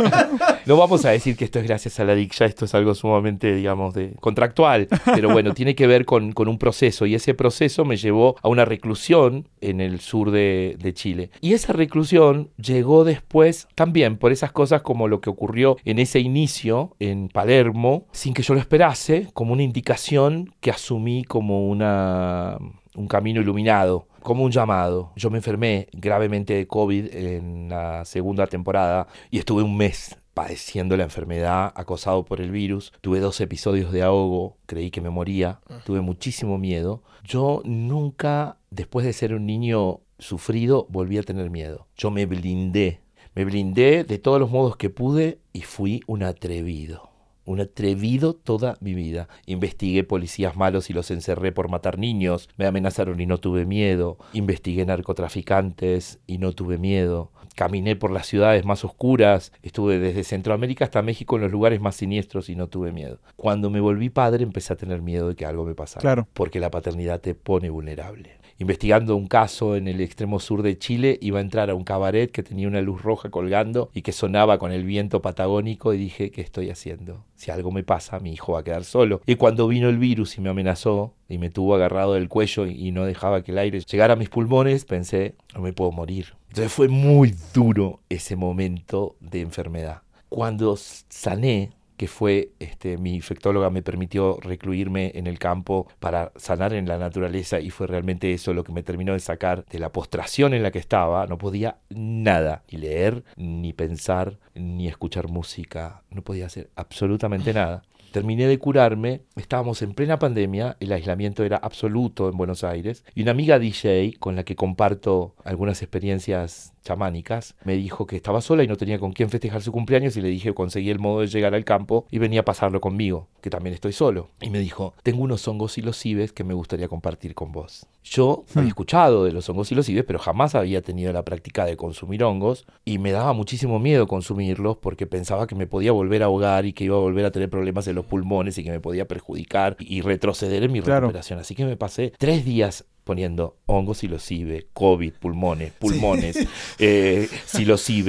no 0.66 0.76
vamos 0.76 1.04
a 1.04 1.10
decir 1.10 1.36
que 1.36 1.44
esto 1.44 1.58
es 1.58 1.66
gracias 1.66 2.00
a 2.00 2.04
la 2.04 2.14
diksha, 2.14 2.46
esto 2.46 2.64
es 2.64 2.74
algo 2.74 2.94
sumamente, 2.94 3.54
digamos, 3.54 3.92
de 3.92 4.14
contractual, 4.20 4.88
pero 5.04 5.30
bueno, 5.30 5.52
tiene 5.52 5.74
que 5.74 5.86
ver 5.86 6.06
con, 6.06 6.32
con 6.32 6.48
un 6.48 6.58
proceso 6.58 7.04
y 7.04 7.14
ese 7.14 7.34
proceso 7.34 7.84
me 7.84 7.96
llevó 7.96 8.36
a 8.42 8.48
una 8.48 8.64
reclusión 8.64 9.46
en 9.60 9.80
el 9.80 10.00
sur 10.00 10.30
de, 10.30 10.76
de 10.78 10.94
Chile. 10.94 11.30
Y 11.42 11.52
esa 11.52 11.74
reclusión 11.74 12.50
llegó 12.56 13.04
después 13.04 13.68
también 13.74 14.16
por 14.16 14.32
esas 14.32 14.52
cosas 14.52 14.82
como 14.82 15.06
lo 15.06 15.20
que 15.20 15.30
ocurrió 15.30 15.76
en 15.84 15.98
ese 15.98 16.20
inicio 16.20 16.96
en 16.98 17.28
Palermo, 17.28 18.06
sin 18.12 18.32
que 18.32 18.42
yo 18.42 18.54
lo 18.54 18.60
esperase, 18.60 19.28
como 19.34 19.52
una 19.52 19.62
indicación 19.62 20.54
que 20.60 20.70
asumí 20.70 21.24
como 21.24 21.68
una 21.68 22.58
un 22.94 23.08
camino 23.08 23.40
iluminado 23.40 24.06
como 24.22 24.44
un 24.44 24.50
llamado. 24.50 25.12
Yo 25.16 25.30
me 25.30 25.38
enfermé 25.38 25.88
gravemente 25.92 26.54
de 26.54 26.66
COVID 26.66 27.14
en 27.14 27.68
la 27.68 28.04
segunda 28.04 28.46
temporada 28.46 29.06
y 29.30 29.38
estuve 29.38 29.62
un 29.62 29.76
mes 29.76 30.16
padeciendo 30.32 30.96
la 30.96 31.04
enfermedad, 31.04 31.72
acosado 31.76 32.24
por 32.24 32.40
el 32.40 32.50
virus. 32.50 32.92
Tuve 33.00 33.20
dos 33.20 33.40
episodios 33.40 33.92
de 33.92 34.02
ahogo, 34.02 34.56
creí 34.66 34.90
que 34.90 35.00
me 35.00 35.10
moría, 35.10 35.60
tuve 35.84 36.00
muchísimo 36.00 36.58
miedo. 36.58 37.02
Yo 37.22 37.62
nunca, 37.64 38.58
después 38.70 39.06
de 39.06 39.12
ser 39.12 39.34
un 39.34 39.46
niño 39.46 40.00
sufrido, 40.18 40.86
volví 40.88 41.18
a 41.18 41.22
tener 41.22 41.50
miedo. 41.50 41.86
Yo 41.96 42.10
me 42.10 42.26
blindé, 42.26 43.00
me 43.34 43.44
blindé 43.44 44.04
de 44.04 44.18
todos 44.18 44.40
los 44.40 44.50
modos 44.50 44.76
que 44.76 44.90
pude 44.90 45.38
y 45.52 45.62
fui 45.62 46.02
un 46.06 46.22
atrevido 46.22 47.13
un 47.44 47.60
atrevido 47.60 48.34
toda 48.34 48.76
mi 48.80 48.94
vida. 48.94 49.28
Investigué 49.46 50.04
policías 50.04 50.56
malos 50.56 50.90
y 50.90 50.92
los 50.92 51.10
encerré 51.10 51.52
por 51.52 51.68
matar 51.68 51.98
niños. 51.98 52.48
Me 52.56 52.66
amenazaron 52.66 53.20
y 53.20 53.26
no 53.26 53.38
tuve 53.38 53.64
miedo. 53.66 54.18
Investigué 54.32 54.84
narcotraficantes 54.86 56.20
y 56.26 56.38
no 56.38 56.52
tuve 56.52 56.78
miedo. 56.78 57.30
Caminé 57.54 57.94
por 57.94 58.10
las 58.10 58.26
ciudades 58.26 58.64
más 58.64 58.84
oscuras. 58.84 59.52
Estuve 59.62 59.98
desde 59.98 60.24
Centroamérica 60.24 60.84
hasta 60.84 61.02
México 61.02 61.36
en 61.36 61.42
los 61.42 61.52
lugares 61.52 61.80
más 61.80 61.94
siniestros 61.96 62.48
y 62.48 62.56
no 62.56 62.66
tuve 62.68 62.92
miedo. 62.92 63.20
Cuando 63.36 63.70
me 63.70 63.80
volví 63.80 64.10
padre 64.10 64.42
empecé 64.42 64.72
a 64.72 64.76
tener 64.76 65.02
miedo 65.02 65.28
de 65.28 65.36
que 65.36 65.46
algo 65.46 65.64
me 65.64 65.74
pasara. 65.74 66.00
Claro. 66.00 66.28
Porque 66.32 66.60
la 66.60 66.70
paternidad 66.70 67.20
te 67.20 67.34
pone 67.34 67.70
vulnerable 67.70 68.43
investigando 68.58 69.16
un 69.16 69.26
caso 69.26 69.76
en 69.76 69.88
el 69.88 70.00
extremo 70.00 70.40
sur 70.40 70.62
de 70.62 70.78
Chile, 70.78 71.18
iba 71.20 71.38
a 71.38 71.42
entrar 71.42 71.70
a 71.70 71.74
un 71.74 71.84
cabaret 71.84 72.30
que 72.30 72.42
tenía 72.42 72.68
una 72.68 72.80
luz 72.80 73.02
roja 73.02 73.30
colgando 73.30 73.90
y 73.94 74.02
que 74.02 74.12
sonaba 74.12 74.58
con 74.58 74.72
el 74.72 74.84
viento 74.84 75.22
patagónico 75.22 75.92
y 75.92 75.98
dije, 75.98 76.30
¿qué 76.30 76.40
estoy 76.40 76.70
haciendo? 76.70 77.24
Si 77.34 77.50
algo 77.50 77.70
me 77.70 77.82
pasa, 77.82 78.20
mi 78.20 78.32
hijo 78.32 78.52
va 78.52 78.60
a 78.60 78.64
quedar 78.64 78.84
solo. 78.84 79.20
Y 79.26 79.36
cuando 79.36 79.68
vino 79.68 79.88
el 79.88 79.98
virus 79.98 80.38
y 80.38 80.40
me 80.40 80.50
amenazó 80.50 81.14
y 81.28 81.38
me 81.38 81.50
tuvo 81.50 81.74
agarrado 81.74 82.14
del 82.14 82.28
cuello 82.28 82.66
y 82.66 82.92
no 82.92 83.04
dejaba 83.04 83.42
que 83.42 83.52
el 83.52 83.58
aire 83.58 83.80
llegara 83.80 84.14
a 84.14 84.16
mis 84.16 84.28
pulmones, 84.28 84.84
pensé, 84.84 85.34
no 85.54 85.60
me 85.60 85.72
puedo 85.72 85.92
morir. 85.92 86.34
Entonces 86.48 86.72
fue 86.72 86.88
muy 86.88 87.34
duro 87.52 88.00
ese 88.08 88.36
momento 88.36 89.16
de 89.20 89.40
enfermedad. 89.40 90.02
Cuando 90.28 90.76
sané, 90.76 91.70
que 91.96 92.08
fue 92.08 92.52
este, 92.58 92.96
mi 92.98 93.14
infectóloga 93.14 93.70
me 93.70 93.82
permitió 93.82 94.38
recluirme 94.40 95.12
en 95.14 95.26
el 95.26 95.38
campo 95.38 95.88
para 96.00 96.32
sanar 96.36 96.72
en 96.72 96.88
la 96.88 96.98
naturaleza 96.98 97.60
y 97.60 97.70
fue 97.70 97.86
realmente 97.86 98.32
eso 98.32 98.52
lo 98.52 98.64
que 98.64 98.72
me 98.72 98.82
terminó 98.82 99.12
de 99.12 99.20
sacar 99.20 99.64
de 99.66 99.78
la 99.78 99.92
postración 99.92 100.54
en 100.54 100.62
la 100.62 100.70
que 100.70 100.78
estaba. 100.78 101.26
No 101.26 101.38
podía 101.38 101.78
nada, 101.90 102.62
ni 102.70 102.78
leer, 102.78 103.24
ni 103.36 103.72
pensar, 103.72 104.38
ni 104.54 104.88
escuchar 104.88 105.28
música, 105.28 106.02
no 106.10 106.22
podía 106.22 106.46
hacer 106.46 106.70
absolutamente 106.76 107.52
nada. 107.52 107.82
Terminé 108.12 108.46
de 108.46 108.58
curarme, 108.60 109.22
estábamos 109.34 109.82
en 109.82 109.92
plena 109.92 110.20
pandemia, 110.20 110.76
el 110.78 110.92
aislamiento 110.92 111.42
era 111.42 111.56
absoluto 111.56 112.28
en 112.28 112.36
Buenos 112.36 112.62
Aires 112.62 113.04
y 113.12 113.22
una 113.22 113.32
amiga 113.32 113.58
DJ 113.58 114.14
con 114.20 114.36
la 114.36 114.44
que 114.44 114.54
comparto 114.54 115.34
algunas 115.42 115.82
experiencias 115.82 116.73
chamánicas, 116.84 117.56
me 117.64 117.74
dijo 117.74 118.06
que 118.06 118.16
estaba 118.16 118.40
sola 118.40 118.62
y 118.62 118.68
no 118.68 118.76
tenía 118.76 118.98
con 118.98 119.12
quién 119.12 119.30
festejar 119.30 119.62
su 119.62 119.72
cumpleaños 119.72 120.16
y 120.16 120.20
le 120.20 120.28
dije 120.28 120.50
que 120.50 120.54
conseguí 120.54 120.90
el 120.90 120.98
modo 120.98 121.20
de 121.20 121.26
llegar 121.26 121.54
al 121.54 121.64
campo 121.64 122.06
y 122.10 122.18
venía 122.18 122.40
a 122.40 122.44
pasarlo 122.44 122.80
conmigo, 122.80 123.26
que 123.40 123.50
también 123.50 123.74
estoy 123.74 123.92
solo. 123.92 124.28
Y 124.40 124.50
me 124.50 124.58
dijo, 124.58 124.94
tengo 125.02 125.22
unos 125.22 125.48
hongos 125.48 125.78
y 125.78 125.82
los 125.82 126.04
que 126.34 126.44
me 126.44 126.54
gustaría 126.54 126.86
compartir 126.86 127.34
con 127.34 127.50
vos. 127.50 127.86
Yo 128.02 128.44
había 128.50 128.64
hmm. 128.64 128.68
escuchado 128.68 129.24
de 129.24 129.32
los 129.32 129.48
hongos 129.48 129.72
y 129.72 129.74
los 129.74 129.88
pero 130.06 130.18
jamás 130.18 130.54
había 130.54 130.82
tenido 130.82 131.12
la 131.12 131.24
práctica 131.24 131.64
de 131.64 131.76
consumir 131.76 132.22
hongos 132.22 132.66
y 132.84 132.98
me 132.98 133.12
daba 133.12 133.32
muchísimo 133.32 133.78
miedo 133.78 134.06
consumirlos 134.06 134.76
porque 134.76 135.06
pensaba 135.06 135.46
que 135.46 135.54
me 135.54 135.66
podía 135.66 135.92
volver 135.92 136.22
a 136.22 136.26
ahogar 136.26 136.66
y 136.66 136.74
que 136.74 136.84
iba 136.84 136.96
a 136.96 137.00
volver 137.00 137.24
a 137.24 137.30
tener 137.30 137.48
problemas 137.48 137.86
en 137.88 137.94
los 137.94 138.04
pulmones 138.04 138.58
y 138.58 138.64
que 138.64 138.70
me 138.70 138.80
podía 138.80 139.08
perjudicar 139.08 139.76
y 139.78 140.02
retroceder 140.02 140.62
en 140.64 140.72
mi 140.72 140.80
recuperación. 140.80 141.38
Así 141.38 141.54
que 141.54 141.64
me 141.64 141.76
pasé 141.76 142.12
tres 142.18 142.44
días 142.44 142.84
poniendo 143.04 143.58
hongos, 143.66 143.98
psilocibe, 143.98 144.66
COVID, 144.72 145.12
pulmones, 145.14 145.72
pulmones, 145.72 146.36
sí. 146.36 146.48
eh, 146.78 147.28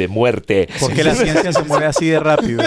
muerte. 0.08 0.68
Porque 0.80 1.04
la 1.04 1.16
ciencia 1.16 1.52
se 1.52 1.64
mueve 1.64 1.86
así 1.86 2.08
de 2.08 2.20
rápido. 2.20 2.64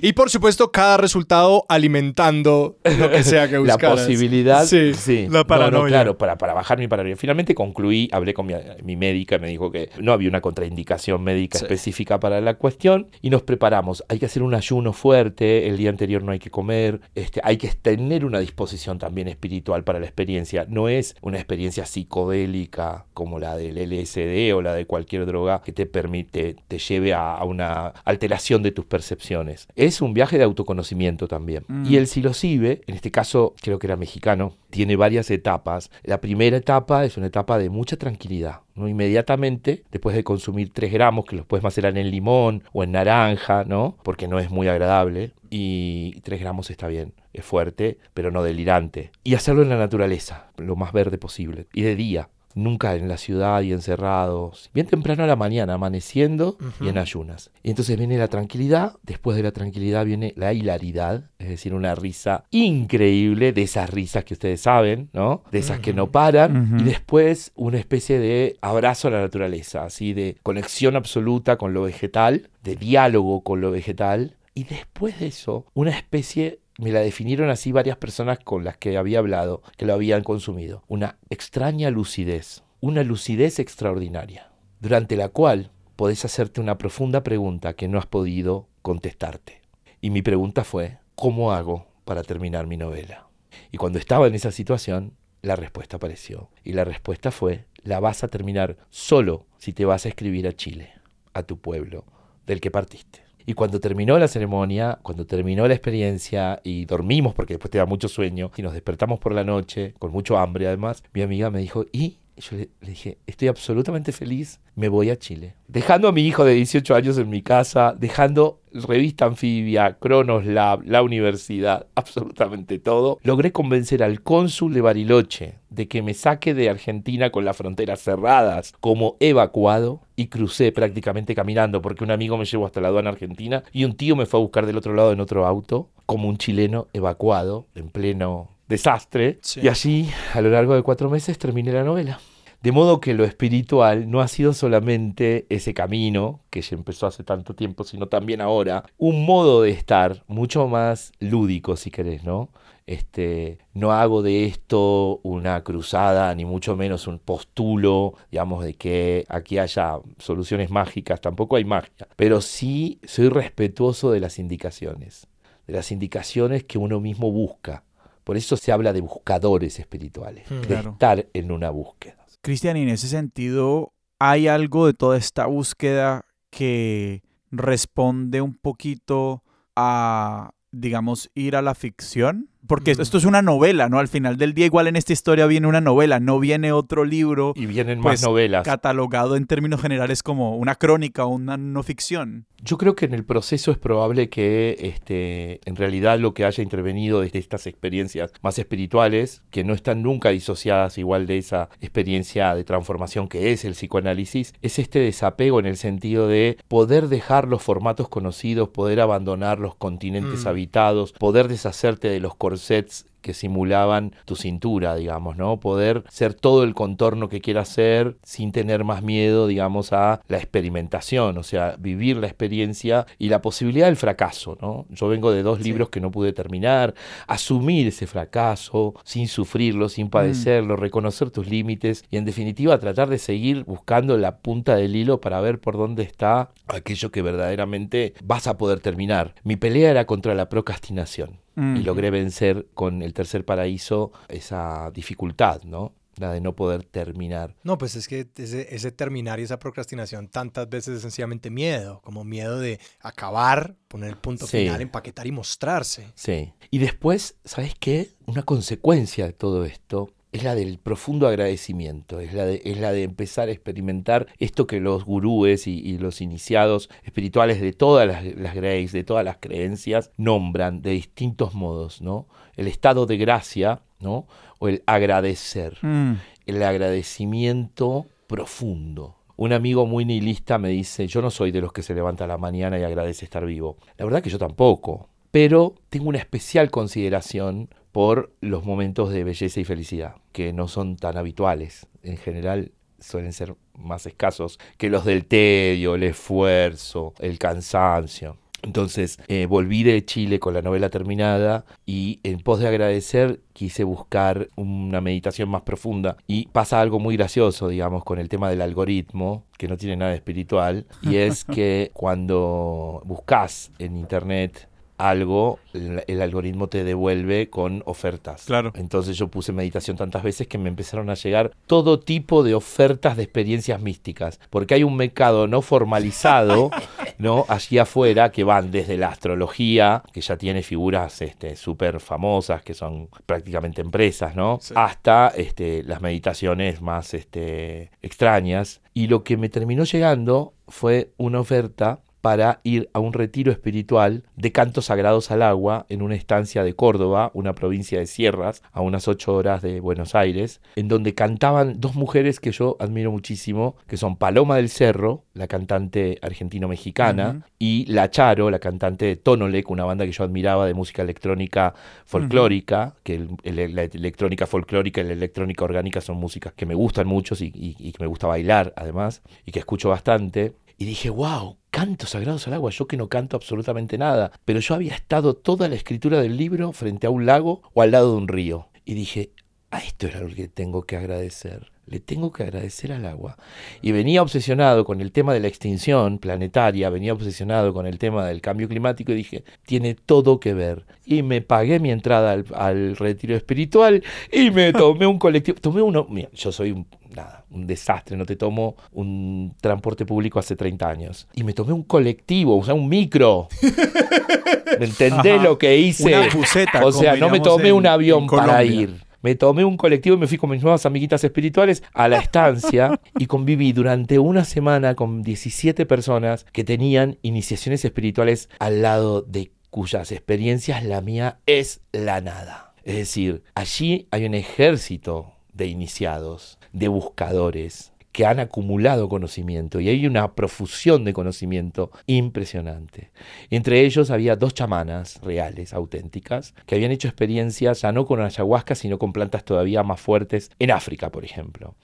Y 0.00 0.12
por 0.12 0.30
supuesto, 0.30 0.70
cada 0.70 0.96
resultado 0.96 1.64
alimentando 1.68 2.78
lo 2.98 3.10
que 3.10 3.22
sea 3.22 3.48
que 3.48 3.58
buscaras. 3.58 3.82
La 3.82 4.04
posibilidad. 4.04 4.64
Sí, 4.64 4.94
sí. 4.94 5.26
La 5.30 5.44
paranoia. 5.44 5.88
claro, 5.88 6.18
para, 6.18 6.36
para 6.38 6.54
bajar 6.54 6.78
mi 6.78 6.88
paranoia. 6.88 7.16
Finalmente 7.16 7.54
concluí, 7.54 8.08
hablé 8.12 8.34
con 8.34 8.46
mi, 8.46 8.54
mi 8.82 8.96
médica, 8.96 9.38
me 9.38 9.48
dijo 9.48 9.70
que 9.70 9.90
no 10.00 10.12
había 10.12 10.28
una 10.28 10.40
contraindicación 10.40 11.22
médica 11.22 11.58
específica 11.58 12.20
para 12.20 12.40
la 12.40 12.54
cuestión 12.54 13.08
y 13.22 13.30
nos 13.30 13.42
preparamos. 13.42 14.04
Hay 14.08 14.18
que 14.18 14.26
hacer 14.26 14.42
un 14.42 14.54
ayuno 14.54 14.92
fuerte, 14.92 15.68
el 15.68 15.76
día 15.76 15.90
anterior 15.90 16.22
no 16.22 16.32
hay 16.32 16.38
que 16.38 16.50
comer, 16.50 17.00
este, 17.14 17.40
hay 17.44 17.56
que 17.56 17.68
tener 17.68 18.24
una 18.24 18.38
disposición 18.38 18.98
también 18.98 19.28
espiritual 19.28 19.84
para 19.84 19.98
la 19.98 20.06
experiencia. 20.06 20.66
No 20.68 20.88
es 20.88 21.16
una 21.20 21.38
experiencia 21.38 21.86
psicodélica 21.86 23.06
como 23.14 23.38
la 23.38 23.56
del 23.56 23.76
LSD 23.76 24.54
o 24.54 24.62
la 24.62 24.74
de 24.74 24.86
cualquier 24.86 25.26
droga 25.26 25.62
que 25.62 25.72
te 25.72 25.86
permite, 25.86 26.56
te 26.68 26.78
lleve 26.78 27.14
a, 27.14 27.34
a 27.34 27.44
una 27.44 27.88
alteración 28.04 28.55
de 28.62 28.72
tus 28.72 28.84
percepciones 28.84 29.68
es 29.76 30.00
un 30.00 30.14
viaje 30.14 30.38
de 30.38 30.44
autoconocimiento 30.44 31.28
también. 31.28 31.64
Mm. 31.68 31.86
Y 31.86 31.96
el 31.96 32.06
psilocibe, 32.06 32.82
en 32.86 32.94
este 32.94 33.10
caso 33.10 33.54
creo 33.60 33.78
que 33.78 33.86
era 33.86 33.96
mexicano, 33.96 34.54
tiene 34.70 34.96
varias 34.96 35.30
etapas. 35.30 35.90
La 36.02 36.20
primera 36.20 36.56
etapa 36.56 37.04
es 37.04 37.16
una 37.16 37.26
etapa 37.26 37.58
de 37.58 37.70
mucha 37.70 37.96
tranquilidad. 37.96 38.60
¿no? 38.74 38.88
Inmediatamente, 38.88 39.84
después 39.90 40.14
de 40.14 40.24
consumir 40.24 40.72
3 40.72 40.92
gramos, 40.92 41.24
que 41.24 41.36
los 41.36 41.46
puedes 41.46 41.64
macerar 41.64 41.96
en 41.96 42.10
limón 42.10 42.62
o 42.72 42.84
en 42.84 42.92
naranja, 42.92 43.64
¿no? 43.64 43.96
Porque 44.02 44.28
no 44.28 44.38
es 44.38 44.50
muy 44.50 44.68
agradable. 44.68 45.32
Y 45.48 46.20
3 46.22 46.40
gramos 46.40 46.70
está 46.70 46.88
bien, 46.88 47.14
es 47.32 47.44
fuerte, 47.44 47.98
pero 48.14 48.30
no 48.30 48.42
delirante. 48.42 49.10
Y 49.24 49.34
hacerlo 49.34 49.62
en 49.62 49.68
la 49.68 49.78
naturaleza, 49.78 50.50
lo 50.56 50.76
más 50.76 50.92
verde 50.92 51.18
posible. 51.18 51.66
Y 51.72 51.82
de 51.82 51.96
día, 51.96 52.28
nunca 52.56 52.96
en 52.96 53.06
la 53.06 53.18
ciudad 53.18 53.62
y 53.62 53.72
encerrados, 53.72 54.70
bien 54.74 54.86
temprano 54.86 55.22
a 55.22 55.26
la 55.26 55.36
mañana, 55.36 55.74
amaneciendo 55.74 56.56
y 56.80 56.88
en 56.88 56.98
ayunas. 56.98 57.50
Y 57.62 57.70
entonces 57.70 57.96
viene 57.96 58.18
la 58.18 58.28
tranquilidad, 58.28 58.94
después 59.02 59.36
de 59.36 59.44
la 59.44 59.52
tranquilidad 59.52 60.04
viene 60.04 60.32
la 60.36 60.52
hilaridad, 60.52 61.30
es 61.38 61.48
decir, 61.48 61.74
una 61.74 61.94
risa 61.94 62.44
increíble, 62.50 63.52
de 63.52 63.62
esas 63.62 63.90
risas 63.90 64.24
que 64.24 64.34
ustedes 64.34 64.62
saben, 64.62 65.10
¿no? 65.12 65.44
De 65.52 65.58
esas 65.58 65.80
que 65.80 65.92
no 65.92 66.10
paran, 66.10 66.78
y 66.80 66.82
después 66.82 67.52
una 67.54 67.78
especie 67.78 68.18
de 68.18 68.56
abrazo 68.62 69.08
a 69.08 69.12
la 69.12 69.20
naturaleza, 69.20 69.84
así 69.84 70.14
de 70.14 70.38
conexión 70.42 70.96
absoluta 70.96 71.56
con 71.56 71.74
lo 71.74 71.82
vegetal, 71.82 72.48
de 72.64 72.76
diálogo 72.76 73.42
con 73.42 73.60
lo 73.60 73.70
vegetal, 73.70 74.34
y 74.54 74.64
después 74.64 75.20
de 75.20 75.26
eso, 75.26 75.66
una 75.74 75.90
especie 75.90 76.60
me 76.78 76.92
la 76.92 77.00
definieron 77.00 77.50
así 77.50 77.72
varias 77.72 77.96
personas 77.96 78.38
con 78.38 78.64
las 78.64 78.76
que 78.76 78.96
había 78.96 79.18
hablado, 79.18 79.62
que 79.76 79.86
lo 79.86 79.94
habían 79.94 80.22
consumido. 80.22 80.82
Una 80.88 81.18
extraña 81.30 81.90
lucidez, 81.90 82.62
una 82.80 83.02
lucidez 83.02 83.58
extraordinaria, 83.58 84.50
durante 84.80 85.16
la 85.16 85.28
cual 85.28 85.70
podés 85.96 86.24
hacerte 86.24 86.60
una 86.60 86.78
profunda 86.78 87.22
pregunta 87.22 87.72
que 87.72 87.88
no 87.88 87.98
has 87.98 88.06
podido 88.06 88.68
contestarte. 88.82 89.62
Y 90.00 90.10
mi 90.10 90.22
pregunta 90.22 90.64
fue, 90.64 90.98
¿cómo 91.14 91.52
hago 91.52 91.86
para 92.04 92.22
terminar 92.22 92.66
mi 92.66 92.76
novela? 92.76 93.28
Y 93.72 93.78
cuando 93.78 93.98
estaba 93.98 94.26
en 94.26 94.34
esa 94.34 94.52
situación, 94.52 95.14
la 95.42 95.56
respuesta 95.56 95.96
apareció. 95.96 96.50
Y 96.62 96.74
la 96.74 96.84
respuesta 96.84 97.30
fue, 97.30 97.64
la 97.82 98.00
vas 98.00 98.22
a 98.22 98.28
terminar 98.28 98.76
solo 98.90 99.46
si 99.58 99.72
te 99.72 99.84
vas 99.84 100.04
a 100.04 100.08
escribir 100.08 100.46
a 100.46 100.52
Chile, 100.52 100.92
a 101.32 101.42
tu 101.42 101.58
pueblo, 101.58 102.04
del 102.46 102.60
que 102.60 102.70
partiste. 102.70 103.25
Y 103.48 103.54
cuando 103.54 103.78
terminó 103.78 104.18
la 104.18 104.26
ceremonia, 104.26 104.98
cuando 105.02 105.24
terminó 105.24 105.68
la 105.68 105.74
experiencia 105.74 106.60
y 106.64 106.84
dormimos, 106.84 107.32
porque 107.32 107.54
después 107.54 107.70
te 107.70 107.78
da 107.78 107.86
mucho 107.86 108.08
sueño, 108.08 108.50
y 108.56 108.62
nos 108.62 108.72
despertamos 108.72 109.20
por 109.20 109.32
la 109.32 109.44
noche, 109.44 109.94
con 110.00 110.10
mucho 110.10 110.36
hambre 110.36 110.66
además, 110.66 111.04
mi 111.14 111.22
amiga 111.22 111.48
me 111.48 111.60
dijo, 111.60 111.84
¿y? 111.92 112.18
Yo 112.36 112.56
le, 112.56 112.68
dije, 112.80 113.18
estoy 113.26 113.48
absolutamente 113.48 114.12
feliz, 114.12 114.60
me 114.74 114.88
voy 114.88 115.10
a 115.10 115.18
Chile. 115.18 115.54
Dejando 115.68 116.08
a 116.08 116.12
mi 116.12 116.22
hijo 116.22 116.44
de 116.44 116.54
18 116.54 116.94
años 116.94 117.18
en 117.18 117.30
mi 117.30 117.42
casa, 117.42 117.94
dejando 117.98 118.60
revista 118.72 119.24
anfibia, 119.24 119.96
Cronos 119.98 120.44
Lab, 120.44 120.82
la 120.84 121.02
universidad, 121.02 121.86
absolutamente 121.94 122.78
todo, 122.78 123.18
logré 123.22 123.52
convencer 123.52 124.02
al 124.02 124.22
cónsul 124.22 124.74
de 124.74 124.80
Bariloche 124.80 125.54
de 125.70 125.88
que 125.88 126.02
me 126.02 126.14
saque 126.14 126.54
de 126.54 126.70
Argentina 126.70 127.30
con 127.30 127.44
las 127.44 127.56
fronteras 127.56 128.00
cerradas 128.00 128.74
como 128.80 129.16
evacuado 129.20 130.02
y 130.14 130.28
crucé 130.28 130.72
prácticamente 130.72 131.34
caminando 131.34 131.82
porque 131.82 132.04
un 132.04 132.10
amigo 132.10 132.36
me 132.36 132.44
llevó 132.44 132.66
hasta 132.66 132.80
la 132.80 132.88
aduana 132.88 133.10
argentina 133.10 133.62
y 133.72 133.84
un 133.84 133.96
tío 133.96 134.16
me 134.16 134.26
fue 134.26 134.40
a 134.40 134.42
buscar 134.42 134.66
del 134.66 134.78
otro 134.78 134.94
lado 134.94 135.12
en 135.12 135.20
otro 135.20 135.46
auto 135.46 135.90
como 136.06 136.28
un 136.28 136.38
chileno 136.38 136.88
evacuado 136.92 137.66
en 137.74 137.88
pleno 137.88 138.55
desastre. 138.68 139.40
Y 139.56 139.68
así, 139.68 140.10
a 140.34 140.40
lo 140.40 140.50
largo 140.50 140.74
de 140.74 140.82
cuatro 140.82 141.10
meses, 141.10 141.38
terminé 141.38 141.72
la 141.72 141.84
novela. 141.84 142.20
De 142.62 142.72
modo 142.72 143.00
que 143.00 143.14
lo 143.14 143.24
espiritual 143.24 144.10
no 144.10 144.20
ha 144.20 144.28
sido 144.28 144.52
solamente 144.52 145.46
ese 145.50 145.74
camino 145.74 146.40
que 146.50 146.62
ya 146.62 146.74
empezó 146.74 147.06
hace 147.06 147.22
tanto 147.22 147.54
tiempo, 147.54 147.84
sino 147.84 148.08
también 148.08 148.40
ahora 148.40 148.84
un 148.98 149.24
modo 149.24 149.62
de 149.62 149.70
estar 149.70 150.24
mucho 150.26 150.66
más 150.66 151.12
lúdico, 151.20 151.76
si 151.76 151.90
querés, 151.90 152.24
¿no? 152.24 152.48
Este, 152.86 153.58
no 153.74 153.92
hago 153.92 154.22
de 154.22 154.46
esto 154.46 155.20
una 155.22 155.62
cruzada, 155.64 156.34
ni 156.34 156.44
mucho 156.44 156.76
menos 156.76 157.06
un 157.06 157.18
postulo, 157.18 158.14
digamos, 158.30 158.64
de 158.64 158.74
que 158.74 159.26
aquí 159.28 159.58
haya 159.58 159.98
soluciones 160.18 160.70
mágicas, 160.70 161.20
tampoco 161.20 161.56
hay 161.56 161.64
magia, 161.64 162.08
pero 162.16 162.40
sí 162.40 163.00
soy 163.04 163.28
respetuoso 163.28 164.12
de 164.12 164.20
las 164.20 164.38
indicaciones, 164.38 165.26
de 165.66 165.74
las 165.74 165.92
indicaciones 165.92 166.64
que 166.64 166.78
uno 166.78 167.00
mismo 167.00 167.30
busca 167.30 167.84
Por 168.26 168.36
eso 168.36 168.56
se 168.56 168.72
habla 168.72 168.92
de 168.92 169.00
buscadores 169.02 169.78
espirituales, 169.78 170.50
Hmm. 170.50 170.60
de 170.62 170.66
Claro. 170.66 170.90
estar 170.94 171.28
en 171.32 171.52
una 171.52 171.70
búsqueda. 171.70 172.26
Cristian, 172.42 172.76
y 172.76 172.82
en 172.82 172.88
ese 172.88 173.06
sentido, 173.06 173.92
¿hay 174.18 174.48
algo 174.48 174.86
de 174.88 174.94
toda 174.94 175.16
esta 175.16 175.46
búsqueda 175.46 176.24
que 176.50 177.22
responde 177.52 178.40
un 178.40 178.54
poquito 178.56 179.44
a, 179.76 180.50
digamos, 180.72 181.30
ir 181.36 181.54
a 181.54 181.62
la 181.62 181.76
ficción? 181.76 182.48
Porque 182.66 182.94
Mm. 182.94 183.00
esto 183.00 183.18
es 183.18 183.24
una 183.24 183.42
novela, 183.42 183.88
¿no? 183.88 183.98
Al 183.98 184.08
final 184.08 184.36
del 184.36 184.54
día, 184.54 184.66
igual 184.66 184.86
en 184.88 184.96
esta 184.96 185.12
historia 185.12 185.46
viene 185.46 185.66
una 185.66 185.80
novela, 185.80 186.20
no 186.20 186.38
viene 186.40 186.72
otro 186.72 187.04
libro 187.04 187.52
Y 187.56 187.66
vienen 187.66 188.00
Pues, 188.00 188.20
más 188.22 188.28
novelas. 188.28 188.64
catalogado 188.64 189.36
en 189.36 189.46
términos 189.46 189.80
generales 189.80 190.22
como 190.22 190.56
una 190.56 190.74
crónica 190.74 191.24
o 191.24 191.28
una 191.28 191.56
no 191.56 191.82
ficción. 191.82 192.46
Yo 192.62 192.78
creo 192.78 192.96
que 192.96 193.04
en 193.04 193.12
el 193.14 193.24
proceso 193.24 193.70
es 193.70 193.78
probable 193.78 194.28
que 194.30 194.76
este, 194.80 195.60
en 195.68 195.76
realidad 195.76 196.18
lo 196.18 196.32
que 196.34 196.44
haya 196.44 196.62
intervenido 196.62 197.20
desde 197.20 197.38
estas 197.38 197.66
experiencias 197.66 198.32
más 198.42 198.58
espirituales, 198.58 199.42
que 199.50 199.62
no 199.62 199.74
están 199.74 200.02
nunca 200.02 200.30
disociadas 200.30 200.96
igual 200.98 201.26
de 201.26 201.38
esa 201.38 201.68
experiencia 201.80 202.54
de 202.54 202.64
transformación 202.64 203.28
que 203.28 203.52
es 203.52 203.64
el 203.64 203.72
psicoanálisis, 203.72 204.54
es 204.62 204.78
este 204.78 205.00
desapego 205.00 205.60
en 205.60 205.66
el 205.66 205.76
sentido 205.76 206.28
de 206.28 206.56
poder 206.68 207.08
dejar 207.08 207.46
los 207.46 207.62
formatos 207.62 208.08
conocidos, 208.08 208.70
poder 208.70 209.00
abandonar 209.00 209.58
los 209.58 209.74
continentes 209.74 210.44
Mm. 210.44 210.48
habitados, 210.48 211.12
poder 211.12 211.48
deshacerte 211.48 212.08
de 212.08 212.20
los 212.20 212.34
Sets. 212.58 213.04
Que 213.26 213.34
simulaban 213.34 214.12
tu 214.24 214.36
cintura, 214.36 214.94
digamos, 214.94 215.36
¿no? 215.36 215.58
Poder 215.58 216.04
ser 216.08 216.32
todo 216.32 216.62
el 216.62 216.74
contorno 216.74 217.28
que 217.28 217.40
quieras 217.40 217.68
ser 217.68 218.16
sin 218.22 218.52
tener 218.52 218.84
más 218.84 219.02
miedo, 219.02 219.48
digamos, 219.48 219.92
a 219.92 220.20
la 220.28 220.36
experimentación, 220.38 221.36
o 221.38 221.42
sea, 221.42 221.74
vivir 221.76 222.18
la 222.18 222.28
experiencia 222.28 223.04
y 223.18 223.28
la 223.30 223.42
posibilidad 223.42 223.86
del 223.86 223.96
fracaso, 223.96 224.56
¿no? 224.62 224.86
Yo 224.90 225.08
vengo 225.08 225.32
de 225.32 225.42
dos 225.42 225.58
Sí. 225.58 225.64
libros 225.64 225.88
que 225.88 226.00
no 226.00 226.12
pude 226.12 226.32
terminar, 226.32 226.94
asumir 227.26 227.88
ese 227.88 228.06
fracaso 228.06 228.94
sin 229.02 229.26
sufrirlo, 229.26 229.88
sin 229.88 230.08
padecerlo, 230.08 230.76
reconocer 230.76 231.30
tus 231.32 231.48
límites 231.48 232.04
y 232.08 232.18
en 232.18 232.24
definitiva 232.24 232.78
tratar 232.78 233.08
de 233.08 233.18
seguir 233.18 233.64
buscando 233.64 234.16
la 234.18 234.36
punta 234.38 234.76
del 234.76 234.94
hilo 234.94 235.20
para 235.20 235.40
ver 235.40 235.58
por 235.58 235.76
dónde 235.76 236.04
está 236.04 236.50
aquello 236.68 237.10
que 237.10 237.22
verdaderamente 237.22 238.14
vas 238.22 238.46
a 238.46 238.56
poder 238.56 238.78
terminar. 238.78 239.34
Mi 239.42 239.56
pelea 239.56 239.90
era 239.90 240.04
contra 240.06 240.34
la 240.36 240.48
procrastinación 240.48 241.40
Mm. 241.58 241.76
y 241.78 241.82
logré 241.84 242.10
vencer 242.10 242.66
con 242.74 243.00
el 243.00 243.14
tercer 243.16 243.44
paraíso 243.46 244.12
esa 244.28 244.90
dificultad, 244.92 245.62
¿no? 245.64 245.94
La 246.18 246.32
de 246.32 246.40
no 246.40 246.54
poder 246.54 246.82
terminar. 246.84 247.54
No, 247.62 247.76
pues 247.76 247.94
es 247.96 248.08
que 248.08 248.26
ese, 248.36 248.74
ese 248.74 248.90
terminar 248.92 249.38
y 249.40 249.42
esa 249.42 249.58
procrastinación 249.58 250.28
tantas 250.28 250.68
veces 250.68 250.96
es 250.96 251.02
sencillamente 251.02 251.50
miedo, 251.50 252.00
como 252.04 252.24
miedo 252.24 252.58
de 252.58 252.78
acabar, 253.00 253.74
poner 253.88 254.10
el 254.10 254.16
punto 254.16 254.46
Sí. 254.46 254.58
final, 254.58 254.80
empaquetar 254.80 255.26
y 255.26 255.32
mostrarse. 255.32 256.12
Sí. 256.14 256.52
Y 256.70 256.78
después, 256.78 257.36
¿sabes 257.44 257.74
qué? 257.78 258.10
Una 258.26 258.42
consecuencia 258.44 259.26
de 259.26 259.32
todo 259.34 259.64
esto 259.66 260.10
es 260.32 260.42
la 260.42 260.54
del 260.54 260.78
profundo 260.78 261.28
agradecimiento, 261.28 262.20
es 262.20 262.34
la 262.34 262.44
de, 262.44 262.60
es 262.64 262.78
la 262.78 262.92
de 262.92 263.04
empezar 263.04 263.48
a 263.48 263.52
experimentar 263.52 264.26
esto 264.38 264.66
que 264.66 264.80
los 264.80 265.04
gurúes 265.04 265.66
y, 265.66 265.78
y 265.78 265.96
los 265.98 266.20
iniciados 266.20 266.90
espirituales 267.04 267.60
de 267.60 267.72
todas 267.72 268.06
las, 268.06 268.24
las 268.36 268.54
Grace, 268.54 268.88
de 268.92 269.04
todas 269.04 269.24
las 269.24 269.36
creencias, 269.38 270.10
nombran 270.18 270.82
de 270.82 270.90
distintos 270.90 271.54
modos, 271.54 272.02
¿no? 272.02 272.26
El 272.56 272.66
estado 272.66 273.06
de 273.06 273.16
gracia, 273.16 273.82
¿no? 274.00 274.26
O 274.58 274.68
el 274.68 274.82
agradecer. 274.86 275.78
Mm. 275.82 276.14
el 276.46 276.62
agradecimiento 276.62 278.06
profundo. 278.26 279.16
Un 279.36 279.52
amigo 279.52 279.84
muy 279.84 280.04
nihilista 280.04 280.58
me 280.58 280.70
dice, 280.70 281.06
yo 281.06 281.20
no 281.20 281.30
soy 281.30 281.50
de 281.50 281.60
los 281.60 281.72
que 281.72 281.82
se 281.82 281.94
levanta 281.94 282.24
a 282.24 282.28
la 282.28 282.38
mañana 282.38 282.78
y 282.78 282.84
agradece 282.84 283.24
estar 283.24 283.44
vivo. 283.44 283.76
La 283.98 284.04
verdad 284.04 284.22
que 284.22 284.30
yo 284.30 284.38
tampoco, 284.38 285.10
pero 285.30 285.74
tengo 285.90 286.08
una 286.08 286.18
especial 286.18 286.70
consideración 286.70 287.68
por 287.92 288.32
los 288.40 288.64
momentos 288.64 289.10
de 289.10 289.24
belleza 289.24 289.60
y 289.60 289.64
felicidad, 289.64 290.16
que 290.32 290.52
no 290.52 290.68
son 290.68 290.96
tan 290.96 291.18
habituales. 291.18 291.86
En 292.02 292.16
general 292.16 292.72
suelen 292.98 293.32
ser 293.32 293.54
más 293.74 294.06
escasos 294.06 294.58
que 294.78 294.88
los 294.88 295.04
del 295.04 295.26
tedio, 295.26 295.96
el 295.96 296.04
esfuerzo, 296.04 297.12
el 297.18 297.38
cansancio. 297.38 298.38
Entonces 298.66 299.18
eh, 299.28 299.46
volví 299.46 299.84
de 299.84 300.04
Chile 300.04 300.40
con 300.40 300.52
la 300.52 300.60
novela 300.60 300.90
terminada 300.90 301.64
y 301.86 302.20
en 302.24 302.40
pos 302.40 302.58
de 302.58 302.68
agradecer 302.68 303.40
quise 303.52 303.84
buscar 303.84 304.48
una 304.56 305.00
meditación 305.00 305.48
más 305.48 305.62
profunda. 305.62 306.16
Y 306.26 306.48
pasa 306.48 306.80
algo 306.80 306.98
muy 306.98 307.16
gracioso, 307.16 307.68
digamos, 307.68 308.04
con 308.04 308.18
el 308.18 308.28
tema 308.28 308.50
del 308.50 308.60
algoritmo, 308.60 309.46
que 309.56 309.68
no 309.68 309.78
tiene 309.78 309.96
nada 309.96 310.14
espiritual, 310.14 310.86
y 311.00 311.16
es 311.16 311.44
que 311.46 311.90
cuando 311.94 313.02
buscas 313.06 313.72
en 313.78 313.96
internet 313.96 314.68
algo, 314.98 315.58
el, 315.72 316.04
el 316.06 316.22
algoritmo 316.22 316.68
te 316.68 316.84
devuelve 316.84 317.50
con 317.50 317.82
ofertas. 317.86 318.44
Claro. 318.44 318.72
Entonces 318.74 319.16
yo 319.16 319.28
puse 319.28 319.52
meditación 319.52 319.96
tantas 319.96 320.22
veces 320.22 320.46
que 320.46 320.58
me 320.58 320.68
empezaron 320.68 321.10
a 321.10 321.14
llegar 321.14 321.52
todo 321.66 322.00
tipo 322.00 322.42
de 322.42 322.54
ofertas 322.54 323.16
de 323.16 323.24
experiencias 323.24 323.80
místicas, 323.80 324.40
porque 324.50 324.74
hay 324.74 324.82
un 324.82 324.96
mercado 324.96 325.46
no 325.46 325.62
formalizado, 325.62 326.70
¿no? 327.18 327.44
Allí 327.48 327.78
afuera 327.78 328.30
que 328.30 328.44
van 328.44 328.70
desde 328.70 328.96
la 328.96 329.08
astrología, 329.08 330.02
que 330.12 330.20
ya 330.20 330.36
tiene 330.36 330.62
figuras 330.62 331.22
este 331.22 331.56
súper 331.56 332.00
famosas 332.00 332.62
que 332.62 332.74
son 332.74 333.08
prácticamente 333.26 333.80
empresas, 333.80 334.34
¿no? 334.34 334.58
Sí. 334.60 334.74
Hasta 334.76 335.28
este 335.36 335.82
las 335.82 336.00
meditaciones 336.00 336.80
más 336.80 337.14
este 337.14 337.90
extrañas 338.02 338.80
y 338.94 339.08
lo 339.08 339.24
que 339.24 339.36
me 339.36 339.48
terminó 339.48 339.84
llegando 339.84 340.54
fue 340.68 341.12
una 341.16 341.40
oferta 341.40 342.00
para 342.26 342.58
ir 342.64 342.90
a 342.92 342.98
un 342.98 343.12
retiro 343.12 343.52
espiritual 343.52 344.24
de 344.34 344.50
cantos 344.50 344.86
sagrados 344.86 345.30
al 345.30 345.42
agua 345.42 345.86
en 345.88 346.02
una 346.02 346.16
estancia 346.16 346.64
de 346.64 346.74
Córdoba, 346.74 347.30
una 347.34 347.52
provincia 347.52 348.00
de 348.00 348.06
sierras, 348.08 348.64
a 348.72 348.80
unas 348.80 349.06
ocho 349.06 349.32
horas 349.32 349.62
de 349.62 349.78
Buenos 349.78 350.16
Aires, 350.16 350.60
en 350.74 350.88
donde 350.88 351.14
cantaban 351.14 351.80
dos 351.80 351.94
mujeres 351.94 352.40
que 352.40 352.50
yo 352.50 352.76
admiro 352.80 353.12
muchísimo, 353.12 353.76
que 353.86 353.96
son 353.96 354.16
Paloma 354.16 354.56
del 354.56 354.70
Cerro, 354.70 355.22
la 355.34 355.46
cantante 355.46 356.18
argentino-mexicana, 356.20 357.46
y 357.60 357.86
La 357.86 358.10
Charo, 358.10 358.50
la 358.50 358.58
cantante 358.58 359.04
de 359.04 359.14
Tonolec, 359.14 359.70
una 359.70 359.84
banda 359.84 360.04
que 360.04 360.10
yo 360.10 360.24
admiraba 360.24 360.66
de 360.66 360.74
música 360.74 361.02
electrónica 361.02 361.74
folclórica, 362.06 362.94
que 363.04 363.14
el- 363.14 363.28
el- 363.44 363.74
la 363.76 363.82
electrónica 363.84 364.48
folclórica 364.48 365.00
y 365.00 365.04
la 365.04 365.12
electrónica 365.12 365.64
orgánica 365.64 366.00
son 366.00 366.16
músicas 366.16 366.54
que 366.54 366.66
me 366.66 366.74
gustan 366.74 367.06
mucho 367.06 367.36
y, 367.38 367.44
y- 367.54 367.76
y 367.78 367.92
que 367.92 368.02
me 368.02 368.08
gusta 368.08 368.26
bailar 368.26 368.72
además, 368.76 369.22
y 369.44 369.52
que 369.52 369.60
escucho 369.60 369.90
bastante. 369.90 370.54
Y 370.78 370.84
dije, 370.84 371.08
wow, 371.08 371.56
cantos 371.70 372.10
sagrados 372.10 372.46
al 372.46 372.54
agua, 372.54 372.70
yo 372.70 372.86
que 372.86 372.98
no 372.98 373.08
canto 373.08 373.36
absolutamente 373.36 373.96
nada, 373.96 374.30
pero 374.44 374.60
yo 374.60 374.74
había 374.74 374.94
estado 374.94 375.34
toda 375.34 375.68
la 375.68 375.74
escritura 375.74 376.20
del 376.20 376.36
libro 376.36 376.72
frente 376.72 377.06
a 377.06 377.10
un 377.10 377.24
lago 377.24 377.62
o 377.72 377.82
al 377.82 377.92
lado 377.92 378.12
de 378.12 378.18
un 378.18 378.28
río. 378.28 378.68
Y 378.84 378.94
dije, 378.94 379.32
a 379.70 379.78
esto 379.78 380.06
era 380.06 380.20
lo 380.20 380.34
que 380.34 380.48
tengo 380.48 380.82
que 380.82 380.96
agradecer. 380.96 381.70
Le 381.86 382.00
tengo 382.00 382.32
que 382.32 382.42
agradecer 382.42 382.92
al 382.92 383.06
agua. 383.06 383.36
Y 383.80 383.92
venía 383.92 384.20
obsesionado 384.20 384.84
con 384.84 385.00
el 385.00 385.12
tema 385.12 385.32
de 385.32 385.40
la 385.40 385.48
extinción 385.48 386.18
planetaria, 386.18 386.90
venía 386.90 387.12
obsesionado 387.12 387.72
con 387.72 387.86
el 387.86 387.98
tema 387.98 388.26
del 388.26 388.40
cambio 388.40 388.68
climático 388.68 389.12
y 389.12 389.16
dije, 389.16 389.44
tiene 389.64 389.94
todo 389.94 390.40
que 390.40 390.52
ver. 390.52 390.84
Y 391.04 391.22
me 391.22 391.42
pagué 391.42 391.78
mi 391.78 391.90
entrada 391.90 392.32
al, 392.32 392.44
al 392.54 392.96
retiro 392.96 393.36
espiritual 393.36 394.02
y 394.32 394.50
me 394.50 394.72
tomé 394.74 395.06
un 395.06 395.18
colectivo. 395.18 395.58
Tomé 395.60 395.80
uno, 395.80 396.06
mira, 396.10 396.28
yo 396.32 396.50
soy 396.50 396.72
un, 396.72 396.86
nada, 397.16 397.44
un 397.50 397.66
desastre, 397.66 398.16
no 398.16 398.24
te 398.24 398.36
tomo 398.36 398.76
un 398.92 399.54
transporte 399.60 400.06
público 400.06 400.38
hace 400.38 400.54
30 400.54 400.88
años. 400.88 401.26
Y 401.34 401.42
me 401.42 401.52
tomé 401.52 401.72
un 401.72 401.82
colectivo, 401.82 402.56
o 402.56 402.64
sea, 402.64 402.74
un 402.74 402.88
micro. 402.88 403.48
¿Me 404.78 404.86
entendés 404.86 405.34
Ajá. 405.34 405.42
lo 405.44 405.58
que 405.58 405.76
hice? 405.78 406.16
Una 406.16 406.28
buseta, 406.34 406.84
O 406.84 406.92
sea, 406.92 407.16
no 407.16 407.28
me 407.30 407.40
tomé 407.40 407.68
en- 407.68 407.74
un 407.74 407.86
avión 407.86 408.26
para 408.26 408.62
ir. 408.64 409.04
Me 409.22 409.34
tomé 409.34 409.64
un 409.64 409.76
colectivo 409.76 410.14
y 410.14 410.20
me 410.20 410.26
fui 410.28 410.38
con 410.38 410.50
mis 410.50 410.62
nuevas 410.62 410.86
amiguitas 410.86 411.24
espirituales 411.24 411.82
a 411.94 412.06
la 412.06 412.18
estancia 412.18 413.00
y 413.18 413.26
conviví 413.26 413.72
durante 413.72 414.20
una 414.20 414.44
semana 414.44 414.94
con 414.94 415.22
17 415.22 415.84
personas 415.86 416.46
que 416.52 416.62
tenían 416.62 417.18
iniciaciones 417.22 417.84
espirituales 417.84 418.48
al 418.60 418.82
lado 418.82 419.22
de 419.22 419.50
cuyas 419.70 420.12
experiencias 420.12 420.84
la 420.84 421.00
mía 421.00 421.40
es 421.46 421.80
la 421.92 422.20
nada. 422.20 422.74
Es 422.84 422.94
decir, 422.94 423.42
allí 423.56 424.06
hay 424.12 424.26
un 424.26 424.34
ejército 424.34 425.32
de 425.52 425.66
iniciados, 425.66 426.58
de 426.76 426.88
buscadores, 426.88 427.92
que 428.12 428.26
han 428.26 428.38
acumulado 428.38 429.08
conocimiento 429.08 429.80
y 429.80 429.88
hay 429.88 430.06
una 430.06 430.34
profusión 430.34 431.04
de 431.04 431.14
conocimiento 431.14 431.90
impresionante. 432.06 433.10
Entre 433.50 433.80
ellos 433.84 434.10
había 434.10 434.36
dos 434.36 434.52
chamanas 434.52 435.20
reales, 435.22 435.72
auténticas, 435.72 436.54
que 436.66 436.74
habían 436.74 436.92
hecho 436.92 437.08
experiencias 437.08 437.80
ya 437.80 437.92
no 437.92 438.04
con 438.04 438.20
ayahuasca, 438.20 438.74
sino 438.74 438.98
con 438.98 439.12
plantas 439.12 439.44
todavía 439.44 439.82
más 439.82 440.00
fuertes 440.00 440.50
en 440.58 440.70
África, 440.70 441.10
por 441.10 441.24
ejemplo. 441.24 441.74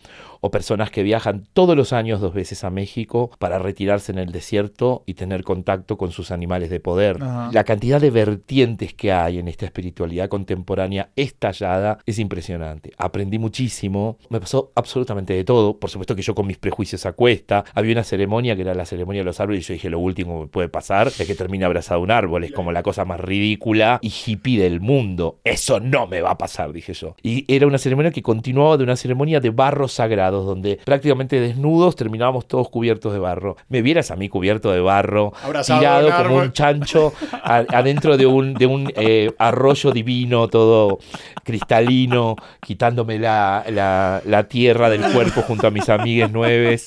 O 0.45 0.51
personas 0.51 0.91
que 0.91 1.05
viajan 1.05 1.47
todos 1.53 1.77
los 1.77 1.93
años 1.93 2.21
dos 2.21 2.35
veces 2.35 2.65
a 2.65 2.71
México 2.71 3.31
para 3.39 3.61
retirarse 3.61 4.11
en 4.11 4.19
el 4.19 4.33
desierto 4.33 5.05
y 5.07 5.15
tener 5.15 5.45
contacto 5.45 5.97
con 5.97 6.11
sus 6.11 6.33
animales 6.33 6.69
de 6.69 6.81
poder. 6.81 7.23
Ajá. 7.23 7.51
La 7.53 7.63
cantidad 7.63 8.01
de 8.01 8.11
vertientes 8.11 8.93
que 8.93 9.13
hay 9.13 9.39
en 9.39 9.47
esta 9.47 9.67
espiritualidad 9.67 10.29
contemporánea 10.29 11.11
estallada 11.15 11.99
es 12.07 12.19
impresionante. 12.19 12.93
Aprendí 12.99 13.39
muchísimo, 13.39 14.19
me 14.31 14.41
pasó 14.41 14.73
absolutamente 14.75 15.33
de 15.33 15.45
todo. 15.45 15.79
Por 15.79 15.91
supuesto 15.91 16.17
que 16.17 16.23
yo 16.23 16.35
con 16.35 16.47
mis 16.47 16.59
prejuicios 16.59 17.07
a 17.07 17.13
cuesta. 17.13 17.65
Había 17.75 17.93
una 17.93 18.05
ceremonia 18.05 18.57
que 18.57 18.63
era 18.63 18.75
la 18.75 18.85
ceremonia 18.85 19.21
de 19.21 19.27
los 19.27 19.39
árboles 19.39 19.65
y 19.65 19.69
yo 19.69 19.75
dije, 19.75 19.91
lo 19.91 20.01
último 20.01 20.35
que 20.35 20.41
me 20.43 20.49
puede 20.49 20.69
pasar 20.69 21.07
es 21.07 21.25
que 21.25 21.35
termine 21.37 21.65
abrazado 21.65 22.01
un 22.01 22.11
árbol. 22.11 22.43
Es 22.43 22.53
como 22.53 22.73
la 22.73 22.83
cosa 22.83 23.05
más 23.05 23.21
ridícula 23.21 24.01
y 24.03 24.13
hippie 24.27 24.61
del 24.61 24.81
mundo. 24.81 25.39
Eso 25.45 25.79
no 25.79 26.09
me 26.09 26.21
va 26.21 26.33
a 26.33 26.39
pasar, 26.39 26.73
dije 26.73 26.95
yo. 26.95 27.15
Y 27.23 27.45
era 27.55 27.67
una 27.67 27.79
ceremonia 27.79 28.11
que 28.11 28.23
continuaba 28.23 28.77
de 28.77 28.85
una 28.85 28.97
ceremonia 28.97 29.39
de 29.39 29.51
barros 29.51 30.01
donde 30.41 30.79
prácticamente 30.85 31.39
desnudos 31.41 31.97
terminábamos 31.97 32.47
todos 32.47 32.69
cubiertos 32.69 33.13
de 33.13 33.19
barro. 33.19 33.57
Me 33.69 33.83
vieras 33.83 34.11
a 34.11 34.17
mí 34.17 34.29
cubierto 34.29 34.71
de 34.73 34.81
barro, 34.81 35.33
Abrazado 35.43 35.79
tirado 35.81 36.09
un 36.09 36.13
como 36.15 36.37
un 36.37 36.53
chancho 36.53 37.13
a- 37.33 37.65
adentro 37.73 38.17
de 38.17 38.27
un, 38.27 38.55
de 38.55 38.67
un 38.67 38.93
eh, 38.97 39.31
arroyo 39.39 39.91
divino, 39.93 40.49
todo 40.49 40.99
cristalino, 41.45 42.37
quitándome 42.61 43.19
la, 43.19 43.65
la- 43.69 44.23
la 44.25 44.45
tierra 44.49 44.89
del 44.91 45.03
cuerpo 45.13 45.43
junto 45.43 45.67
a 45.67 45.71
mis 45.71 45.89
amigues 45.89 46.31
nueves. 46.31 46.87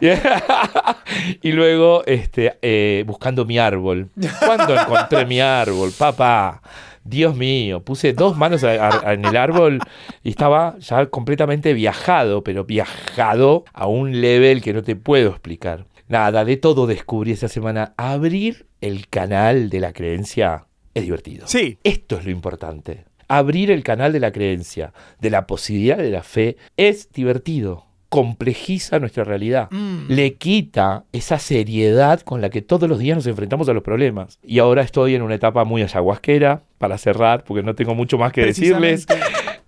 y 1.42 1.52
luego 1.52 2.02
este, 2.06 2.58
eh, 2.62 3.04
buscando 3.06 3.44
mi 3.44 3.58
árbol. 3.58 4.08
¿Cuándo 4.44 4.74
encontré 4.78 5.24
mi 5.26 5.40
árbol, 5.40 5.90
papá? 5.96 6.62
Dios 7.04 7.34
mío, 7.36 7.82
puse 7.82 8.12
dos 8.12 8.36
manos 8.36 8.62
a- 8.64 9.08
a- 9.08 9.14
en 9.14 9.24
el 9.24 9.36
árbol 9.36 9.78
y 10.22 10.30
estaba 10.30 10.78
ya 10.80 11.06
completamente 11.06 11.72
viajado, 11.72 12.44
pero 12.44 12.64
viajado 12.64 13.64
a 13.72 13.86
un 13.86 14.20
level 14.20 14.62
que 14.62 14.72
no 14.72 14.82
te 14.82 14.96
puedo 14.96 15.30
explicar. 15.30 15.86
Nada, 16.08 16.44
de 16.44 16.56
todo 16.56 16.86
descubrí 16.86 17.32
esa 17.32 17.48
semana. 17.48 17.94
Abrir 17.96 18.66
el 18.80 19.08
canal 19.08 19.70
de 19.70 19.80
la 19.80 19.92
creencia 19.92 20.66
es 20.92 21.04
divertido. 21.04 21.46
Sí. 21.46 21.78
Esto 21.84 22.18
es 22.18 22.24
lo 22.24 22.30
importante. 22.32 23.04
Abrir 23.28 23.70
el 23.70 23.84
canal 23.84 24.12
de 24.12 24.18
la 24.20 24.32
creencia, 24.32 24.92
de 25.20 25.30
la 25.30 25.46
posibilidad 25.46 25.98
de 25.98 26.10
la 26.10 26.22
fe, 26.24 26.56
es 26.76 27.12
divertido. 27.12 27.86
Complejiza 28.10 28.98
nuestra 28.98 29.24
realidad. 29.24 29.68
Mm. 29.70 30.06
Le 30.08 30.34
quita 30.34 31.04
esa 31.12 31.38
seriedad 31.38 32.20
con 32.20 32.42
la 32.42 32.50
que 32.50 32.60
todos 32.60 32.88
los 32.88 32.98
días 32.98 33.16
nos 33.16 33.26
enfrentamos 33.26 33.68
a 33.70 33.72
los 33.72 33.82
problemas. 33.82 34.38
Y 34.44 34.58
ahora 34.58 34.82
estoy 34.82 35.14
en 35.14 35.22
una 35.22 35.36
etapa 35.36 35.64
muy 35.64 35.80
ayahuasquera, 35.80 36.62
para 36.80 36.96
cerrar, 36.96 37.44
porque 37.44 37.62
no 37.62 37.74
tengo 37.74 37.94
mucho 37.94 38.16
más 38.16 38.32
que 38.32 38.42
decirles. 38.42 39.06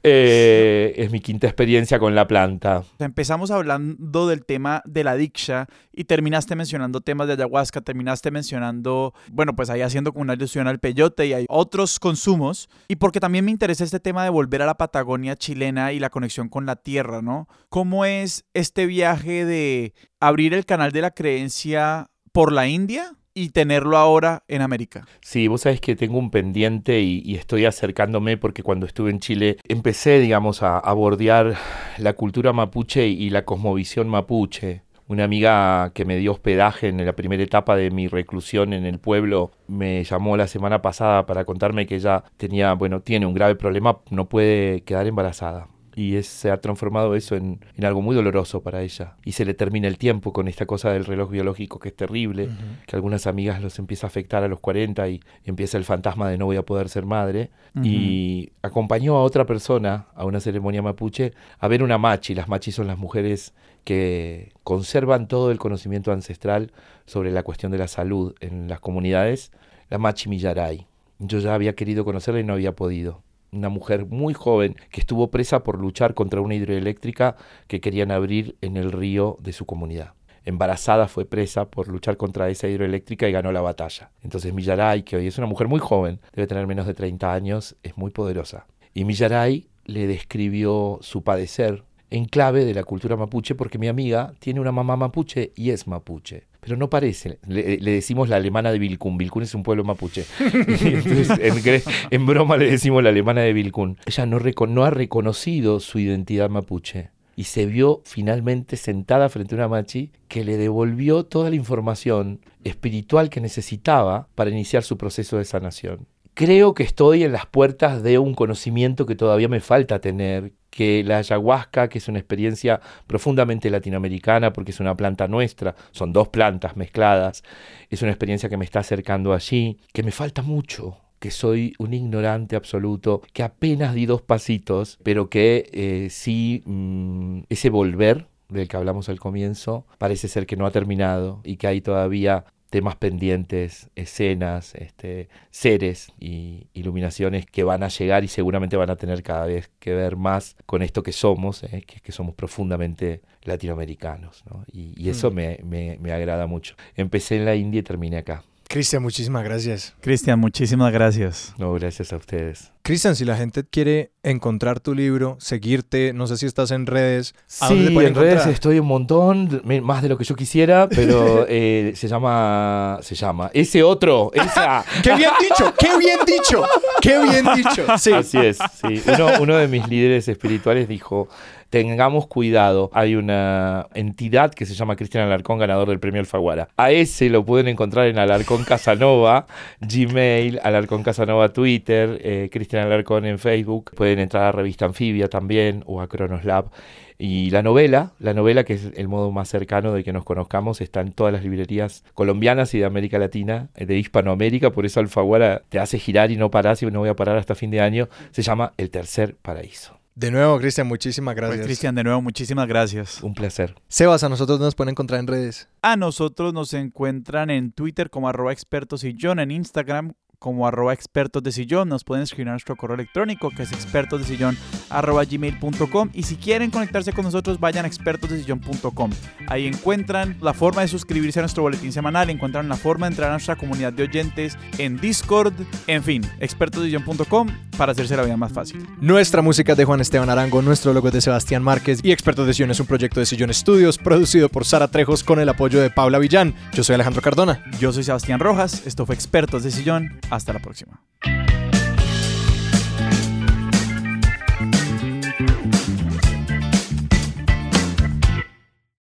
Eh, 0.04 0.94
es 0.96 1.12
mi 1.12 1.20
quinta 1.20 1.46
experiencia 1.46 1.98
con 1.98 2.14
la 2.14 2.26
planta. 2.26 2.82
Empezamos 2.98 3.50
hablando 3.50 4.26
del 4.26 4.44
tema 4.44 4.82
de 4.84 5.04
la 5.04 5.14
diksha 5.14 5.66
y 5.92 6.04
terminaste 6.04 6.56
mencionando 6.56 7.00
temas 7.00 7.28
de 7.28 7.34
ayahuasca, 7.34 7.80
terminaste 7.80 8.30
mencionando, 8.30 9.14
bueno, 9.30 9.54
pues 9.54 9.70
ahí 9.70 9.80
haciendo 9.80 10.12
como 10.12 10.22
una 10.22 10.32
alusión 10.32 10.66
al 10.66 10.80
peyote 10.80 11.26
y 11.26 11.34
hay 11.34 11.46
otros 11.48 12.00
consumos. 12.00 12.68
Y 12.88 12.96
porque 12.96 13.20
también 13.20 13.44
me 13.44 13.52
interesa 13.52 13.84
este 13.84 14.00
tema 14.00 14.24
de 14.24 14.30
volver 14.30 14.62
a 14.62 14.66
la 14.66 14.76
Patagonia 14.76 15.36
chilena 15.36 15.92
y 15.92 16.00
la 16.00 16.10
conexión 16.10 16.48
con 16.48 16.66
la 16.66 16.76
tierra, 16.76 17.22
¿no? 17.22 17.48
¿Cómo 17.68 18.04
es 18.04 18.44
este 18.54 18.86
viaje 18.86 19.44
de 19.44 19.94
abrir 20.18 20.54
el 20.54 20.66
canal 20.66 20.90
de 20.92 21.02
la 21.02 21.12
creencia 21.12 22.10
por 22.32 22.52
la 22.52 22.66
India 22.66 23.16
y 23.34 23.50
tenerlo 23.50 23.96
ahora 23.96 24.44
en 24.48 24.62
América? 24.62 25.06
Sí, 25.20 25.48
vos 25.48 25.62
sabés 25.62 25.80
que 25.80 25.96
tengo 25.96 26.18
un 26.18 26.30
pendiente 26.30 27.00
y, 27.00 27.34
estoy 27.34 27.64
acercándome 27.64 28.36
porque 28.36 28.62
cuando 28.62 28.86
estuve 28.86 29.10
en 29.10 29.20
Chile 29.20 29.56
empecé, 29.68 30.20
digamos, 30.20 30.62
a, 30.62 30.78
a 30.78 30.92
bordear 30.92 31.56
la 31.98 32.12
cultura 32.12 32.52
mapuche 32.52 33.06
y 33.08 33.30
la 33.30 33.44
cosmovisión 33.44 34.08
mapuche. 34.08 34.82
Una 35.08 35.24
amiga 35.24 35.92
que 35.94 36.04
me 36.04 36.16
dio 36.16 36.32
hospedaje 36.32 36.88
en 36.88 37.04
la 37.04 37.14
primera 37.14 37.42
etapa 37.42 37.76
de 37.76 37.90
mi 37.90 38.08
reclusión 38.08 38.72
en 38.72 38.86
el 38.86 38.98
pueblo 38.98 39.50
me 39.66 40.04
llamó 40.04 40.36
la 40.36 40.46
semana 40.46 40.80
pasada 40.80 41.26
para 41.26 41.44
contarme 41.44 41.86
que 41.86 41.96
ella 41.96 42.24
tenía, 42.36 42.72
bueno, 42.74 43.00
tiene 43.00 43.26
un 43.26 43.34
grave 43.34 43.56
problema, 43.56 43.98
no 44.10 44.28
puede 44.28 44.82
quedar 44.84 45.06
embarazada. 45.06 45.68
Y 45.94 46.16
es- 46.16 46.26
se 46.26 46.50
ha 46.50 46.60
transformado 46.60 47.14
eso 47.14 47.36
en, 47.36 47.60
en 47.76 47.84
algo 47.84 48.00
muy 48.02 48.14
doloroso 48.16 48.62
para 48.62 48.82
ella. 48.82 49.16
Y 49.24 49.32
se 49.32 49.44
le 49.44 49.54
termina 49.54 49.88
el 49.88 49.98
tiempo 49.98 50.32
con 50.32 50.48
esta 50.48 50.64
cosa 50.66 50.90
del 50.90 51.04
reloj 51.04 51.30
biológico 51.30 51.78
que 51.78 51.88
es 51.90 51.96
terrible 51.96 52.48
que 52.86 52.96
algunas 52.96 53.26
amigas 53.26 53.60
los 53.62 53.78
empieza 53.78 54.06
a 54.06 54.08
afectar 54.08 54.42
a 54.42 54.48
los 54.48 54.60
40 54.60 55.08
y, 55.08 55.20
y 55.44 55.50
empieza 55.50 55.76
el 55.78 55.84
fantasma 55.84 56.28
de 56.30 56.38
no 56.38 56.46
voy 56.46 56.56
a 56.56 56.62
poder 56.62 56.88
ser 56.88 57.04
madre. 57.06 57.50
Y 57.84 58.52
acompañó 58.62 59.16
a 59.16 59.22
otra 59.22 59.44
persona 59.46 60.06
a 60.14 60.24
una 60.24 60.40
ceremonia 60.40 60.82
mapuche 60.82 61.32
a 61.58 61.68
ver 61.68 61.82
una 61.82 61.98
machi. 61.98 62.34
Las 62.34 62.48
machis 62.48 62.74
son 62.74 62.86
las 62.86 62.98
mujeres 62.98 63.54
que 63.84 64.52
conservan 64.64 65.28
todo 65.28 65.50
el 65.50 65.58
conocimiento 65.58 66.12
ancestral 66.12 66.72
sobre 67.04 67.30
la 67.30 67.42
cuestión 67.42 67.72
de 67.72 67.78
la 67.78 67.88
salud 67.88 68.34
en 68.40 68.68
las 68.68 68.80
comunidades. 68.80 69.52
La 69.90 69.98
machi 69.98 70.28
Millaray. 70.28 70.86
Yo 71.18 71.38
ya 71.38 71.54
había 71.54 71.74
querido 71.74 72.04
conocerla 72.04 72.40
y 72.40 72.44
no 72.44 72.54
había 72.54 72.72
podido. 72.74 73.22
Una 73.52 73.68
mujer 73.68 74.06
muy 74.06 74.32
joven 74.32 74.76
que 74.90 75.00
estuvo 75.00 75.30
presa 75.30 75.62
por 75.62 75.78
luchar 75.78 76.14
contra 76.14 76.40
una 76.40 76.54
hidroeléctrica 76.54 77.36
que 77.66 77.80
querían 77.80 78.10
abrir 78.10 78.56
en 78.62 78.78
el 78.78 78.90
río 78.90 79.36
de 79.40 79.52
su 79.52 79.66
comunidad 79.66 80.14
embarazada 80.44 81.08
fue 81.08 81.24
presa 81.24 81.66
por 81.70 81.88
luchar 81.88 82.16
contra 82.16 82.48
esa 82.48 82.68
hidroeléctrica 82.68 83.28
y 83.28 83.32
ganó 83.32 83.52
la 83.52 83.60
batalla. 83.60 84.10
Entonces 84.22 84.52
Millaray, 84.52 85.02
que 85.02 85.16
hoy 85.16 85.26
es 85.26 85.38
una 85.38 85.46
mujer 85.46 85.68
muy 85.68 85.78
joven, 85.78 86.20
debe 86.32 86.46
tener 86.46 86.66
menos 86.66 86.86
de 86.86 86.94
30 86.94 87.32
años, 87.32 87.76
es 87.82 87.96
muy 87.96 88.10
poderosa. 88.10 88.66
Y 88.94 89.04
Millaray 89.04 89.68
le 89.84 90.06
describió 90.06 90.98
su 91.00 91.22
padecer 91.22 91.84
en 92.10 92.26
clave 92.26 92.64
de 92.64 92.74
la 92.74 92.84
cultura 92.84 93.16
mapuche 93.16 93.54
porque 93.54 93.78
mi 93.78 93.88
amiga 93.88 94.34
tiene 94.38 94.60
una 94.60 94.72
mamá 94.72 94.96
mapuche 94.96 95.52
y 95.54 95.70
es 95.70 95.86
mapuche. 95.86 96.46
Pero 96.64 96.76
no 96.76 96.88
parece. 96.88 97.40
Le, 97.48 97.78
le 97.78 97.90
decimos 97.90 98.28
la 98.28 98.36
alemana 98.36 98.70
de 98.70 98.78
Vilcún. 98.78 99.18
Vilcún 99.18 99.42
es 99.42 99.52
un 99.52 99.64
pueblo 99.64 99.82
mapuche. 99.82 100.24
Entonces, 100.38 101.84
en, 102.10 102.24
broma 102.24 102.56
le 102.56 102.70
decimos 102.70 103.02
la 103.02 103.08
alemana 103.08 103.40
de 103.40 103.52
Vilcún. 103.52 103.98
Ella 104.06 104.26
no 104.26 104.84
ha 104.84 104.90
reconocido 104.90 105.80
su 105.80 105.98
identidad 105.98 106.50
mapuche 106.50 107.10
y 107.34 107.44
se 107.44 107.66
vio 107.66 108.00
finalmente 108.04 108.76
sentada 108.76 109.28
frente 109.28 109.56
a 109.56 109.58
una 109.58 109.68
machi 109.68 110.12
que 110.28 110.44
le 110.44 110.56
devolvió 110.56 111.24
toda 111.24 111.50
la 111.50 111.56
información 111.56 112.40
espiritual 112.62 113.28
que 113.28 113.40
necesitaba 113.40 114.28
para 114.36 114.50
iniciar 114.50 114.84
su 114.84 114.96
proceso 114.96 115.38
de 115.38 115.44
sanación. 115.44 116.06
Creo 116.34 116.74
que 116.74 116.84
estoy 116.84 117.24
en 117.24 117.32
las 117.32 117.46
puertas 117.46 118.04
de 118.04 118.18
un 118.18 118.34
conocimiento 118.34 119.04
que 119.04 119.16
todavía 119.16 119.48
me 119.48 119.60
falta 119.60 120.00
tener, 120.00 120.52
que 120.72 121.04
la 121.04 121.18
ayahuasca, 121.18 121.88
que 121.88 121.98
es 121.98 122.08
una 122.08 122.18
experiencia 122.18 122.80
profundamente 123.06 123.68
latinoamericana 123.68 124.54
porque 124.54 124.70
es 124.70 124.80
una 124.80 124.96
planta 124.96 125.28
nuestra, 125.28 125.76
son 125.90 126.14
dos 126.14 126.28
plantas 126.28 126.76
mezcladas, 126.76 127.44
es 127.90 128.00
una 128.00 128.10
experiencia 128.10 128.48
que 128.48 128.56
me 128.56 128.64
está 128.64 128.80
acercando 128.80 129.34
allí, 129.34 129.78
que 129.92 130.02
me 130.02 130.12
falta 130.12 130.40
mucho, 130.40 130.96
que 131.18 131.30
soy 131.30 131.74
un 131.78 131.92
ignorante 131.92 132.56
absoluto, 132.56 133.20
que 133.34 133.42
apenas 133.42 133.94
di 133.94 134.06
dos 134.06 134.22
pasitos, 134.22 134.98
pero 135.02 135.28
que 135.28 135.68
eh, 135.72 136.08
sí 136.10 136.62
mm, 136.64 137.40
ese 137.50 137.68
volver 137.68 138.26
del 138.48 138.66
que 138.66 138.76
hablamos 138.78 139.10
al 139.10 139.20
comienzo 139.20 139.86
parece 139.98 140.26
ser 140.26 140.46
que 140.46 140.56
no 140.56 140.64
ha 140.64 140.70
terminado 140.70 141.40
y 141.44 141.56
que 141.58 141.66
hay 141.66 141.82
todavía 141.82 142.46
temas 142.72 142.96
pendientes, 142.96 143.90
escenas, 143.96 144.74
este, 144.74 145.28
seres 145.50 146.10
y 146.18 146.68
iluminaciones 146.72 147.44
que 147.44 147.64
van 147.64 147.82
a 147.82 147.88
llegar 147.88 148.24
y 148.24 148.28
seguramente 148.28 148.78
van 148.78 148.88
a 148.88 148.96
tener 148.96 149.22
cada 149.22 149.44
vez 149.44 149.70
que 149.78 149.92
ver 149.94 150.16
más 150.16 150.56
con 150.64 150.80
esto 150.80 151.02
que 151.02 151.12
somos, 151.12 151.62
eh, 151.64 151.84
que, 151.86 152.00
que 152.00 152.12
somos 152.12 152.34
profundamente 152.34 153.20
latinoamericanos. 153.42 154.42
¿no? 154.50 154.64
Y, 154.72 154.94
y 154.96 155.10
eso 155.10 155.30
Mm. 155.30 155.34
me, 155.34 155.58
me- 155.64 155.98
me 156.00 156.12
agrada 156.12 156.46
mucho. 156.46 156.74
Empecé 156.96 157.36
en 157.36 157.44
la 157.44 157.54
India 157.54 157.80
y 157.80 157.82
terminé 157.82 158.16
acá. 158.16 158.42
Cristian, 158.68 159.02
muchísimas 159.02 159.44
gracias. 159.44 159.94
Cristian, 160.00 160.40
muchísimas 160.40 160.92
gracias. 160.94 161.54
No, 161.58 161.74
gracias 161.74 162.10
a 162.14 162.16
ustedes. 162.16 162.71
Cristian, 162.84 163.14
si 163.14 163.24
la 163.24 163.36
gente 163.36 163.62
quiere 163.62 164.10
encontrar 164.24 164.80
tu 164.80 164.92
libro, 164.92 165.36
seguirte, 165.38 166.12
no 166.12 166.26
sé 166.26 166.36
si 166.36 166.46
estás 166.46 166.72
en 166.72 166.86
redes. 166.86 167.32
¿A 167.60 167.68
Sí, 167.68 167.84
dónde 167.84 168.06
en 168.08 168.14
redes 168.16 168.44
estoy 168.46 168.80
un 168.80 168.88
montón, 168.88 169.62
más 169.84 170.02
de 170.02 170.08
lo 170.08 170.18
que 170.18 170.24
yo 170.24 170.34
quisiera, 170.34 170.88
pero 170.88 171.46
eh, 171.48 171.92
se 171.94 172.08
llama, 172.08 172.98
se 173.02 173.14
llama, 173.14 173.52
ese 173.54 173.84
otro, 173.84 174.32
esa. 174.34 174.84
¡Qué 175.04 175.14
bien 175.14 175.30
dicho! 175.40 175.72
¡Qué 175.78 175.96
bien 175.96 176.18
dicho! 176.26 176.64
¡Qué 177.00 177.18
bien 177.22 177.46
dicho! 177.54 177.86
Sí. 177.98 178.12
Así 178.12 178.38
es, 178.38 178.58
sí. 178.80 179.00
Uno, 179.14 179.28
uno 179.40 179.56
de 179.56 179.68
mis 179.68 179.86
líderes 179.86 180.26
espirituales 180.26 180.88
dijo, 180.88 181.28
tengamos 181.72 182.26
cuidado, 182.26 182.90
hay 182.92 183.14
una 183.14 183.86
entidad 183.94 184.52
que 184.52 184.66
se 184.66 184.74
llama 184.74 184.96
Cristian 184.96 185.24
Alarcón, 185.24 185.58
ganador 185.58 185.88
del 185.88 186.00
premio 186.00 186.20
Alfaguara. 186.20 186.68
A 186.76 186.90
ese 186.90 187.30
lo 187.30 187.44
pueden 187.44 187.68
encontrar 187.68 188.08
en 188.08 188.18
Alarcón 188.18 188.64
Casanova, 188.64 189.46
Gmail, 189.80 190.60
Alarcón 190.62 191.02
Casanova 191.02 191.50
Twitter, 191.50 192.18
eh, 192.22 192.48
Cristian 192.52 192.71
Alarcón 192.80 193.24
en 193.26 193.38
Facebook. 193.38 193.92
Pueden 193.94 194.18
entrar 194.18 194.44
a 194.44 194.52
Revista 194.52 194.84
Anfibia 194.84 195.28
también 195.28 195.82
o 195.86 196.00
a 196.00 196.08
Cronoslab. 196.08 196.70
Y 197.18 197.50
la 197.50 197.62
novela, 197.62 198.12
la 198.18 198.34
novela 198.34 198.64
que 198.64 198.74
es 198.74 198.90
el 198.96 199.06
modo 199.06 199.30
más 199.30 199.48
cercano 199.48 199.92
de 199.92 200.02
que 200.02 200.12
nos 200.12 200.24
conozcamos, 200.24 200.80
está 200.80 201.00
en 201.00 201.12
todas 201.12 201.32
las 201.32 201.44
librerías 201.44 202.04
colombianas 202.14 202.74
y 202.74 202.80
de 202.80 202.84
América 202.84 203.18
Latina, 203.18 203.68
de 203.76 203.96
Hispanoamérica, 203.96 204.70
por 204.72 204.86
eso 204.86 204.98
Alfaguara 204.98 205.62
te 205.68 205.78
hace 205.78 205.98
girar 205.98 206.32
y 206.32 206.36
no 206.36 206.50
parás 206.50 206.82
y 206.82 206.86
no 206.86 206.98
voy 206.98 207.10
a 207.10 207.14
parar 207.14 207.36
hasta 207.36 207.54
fin 207.54 207.70
de 207.70 207.80
año. 207.80 208.08
Se 208.32 208.42
llama 208.42 208.72
El 208.76 208.90
Tercer 208.90 209.36
Paraíso. 209.36 209.98
De 210.14 210.30
nuevo, 210.30 210.58
Cristian, 210.58 210.86
muchísimas 210.88 211.34
Pues, 211.34 211.46
gracias. 211.46 211.66
Cristian, 211.66 211.94
de 211.94 212.04
nuevo, 212.04 212.20
muchísimas 212.20 212.68
gracias. 212.68 213.22
Un 213.22 213.34
placer. 213.34 213.74
Sebas, 213.88 214.22
a 214.24 214.28
nosotros 214.28 214.60
nos 214.60 214.74
pueden 214.74 214.90
encontrar 214.90 215.20
en 215.20 215.26
redes. 215.26 215.68
A 215.80 215.96
nosotros 215.96 216.52
nos 216.52 216.74
encuentran 216.74 217.48
en 217.48 217.72
Twitter 217.72 218.10
como 218.10 218.28
arroba 218.28 218.52
expertos 218.52 219.04
y 219.04 219.16
John 219.18 219.38
en 219.38 219.50
Instagram 219.50 220.12
como 220.42 220.66
arroba 220.66 220.92
expertos 220.92 221.42
de 221.42 221.52
sillón. 221.52 221.88
Nos 221.88 222.02
pueden 222.02 222.24
escribir 222.24 222.48
a 222.48 222.50
nuestro 222.50 222.74
correo 222.76 222.96
electrónico 222.96 223.50
que 223.50 223.62
es 223.62 223.72
expertos 223.72 224.20
de 224.20 224.26
sillón 224.26 224.58
arroba 224.90 225.24
gmail.com 225.24 226.10
y 226.12 226.24
si 226.24 226.36
quieren 226.36 226.70
conectarse 226.70 227.12
con 227.12 227.24
nosotros 227.24 227.60
vayan 227.60 227.84
a 227.84 227.88
expertosdesillón.com. 227.88 229.10
Ahí 229.46 229.66
encuentran 229.66 230.36
la 230.40 230.52
forma 230.52 230.82
de 230.82 230.88
suscribirse 230.88 231.38
a 231.38 231.42
nuestro 231.42 231.62
boletín 231.62 231.92
semanal, 231.92 232.28
encuentran 232.28 232.68
la 232.68 232.76
forma 232.76 233.06
de 233.06 233.12
entrar 233.12 233.30
a 233.30 233.34
nuestra 233.34 233.56
comunidad 233.56 233.92
de 233.92 234.02
oyentes 234.02 234.58
en 234.78 234.98
Discord, 234.98 235.54
en 235.86 236.02
fin, 236.02 236.22
expertosdesillón.com 236.40 237.48
para 237.78 237.92
hacerse 237.92 238.16
la 238.16 238.24
vida 238.24 238.36
más 238.36 238.52
fácil. 238.52 238.86
Nuestra 239.00 239.42
música 239.42 239.72
es 239.72 239.78
de 239.78 239.84
Juan 239.84 240.00
Esteban 240.00 240.28
Arango, 240.28 240.60
nuestro 240.60 240.92
logo 240.92 241.08
es 241.08 241.14
de 241.14 241.20
Sebastián 241.20 241.62
Márquez 241.62 242.00
y 242.02 242.10
Expertos 242.10 242.46
de 242.46 242.54
Sillón 242.54 242.72
es 242.72 242.80
un 242.80 242.86
proyecto 242.86 243.20
de 243.20 243.26
Sillón 243.26 243.54
Studios 243.54 243.98
producido 243.98 244.48
por 244.48 244.64
Sara 244.64 244.88
Trejos 244.88 245.22
con 245.22 245.38
el 245.38 245.48
apoyo 245.48 245.80
de 245.80 245.90
Paula 245.90 246.18
Villán. 246.18 246.54
Yo 246.72 246.82
soy 246.82 246.94
Alejandro 246.94 247.22
Cardona. 247.22 247.64
Yo 247.78 247.92
soy 247.92 248.02
Sebastián 248.02 248.40
Rojas, 248.40 248.82
esto 248.86 249.06
fue 249.06 249.14
Expertos 249.14 249.62
de 249.62 249.70
Sillón, 249.70 250.20
hasta 250.32 250.54
la 250.54 250.60
próxima. 250.60 250.98